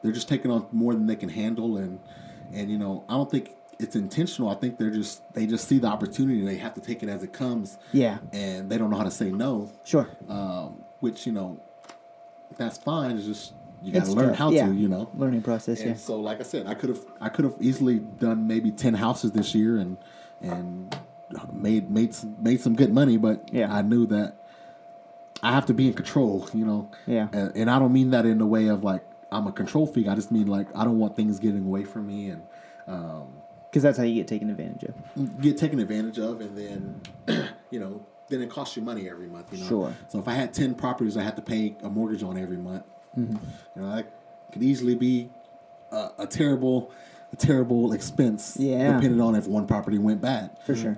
they're 0.04 0.12
just 0.12 0.30
taking 0.30 0.52
on 0.52 0.68
more 0.72 0.94
than 0.94 1.08
they 1.08 1.16
can 1.16 1.30
handle 1.30 1.78
and 1.78 2.00
and 2.54 2.70
you 2.70 2.78
know 2.78 3.04
I 3.10 3.14
don't 3.14 3.30
think 3.30 3.52
it's 3.80 3.96
intentional. 3.96 4.50
I 4.50 4.56
think 4.56 4.78
they're 4.78 4.90
just 4.90 5.22
they 5.34 5.46
just 5.46 5.68
see 5.68 5.80
the 5.80 5.88
opportunity 5.88 6.40
and 6.40 6.48
they 6.48 6.58
have 6.58 6.74
to 6.76 6.82
take 6.82 7.04
it 7.04 7.10
as 7.10 7.24
it 7.24 7.34
comes. 7.34 7.78
Yeah. 7.92 8.20
and 8.32 8.70
they 8.70 8.78
don't 8.78 8.90
know 8.90 8.98
how 8.98 9.04
to 9.04 9.12
say 9.12 9.32
no. 9.32 9.72
Sure. 9.84 10.08
Um, 10.30 10.84
which 11.00 11.26
you 11.26 11.34
know 11.34 11.62
that's 12.58 12.78
fine. 12.78 13.18
It's 13.18 13.26
just 13.26 13.54
you 13.84 13.92
got 13.92 14.06
to 14.06 14.12
learn 14.14 14.30
tough, 14.30 14.38
how 14.38 14.52
yeah. 14.52 14.68
to. 14.68 14.74
You 14.74 14.88
know. 14.88 15.10
Learning 15.16 15.42
process. 15.42 15.80
And 15.82 15.90
Yeah. 15.92 15.96
so, 15.96 16.20
like 16.20 16.40
I 16.40 16.44
said, 16.44 16.68
I 16.68 16.74
could 16.74 16.90
have 16.90 17.06
I 17.22 17.30
could 17.30 17.46
have 17.46 17.56
easily 17.60 18.00
done 18.00 18.48
maybe 18.48 18.72
ten 18.72 18.94
houses 18.96 19.32
this 19.34 19.54
year 19.54 19.78
and 19.78 19.98
and 20.42 20.96
made 21.52 21.92
made 21.92 22.14
some, 22.16 22.36
made 22.42 22.62
some 22.62 22.76
good 22.76 22.94
money, 22.94 23.18
but 23.18 23.50
Yeah. 23.52 23.74
I 23.74 23.82
knew 23.82 24.06
that 24.08 24.38
I 25.44 25.52
have 25.52 25.66
to 25.68 25.74
be 25.74 25.88
in 25.88 25.94
control, 25.94 26.48
you 26.54 26.66
know. 26.66 26.90
Yeah. 27.06 27.28
And, 27.34 27.52
and 27.56 27.70
I 27.70 27.78
don't 27.78 27.92
mean 27.94 28.12
that 28.12 28.26
in 28.26 28.38
the 28.38 28.46
way 28.46 28.68
of 28.68 28.84
like 28.84 29.04
I'm 29.36 29.48
a 29.48 29.52
control 29.52 29.86
freak. 29.86 30.08
I 30.08 30.16
just 30.16 30.32
mean 30.32 30.48
like 30.48 30.68
I 30.76 30.84
don't 30.86 30.98
want 30.98 31.16
things 31.16 31.40
getting 31.40 31.66
away 31.66 31.84
from 31.84 32.08
me 32.08 32.30
and 32.30 32.44
um, 32.88 33.28
Because 33.70 33.84
that's 33.84 33.98
how 33.98 34.04
you 34.04 34.16
get 34.16 34.28
taken 34.28 34.50
advantage 34.50 34.84
of. 34.90 35.42
get 35.42 35.58
taken 35.58 35.80
advantage 35.80 36.20
of, 36.20 36.42
and 36.42 36.58
then 37.28 37.50
you 37.72 37.80
know 37.80 38.06
then 38.30 38.42
it 38.42 38.50
costs 38.50 38.76
you 38.76 38.82
money 38.82 39.10
every 39.10 39.28
month. 39.28 39.52
You 39.52 39.60
know. 39.60 39.68
Sure. 39.68 39.96
So 40.08 40.20
if 40.20 40.28
I 40.28 40.34
had 40.34 40.54
ten 40.54 40.74
properties, 40.76 41.18
I 41.18 41.24
had 41.24 41.36
to 41.36 41.42
pay 41.42 41.76
a 41.84 41.90
mortgage 41.90 42.24
on 42.24 42.38
every 42.38 42.58
month. 42.58 42.86
Mm-hmm. 43.18 43.38
You 43.76 43.82
know, 43.82 43.96
that 43.96 44.12
could 44.52 44.64
easily 44.64 44.96
be 44.96 45.30
a, 45.92 46.10
a 46.20 46.28
terrible, 46.28 46.92
a 47.34 47.36
terrible 47.36 47.94
expense. 47.94 48.58
Yeah. 48.60 48.94
Depending 48.96 49.22
on 49.22 49.36
if 49.36 49.48
one 49.48 49.68
property 49.68 49.98
went 49.98 50.22
bad. 50.22 50.58
For 50.66 50.76
sure. 50.76 50.98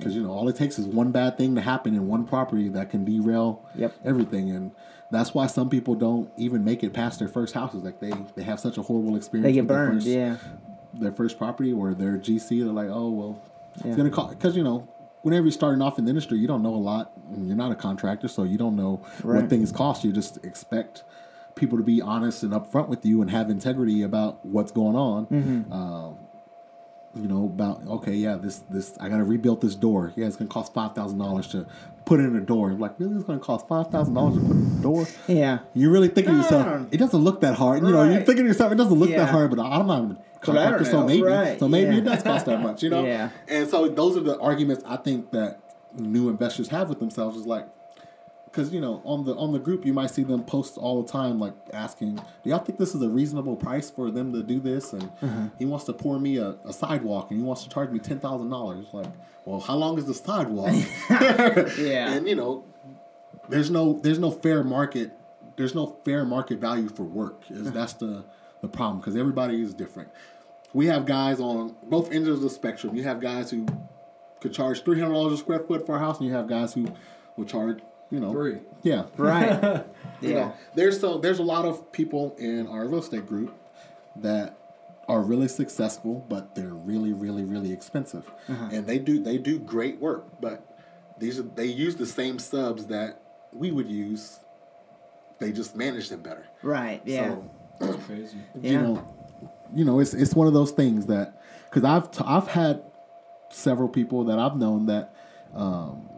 Because 0.00 0.16
you 0.16 0.22
know, 0.22 0.30
all 0.30 0.48
it 0.48 0.56
takes 0.56 0.78
is 0.78 0.86
one 0.86 1.12
bad 1.12 1.36
thing 1.38 1.54
to 1.54 1.60
happen 1.60 1.94
in 1.94 2.06
one 2.08 2.24
property 2.26 2.68
that 2.70 2.90
can 2.90 3.04
derail 3.04 3.64
Yep. 3.76 3.94
everything, 4.04 4.50
and 4.50 4.72
that's 5.12 5.32
why 5.34 5.46
some 5.46 5.68
people 5.68 5.94
don't 5.94 6.30
even 6.36 6.64
make 6.64 6.82
it 6.82 6.92
past 6.92 7.18
their 7.18 7.28
first 7.28 7.54
houses. 7.54 7.82
Like 7.84 8.00
they 8.00 8.12
they 8.34 8.42
have 8.42 8.58
such 8.60 8.78
a 8.78 8.82
horrible 8.82 9.16
experience. 9.16 9.44
They 9.46 9.52
get 9.52 9.60
with 9.62 9.68
their 9.68 9.86
burned. 9.86 9.98
first- 9.98 10.06
Yeah. 10.06 10.36
their 10.98 11.12
first 11.12 11.38
property 11.38 11.72
or 11.72 11.94
their 11.94 12.16
GC, 12.18 12.62
they're 12.64 12.72
like, 12.72 12.88
oh 12.90 13.10
well, 13.10 13.42
Yeah. 13.82 13.88
it's 13.88 13.96
gonna 13.96 14.10
cost 14.10 14.30
because 14.38 14.56
you 14.56 14.64
know 14.64 14.88
whenever 15.22 15.44
you're 15.46 15.52
starting 15.52 15.82
off 15.82 15.98
in 15.98 16.04
the 16.06 16.08
industry, 16.08 16.38
you 16.38 16.46
don't 16.48 16.62
know 16.62 16.74
a 16.74 16.76
lot, 16.92 17.12
and 17.32 17.46
you're 17.46 17.56
not 17.56 17.70
a 17.70 17.74
contractor, 17.74 18.26
so 18.26 18.42
you 18.42 18.56
don't 18.58 18.74
know 18.74 19.00
Right. 19.22 19.42
what 19.42 19.50
things 19.50 19.70
cost. 19.70 20.02
You 20.02 20.12
just 20.12 20.42
expect 20.44 21.04
people 21.56 21.76
to 21.76 21.84
be 21.84 22.00
honest 22.00 22.42
and 22.42 22.52
upfront 22.52 22.88
with 22.88 23.04
you 23.04 23.20
and 23.20 23.30
have 23.30 23.50
integrity 23.50 24.02
about 24.02 24.44
what's 24.46 24.72
going 24.72 24.96
on. 24.96 25.26
Mm-hmm. 25.26 25.72
Um, 25.72 26.14
you 27.14 27.26
know 27.26 27.44
about 27.44 27.86
okay, 27.86 28.14
yeah, 28.14 28.36
this 28.36 28.58
this 28.70 28.96
I 29.00 29.08
gotta 29.08 29.24
rebuild 29.24 29.60
this 29.60 29.74
door. 29.74 30.12
Yeah, 30.16 30.26
it's 30.26 30.36
gonna 30.36 30.48
cost 30.50 30.72
five 30.74 30.94
thousand 30.94 31.18
dollars 31.18 31.48
to 31.48 31.66
put 32.04 32.20
in 32.20 32.34
a 32.36 32.40
door. 32.40 32.70
You're 32.70 32.78
like, 32.78 32.98
really, 32.98 33.14
it's 33.16 33.24
gonna 33.24 33.38
cost 33.40 33.66
five 33.68 33.88
thousand 33.88 34.14
dollars 34.14 34.34
to 34.36 34.40
put 34.40 34.50
in 34.56 34.76
a 34.78 34.82
door? 34.82 35.06
Yeah. 35.28 35.58
You're 35.74 35.90
really 35.90 36.08
thinking 36.08 36.34
to 36.34 36.40
yourself, 36.40 36.86
it 36.90 36.96
doesn't 36.98 37.20
look 37.20 37.40
that 37.42 37.54
hard. 37.54 37.82
You 37.82 37.90
know, 37.90 38.04
you're 38.04 38.16
Right. 38.18 38.26
thinking 38.26 38.44
to 38.44 38.48
yourself, 38.48 38.72
it 38.72 38.76
doesn't 38.76 38.98
look 38.98 39.10
Yeah. 39.10 39.24
that 39.24 39.30
hard, 39.30 39.50
but 39.50 39.60
I'm 39.60 39.86
not 39.86 39.98
a 39.98 40.06
But 40.06 40.12
I 40.12 40.12
don't 40.12 40.40
contractor, 40.40 40.84
so 40.86 41.06
maybe, 41.06 41.22
Right, 41.22 41.58
so 41.60 41.68
maybe 41.68 41.92
yeah. 41.92 41.98
it 41.98 42.04
does 42.04 42.22
cost 42.22 42.46
that 42.46 42.62
much, 42.62 42.82
you 42.82 42.90
know. 42.90 43.04
Yeah. 43.10 43.28
And 43.48 43.68
so 43.68 43.88
those 43.88 44.16
are 44.16 44.20
the 44.20 44.38
arguments 44.38 44.82
I 44.86 44.96
think 44.96 45.30
that 45.32 45.60
new 45.98 46.28
investors 46.30 46.68
have 46.68 46.88
with 46.88 46.98
themselves 47.00 47.36
is 47.36 47.46
like, 47.46 47.66
because 48.50 48.72
you 48.72 48.80
know, 48.80 49.00
on 49.04 49.24
the 49.24 49.34
on 49.36 49.52
the 49.52 49.58
group, 49.58 49.84
you 49.86 49.92
might 49.92 50.10
see 50.10 50.22
them 50.22 50.42
post 50.44 50.76
all 50.76 51.02
the 51.02 51.10
time, 51.10 51.38
like 51.38 51.54
asking, 51.72 52.16
"Do 52.16 52.50
y'all 52.50 52.58
think 52.58 52.78
this 52.78 52.94
is 52.94 53.02
a 53.02 53.08
reasonable 53.08 53.56
price 53.56 53.90
for 53.90 54.10
them 54.10 54.32
to 54.32 54.42
do 54.42 54.60
this?" 54.60 54.92
And 54.92 55.02
Mm-hmm. 55.20 55.46
he 55.58 55.66
wants 55.66 55.84
to 55.86 55.92
pour 55.92 56.18
me 56.18 56.36
a, 56.38 56.56
a 56.64 56.72
sidewalk, 56.72 57.30
and 57.30 57.38
he 57.40 57.44
wants 57.46 57.62
to 57.64 57.68
charge 57.70 57.90
me 57.90 57.98
ten 57.98 58.18
thousand 58.20 58.50
dollars. 58.50 58.86
Like, 58.92 59.06
well, 59.44 59.60
how 59.60 59.76
long 59.76 59.98
is 59.98 60.06
the 60.06 60.14
sidewalk? 60.14 60.74
Yeah. 61.10 62.12
and 62.14 62.28
you 62.28 62.34
know, 62.34 62.64
there's 63.48 63.70
no 63.70 64.00
there's 64.02 64.18
no 64.18 64.30
fair 64.30 64.62
market 64.64 65.12
there's 65.56 65.74
no 65.74 65.98
fair 66.04 66.24
market 66.24 66.58
value 66.58 66.88
for 66.88 67.02
work 67.02 67.42
is 67.50 67.70
that's 67.72 67.92
the 67.94 68.24
the 68.62 68.68
problem 68.68 68.98
because 68.98 69.14
everybody 69.16 69.60
is 69.60 69.74
different 69.74 70.08
we 70.72 70.86
have 70.86 71.04
guys 71.04 71.38
on 71.40 71.74
both 71.82 72.12
ends 72.12 72.28
of 72.28 72.40
the 72.40 72.48
spectrum 72.48 72.94
you 72.94 73.02
have 73.02 73.20
guys 73.20 73.50
who 73.50 73.66
could 74.40 74.54
charge 74.54 74.82
$300 74.84 75.32
a 75.32 75.36
square 75.36 75.58
foot 75.60 75.84
for 75.84 75.96
a 75.96 75.98
house 75.98 76.18
and 76.18 76.28
you 76.28 76.32
have 76.34 76.48
guys 76.48 76.72
who 76.72 76.86
will 77.36 77.44
charge 77.44 77.80
you 78.10 78.20
know 78.20 78.32
Three. 78.32 78.58
yeah 78.82 79.04
Right. 79.16 79.84
you 80.20 80.34
know, 80.34 80.52
there's 80.74 81.00
so 81.00 81.18
there's 81.18 81.38
a 81.38 81.42
lot 81.44 81.64
of 81.64 81.92
people 81.92 82.34
in 82.38 82.66
our 82.66 82.86
real 82.86 82.98
estate 83.00 83.26
group 83.26 83.54
that 84.16 84.56
are 85.08 85.22
really 85.22 85.48
successful, 85.48 86.24
but 86.28 86.54
they're 86.54 86.74
really, 86.74 87.12
really, 87.12 87.42
really 87.44 87.72
expensive, 87.72 88.30
Uh-huh. 88.48 88.68
and 88.72 88.86
they 88.86 88.98
do 88.98 89.22
they 89.22 89.38
do 89.38 89.58
great 89.58 89.98
work, 90.00 90.40
but 90.40 90.66
these 91.18 91.38
are 91.38 91.42
they 91.42 91.66
use 91.66 91.96
the 91.96 92.06
same 92.06 92.38
subs 92.38 92.86
that 92.86 93.20
we 93.52 93.70
would 93.72 93.88
use. 93.88 94.38
They 95.38 95.52
just 95.52 95.74
manage 95.74 96.08
them 96.10 96.20
better. 96.22 96.44
Right. 96.62 97.00
Yeah. 97.04 97.30
So, 97.30 97.50
That's 97.80 98.04
crazy. 98.04 98.36
Yeah. 98.60 98.70
you 98.72 98.78
know, 98.80 99.14
you 99.74 99.84
know, 99.84 100.00
it's 100.00 100.14
it's 100.14 100.34
one 100.34 100.46
of 100.46 100.52
those 100.52 100.70
things 100.72 101.06
that 101.06 101.40
because 101.68 101.82
I've 101.84 102.10
t- 102.10 102.24
I've 102.26 102.46
had 102.48 102.82
several 103.50 103.88
people 103.88 104.24
that 104.24 104.38
I've 104.38 104.56
known 104.56 104.86
that. 104.86 105.14
Um, 105.54 106.08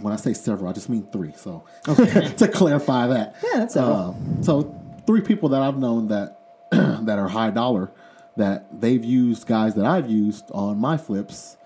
when 0.00 0.12
I 0.12 0.16
say 0.16 0.32
several, 0.32 0.68
I 0.68 0.72
just 0.72 0.88
mean 0.88 1.06
three. 1.06 1.32
So 1.36 1.64
to 1.84 2.48
clarify 2.52 3.06
that, 3.08 3.36
Yeah, 3.42 3.60
that's 3.60 3.74
several. 3.74 3.96
Um, 3.96 4.42
so 4.42 4.74
three 5.06 5.20
people 5.20 5.48
that 5.50 5.62
I've 5.62 5.78
known 5.78 6.08
that 6.08 6.38
that 6.70 7.18
are 7.18 7.28
high 7.28 7.50
dollar 7.50 7.90
that 8.36 8.80
they've 8.80 9.04
used 9.04 9.46
guys 9.46 9.74
that 9.74 9.84
I've 9.86 10.08
used 10.10 10.50
on 10.52 10.78
my 10.78 10.96
flips, 10.96 11.56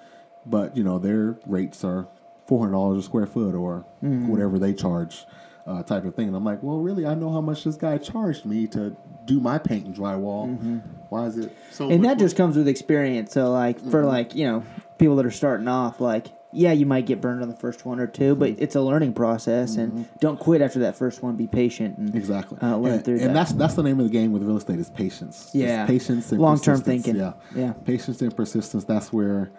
but 0.46 0.76
you 0.76 0.82
know 0.84 0.98
their 0.98 1.36
rates 1.46 1.84
are 1.84 2.08
four 2.46 2.60
hundred 2.60 2.72
dollars 2.72 2.98
a 2.98 3.02
square 3.02 3.26
foot 3.26 3.54
or 3.54 3.84
Mm-hmm. 4.02 4.26
whatever 4.28 4.58
they 4.58 4.72
charge, 4.74 5.26
uh, 5.64 5.80
type 5.84 6.04
of 6.04 6.14
thing. 6.16 6.26
And 6.26 6.36
I'm 6.36 6.44
like, 6.44 6.60
well, 6.62 6.78
really, 6.78 7.06
I 7.06 7.14
know 7.14 7.30
how 7.30 7.40
much 7.40 7.62
this 7.62 7.76
guy 7.76 7.98
charged 7.98 8.44
me 8.44 8.66
to 8.68 8.96
do 9.26 9.38
my 9.38 9.58
paint 9.58 9.86
and 9.86 9.94
drywall. 9.94 10.82
Why 11.08 11.26
is 11.26 11.38
it 11.38 11.56
so? 11.70 11.84
Mm-hmm. 11.84 11.92
and 11.92 12.02
much 12.02 12.08
that 12.08 12.16
more- 12.18 12.24
just 12.26 12.36
comes 12.36 12.56
with 12.56 12.66
experience. 12.68 13.32
So, 13.32 13.50
like 13.52 13.78
Mm-hmm. 13.78 13.90
for 13.90 14.04
like 14.04 14.34
you 14.34 14.46
know 14.46 14.64
people 14.98 15.14
that 15.16 15.26
are 15.26 15.30
starting 15.30 15.68
off, 15.68 16.00
like 16.00 16.28
yeah, 16.52 16.72
you 16.72 16.84
might 16.86 17.06
get 17.06 17.20
burned 17.20 17.42
on 17.42 17.48
the 17.48 17.56
first 17.56 17.84
one 17.86 17.98
or 17.98 18.06
two, 18.06 18.34
but 18.34 18.50
Mm-hmm. 18.52 18.62
it's 18.62 18.74
a 18.74 18.80
learning 18.82 19.14
process, 19.14 19.76
and 19.76 20.06
don't 20.20 20.38
quit 20.38 20.60
after 20.60 20.80
that 20.80 20.96
first 20.96 21.22
one. 21.22 21.36
Be 21.36 21.46
patient 21.46 21.96
and 21.98 22.14
Exactly. 22.14 22.58
uh, 22.62 22.76
learn 22.76 22.94
and, 22.94 23.04
through 23.04 23.14
and 23.20 23.30
that. 23.30 23.34
that's 23.34 23.52
that's 23.52 23.74
the 23.74 23.82
name 23.82 23.98
of 24.00 24.06
the 24.06 24.12
game 24.12 24.32
with 24.32 24.42
real 24.42 24.56
estate 24.58 24.78
is 24.78 24.90
patience. 24.90 25.50
Yeah. 25.54 25.86
patience 25.86 26.30
and 26.32 26.40
Long-term 26.40 26.82
thinking. 26.82 27.16
Yeah. 27.16 27.32
Yeah. 27.54 27.72
Patience 27.84 28.20
and 28.22 28.34
persistence. 28.36 28.84
That's 28.84 29.12
where 29.12 29.50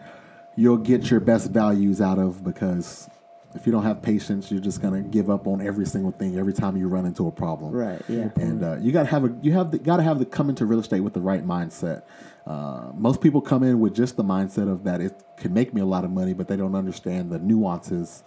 you'll 0.55 0.77
get 0.77 1.09
your 1.09 1.19
best 1.19 1.49
values 1.49 1.99
out 1.99 2.19
of 2.19 2.43
because 2.43 3.09
if 3.55 3.65
you 3.65 3.71
don't 3.71 3.83
have 3.83 4.01
patience, 4.01 4.51
you're 4.51 4.61
just 4.61 4.81
gonna 4.81 5.01
give 5.01 5.29
up 5.29 5.47
on 5.47 5.65
every 5.65 5.85
single 5.85 6.11
thing 6.11 6.37
every 6.37 6.53
time 6.53 6.75
you 6.75 6.87
run 6.87 7.05
into 7.05 7.27
a 7.27 7.31
problem. 7.31 7.71
Right, 7.71 8.01
yeah. 8.07 8.29
And 8.35 8.63
uh, 8.63 8.77
you 8.79 8.91
gotta 8.91 9.09
have 9.09 9.25
a 9.25 9.35
you 9.41 9.53
have 9.53 9.71
the, 9.71 9.77
gotta 9.77 10.03
have 10.03 10.19
the 10.19 10.25
come 10.25 10.49
into 10.49 10.65
real 10.65 10.79
estate 10.79 11.01
with 11.01 11.13
the 11.13 11.21
right 11.21 11.45
mindset. 11.45 12.03
Uh, 12.45 12.91
most 12.95 13.21
people 13.21 13.41
come 13.41 13.63
in 13.63 13.79
with 13.79 13.95
just 13.95 14.17
the 14.17 14.23
mindset 14.23 14.69
of 14.69 14.83
that 14.83 14.99
it 14.99 15.23
can 15.37 15.53
make 15.53 15.73
me 15.73 15.81
a 15.81 15.85
lot 15.85 16.03
of 16.03 16.11
money, 16.11 16.33
but 16.33 16.47
they 16.47 16.57
don't 16.57 16.75
understand 16.75 17.31
the 17.31 17.39
nuances 17.39 18.23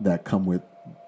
that 0.00 0.24
come 0.24 0.46
with 0.46 0.62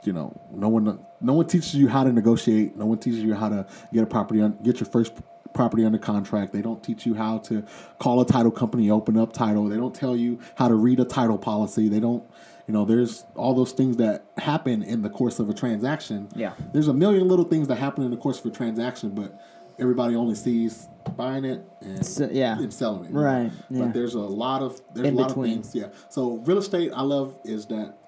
you 0.04 0.12
know 0.12 0.38
no 0.50 0.68
one 0.68 0.98
no 1.20 1.32
one 1.32 1.46
teaches 1.46 1.74
you 1.74 1.88
how 1.88 2.04
to 2.04 2.12
negotiate 2.12 2.76
no 2.76 2.86
one 2.86 2.98
teaches 2.98 3.20
you 3.20 3.34
how 3.34 3.48
to 3.48 3.66
get 3.92 4.02
a 4.02 4.06
property 4.06 4.40
on 4.40 4.56
get 4.62 4.80
your 4.80 4.88
first 4.88 5.12
property 5.54 5.84
under 5.84 5.98
contract 5.98 6.52
they 6.52 6.62
don't 6.62 6.82
teach 6.82 7.06
you 7.06 7.14
how 7.14 7.38
to 7.38 7.64
call 7.98 8.20
a 8.20 8.26
title 8.26 8.50
company 8.50 8.90
open 8.90 9.16
up 9.16 9.32
title 9.32 9.68
they 9.68 9.76
don't 9.76 9.94
tell 9.94 10.16
you 10.16 10.38
how 10.56 10.68
to 10.68 10.74
read 10.74 10.98
a 10.98 11.04
title 11.04 11.38
policy 11.38 11.88
they 11.88 12.00
don't 12.00 12.24
you 12.72 12.78
know 12.78 12.86
there's 12.86 13.26
all 13.34 13.52
those 13.54 13.72
things 13.72 13.98
that 13.98 14.24
happen 14.38 14.82
in 14.82 15.02
the 15.02 15.10
course 15.10 15.38
of 15.38 15.50
a 15.50 15.52
transaction 15.52 16.26
Yeah. 16.34 16.54
there's 16.72 16.88
a 16.88 16.94
million 16.94 17.28
little 17.28 17.44
things 17.44 17.68
that 17.68 17.76
happen 17.76 18.02
in 18.02 18.10
the 18.10 18.16
course 18.16 18.40
of 18.40 18.46
a 18.46 18.50
transaction 18.50 19.10
but 19.10 19.38
everybody 19.78 20.16
only 20.16 20.34
sees 20.34 20.88
buying 21.14 21.44
it 21.44 21.62
and, 21.82 22.06
So- 22.06 22.30
yeah. 22.32 22.58
and 22.58 22.72
selling 22.72 23.04
it. 23.06 23.12
Right, 23.12 23.50
yeah. 23.68 23.82
but 23.84 23.92
there's 23.92 24.14
a 24.14 24.20
lot 24.20 24.62
of 24.62 24.80
there's 24.94 25.08
In 25.08 25.14
a 25.14 25.18
lot 25.20 25.28
between. 25.28 25.58
of 25.58 25.64
things 25.66 25.74
yeah 25.74 25.88
so 26.08 26.38
real 26.46 26.56
estate 26.58 26.92
i 26.96 27.02
love 27.02 27.38
is 27.44 27.66
that 27.66 27.98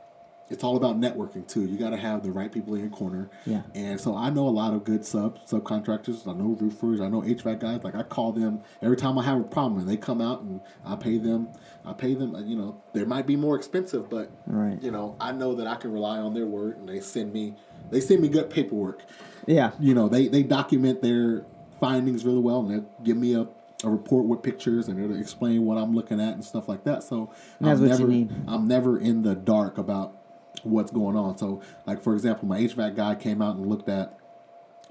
it's 0.51 0.62
all 0.62 0.76
about 0.76 1.01
networking 1.01 1.47
too. 1.49 1.64
You 1.64 1.78
got 1.78 1.90
to 1.90 1.97
have 1.97 2.22
the 2.22 2.30
right 2.30 2.53
people 2.53 2.74
in 2.74 2.80
your 2.82 2.90
corner. 2.90 3.30
Yeah. 3.47 3.62
And 3.74 4.01
so 4.01 4.14
I 4.16 4.28
know 4.30 4.47
a 4.47 4.51
lot 4.51 4.74
of 4.74 4.84
good 4.84 5.05
sub 5.05 5.38
subcontractors. 5.47 6.26
I 6.28 6.32
know 6.32 6.57
roofers. 6.61 7.01
I 7.01 7.09
know 7.09 7.22
HVAC 7.22 7.61
guys. 7.61 7.80
Like 7.82 7.95
I 7.95 8.03
call 8.03 8.32
them 8.32 8.61
every 8.82 8.97
time 8.97 9.18
I 9.18 9.24
have 9.24 9.40
a 9.40 9.45
problem, 9.45 9.80
and 9.80 9.88
they 9.88 9.97
come 9.97 10.20
out 10.20 10.42
and 10.42 10.61
I 10.84 10.97
pay 10.97 11.18
them. 11.18 11.49
I 11.84 11.92
pay 11.95 12.14
them. 12.14 12.34
uh, 12.34 12.40
You 12.40 12.57
know, 12.57 12.82
they 12.92 13.05
might 13.05 13.26
be 13.26 13.36
more 13.36 13.57
expensive, 13.57 14.09
but 14.11 14.30
Right. 14.47 14.82
you 14.82 14.90
know, 14.90 15.16
I 15.20 15.32
know 15.32 15.55
that 15.55 15.66
I 15.66 15.76
can 15.76 15.92
rely 15.92 16.18
on 16.18 16.34
their 16.34 16.47
word, 16.47 16.76
and 16.78 16.88
they 16.88 17.01
send 17.01 17.32
me 17.32 17.55
they 17.90 18.01
send 18.01 18.20
me 18.22 18.28
good 18.28 18.51
paperwork. 18.51 19.03
yeah. 19.47 19.72
You 19.80 19.95
know, 19.95 20.09
they 20.09 20.28
they 20.28 20.42
document 20.42 21.01
their 21.03 21.45
findings 21.80 22.24
really 22.24 22.38
well, 22.40 22.61
and 22.61 22.70
they 22.70 22.86
give 23.03 23.16
me 23.16 23.34
a. 23.34 23.47
A 23.82 23.90
report 23.90 24.24
with 24.24 24.40
pictures 24.42 24.88
and 24.88 24.99
it'll 24.99 25.20
explain 25.20 25.66
what 25.66 25.76
I'm 25.76 25.95
looking 25.95 26.18
at 26.18 26.32
and 26.32 26.42
stuff 26.42 26.70
like 26.70 26.84
that. 26.84 27.03
So 27.03 27.28
That's 27.61 27.78
I'm 27.82 27.86
what 27.90 27.99
you 28.01 28.24
never. 28.24 28.34
I'm 28.49 28.66
never 28.66 28.99
in 28.99 29.20
the 29.20 29.34
dark 29.34 29.76
about 29.76 30.23
what's 30.62 30.90
going 30.90 31.16
on. 31.16 31.36
So, 31.38 31.61
like 31.86 32.02
for 32.02 32.14
example, 32.14 32.46
my 32.48 32.61
HVAC 32.61 32.96
guy 32.96 33.14
came 33.14 33.42
out 33.42 33.57
and 33.57 33.66
looked 33.66 33.88
at 33.88 34.18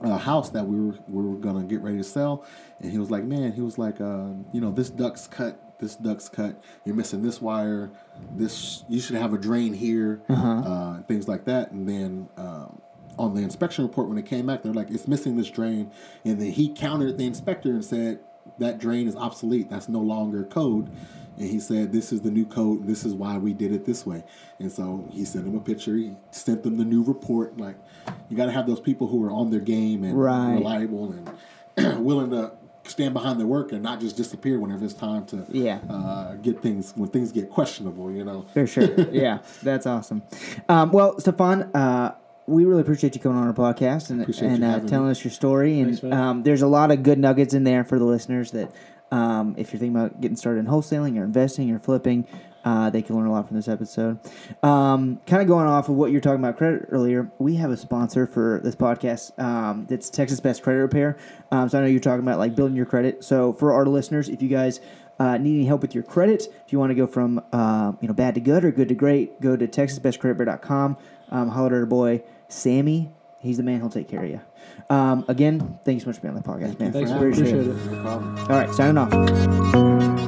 a 0.02 0.18
house 0.18 0.50
that 0.50 0.68
we 0.68 0.80
were 0.80 0.98
we 1.08 1.24
were 1.24 1.38
gonna 1.38 1.64
get 1.64 1.82
ready 1.82 1.98
to 1.98 2.04
sell, 2.04 2.46
and 2.80 2.92
he 2.92 2.98
was 2.98 3.10
like, 3.10 3.24
"Man, 3.24 3.54
he 3.54 3.62
was 3.62 3.78
like, 3.78 4.02
uh, 4.02 4.30
you 4.52 4.62
know, 4.62 4.72
this 4.72 4.90
duct's 4.90 5.28
cut, 5.28 5.80
this 5.80 5.96
duct's 5.96 6.30
cut. 6.30 6.62
You're 6.86 6.96
missing 6.96 7.22
this 7.22 7.42
wire. 7.42 7.92
This 8.36 8.84
you 8.90 9.00
should 9.00 9.16
have 9.16 9.34
a 9.34 9.38
drain 9.38 9.74
here, 9.74 10.22
uh 10.30 11.02
things 11.04 11.28
like 11.28 11.46
that." 11.46 11.72
And 11.72 11.88
then. 11.88 12.30
Um, 12.38 12.82
on 13.16 13.36
the 13.36 13.44
inspection 13.44 13.84
report, 13.86 14.10
when 14.10 14.18
it 14.18 14.26
came 14.26 14.48
back, 14.48 14.64
they're 14.64 14.74
like, 14.74 14.90
"It's 14.90 15.08
missing 15.08 15.38
this 15.38 15.48
drain," 15.52 15.92
and 16.26 16.42
then 16.42 16.50
he 16.50 16.68
countered 16.74 17.20
the 17.20 17.28
inspector 17.28 17.70
and 17.70 17.86
said, 17.86 18.20
"That 18.60 18.80
drain 18.80 19.08
is 19.08 19.16
obsolete. 19.16 19.70
That's 19.70 19.90
no 19.90 20.00
longer 20.00 20.44
code." 20.44 20.90
And 21.38 21.50
he 21.50 21.60
said, 21.60 21.92
"This 21.92 22.14
is 22.14 22.22
the 22.22 22.30
new 22.32 22.46
code. 22.46 22.86
This 22.88 23.04
is 23.06 23.14
why 23.14 23.38
we 23.38 23.54
did 23.54 23.72
it 23.72 23.86
this 23.86 24.06
way." 24.06 24.24
And 24.60 24.72
so 24.72 25.06
he 25.12 25.26
sent 25.26 25.48
him 25.48 25.56
a 25.56 25.60
picture. 25.60 25.96
He 25.96 26.14
sent 26.32 26.64
them 26.64 26.78
the 26.78 26.86
new 26.86 27.04
report. 27.04 27.58
Like, 27.58 27.76
you 28.30 28.38
got 28.38 28.46
to 28.46 28.52
have 28.52 28.68
those 28.68 28.80
people 28.80 29.08
who 29.08 29.24
are 29.26 29.32
on 29.32 29.50
their 29.50 29.60
game 29.60 30.04
and 30.04 30.18
Right. 30.20 30.54
reliable 30.56 31.14
and 31.76 32.00
willing 32.06 32.30
to 32.32 32.52
stand 32.86 33.14
behind 33.14 33.40
their 33.40 33.48
work 33.48 33.72
and 33.72 33.82
not 33.82 34.02
just 34.02 34.18
disappear 34.18 34.60
whenever 34.60 34.84
it's 34.84 34.94
time 34.94 35.26
to 35.26 35.46
Yeah. 35.50 35.80
uh, 35.90 36.36
get 36.36 36.62
things 36.62 36.94
when 36.98 37.10
things 37.10 37.32
get 37.32 37.50
questionable. 37.50 38.12
You 38.12 38.26
know. 38.26 38.46
For 38.54 38.68
sure. 38.68 39.10
yeah, 39.12 39.40
that's 39.64 39.88
awesome. 39.88 40.22
Um, 40.70 40.92
well, 40.92 41.18
Stefan, 41.20 41.64
uh, 41.74 42.14
we 42.48 42.66
really 42.66 42.82
appreciate 42.82 43.16
you 43.16 43.22
coming 43.22 43.38
on 43.38 43.48
our 43.48 43.54
podcast 43.54 44.10
and, 44.10 44.22
and 44.42 44.64
uh, 44.64 44.80
telling 44.88 45.06
me. 45.06 45.12
us 45.12 45.24
your 45.24 45.32
story. 45.32 45.80
And 45.80 46.00
Thanks, 46.00 46.16
um, 46.16 46.44
there's 46.44 46.62
a 46.62 46.68
lot 46.68 46.92
of 46.92 47.04
good 47.04 47.20
nuggets 47.20 47.54
in 47.54 47.64
there 47.64 47.84
for 47.84 47.98
the 47.98 48.06
listeners 48.06 48.52
that 48.52 48.72
um, 49.12 49.56
if 49.58 49.72
you're 49.72 49.80
thinking 49.80 49.96
about 49.96 50.20
getting 50.22 50.36
started 50.36 50.60
in 50.60 50.66
wholesaling 50.66 51.20
or 51.20 51.24
investing 51.24 51.72
or 51.72 51.80
flipping, 51.80 52.28
uh, 52.66 52.90
they 52.90 53.02
can 53.02 53.16
learn 53.16 53.28
a 53.28 53.32
lot 53.32 53.48
from 53.48 53.58
this 53.58 53.68
episode. 53.68 54.20
Um, 54.64 55.20
kind 55.28 55.42
of 55.42 55.48
going 55.48 55.68
off 55.68 55.90
of 55.90 55.96
what 55.96 56.12
you're 56.12 56.22
talking 56.22 56.40
about 56.40 56.58
credit 56.58 56.88
earlier, 56.90 57.32
we 57.38 57.56
have 57.56 57.72
a 57.72 57.78
sponsor 57.78 58.26
for 58.26 58.60
this 58.64 58.76
podcast 58.76 59.38
um, 59.40 59.86
that's 59.90 60.10
Texas 60.10 60.40
Best 60.40 60.64
Credit 60.64 60.80
Repair. 60.80 61.18
Um, 61.52 61.70
so 61.70 61.78
I 61.78 61.82
know 61.82 61.88
you're 61.88 62.00
talking 62.00 62.24
about 62.24 62.40
like 62.40 62.56
building 62.56 62.76
your 62.76 62.86
credit. 62.86 63.24
So 63.24 63.54
for 63.54 63.74
our 63.74 63.86
listeners, 63.86 64.30
if 64.30 64.42
you 64.42 64.50
guys 64.50 64.80
uh, 65.20 65.38
need 65.38 65.56
any 65.56 65.66
help 65.66 65.82
with 65.82 65.94
your 65.94 66.04
credit, 66.04 66.48
if 66.66 66.74
you 66.74 66.80
want 66.80 66.90
to 66.90 66.96
go 66.96 67.06
from 67.06 67.44
uh, 67.52 67.94
you 68.02 68.08
know 68.08 68.14
bad 68.14 68.36
to 68.36 68.42
good 68.42 68.66
or 68.66 68.72
good 68.72 68.90
to 68.90 68.96
great, 68.96 69.40
go 69.42 69.56
to 69.56 69.68
TexasBestCreditRepair.com. 69.68 70.98
Um, 71.30 71.50
holler 71.50 71.68
at 71.68 71.74
our 71.74 71.86
boy 71.86 72.24
Sammy. 72.54 73.12
He's 73.40 73.58
the 73.58 73.64
man. 73.64 73.80
He'll 73.82 73.90
take 73.90 74.08
care 74.08 74.24
of 74.24 74.30
you. 74.30 74.40
Um, 74.90 75.26
again, 75.28 75.80
thank 75.84 75.96
you 75.96 76.00
so 76.00 76.08
much 76.08 76.16
for 76.16 76.22
being 76.22 76.36
on 76.36 76.42
the 76.42 76.48
podcast, 76.48 76.80
man. 76.80 76.94
Thanks, 76.94 77.10
man. 77.10 77.18
Appreciate 77.18 77.48
Appreciate 77.50 77.68
it. 77.68 77.88
it. 77.88 77.92
No 77.92 78.02
problem. 78.02 78.38
All 78.40 78.46
right, 78.48 78.74
signing 78.74 78.98
off. 78.98 80.20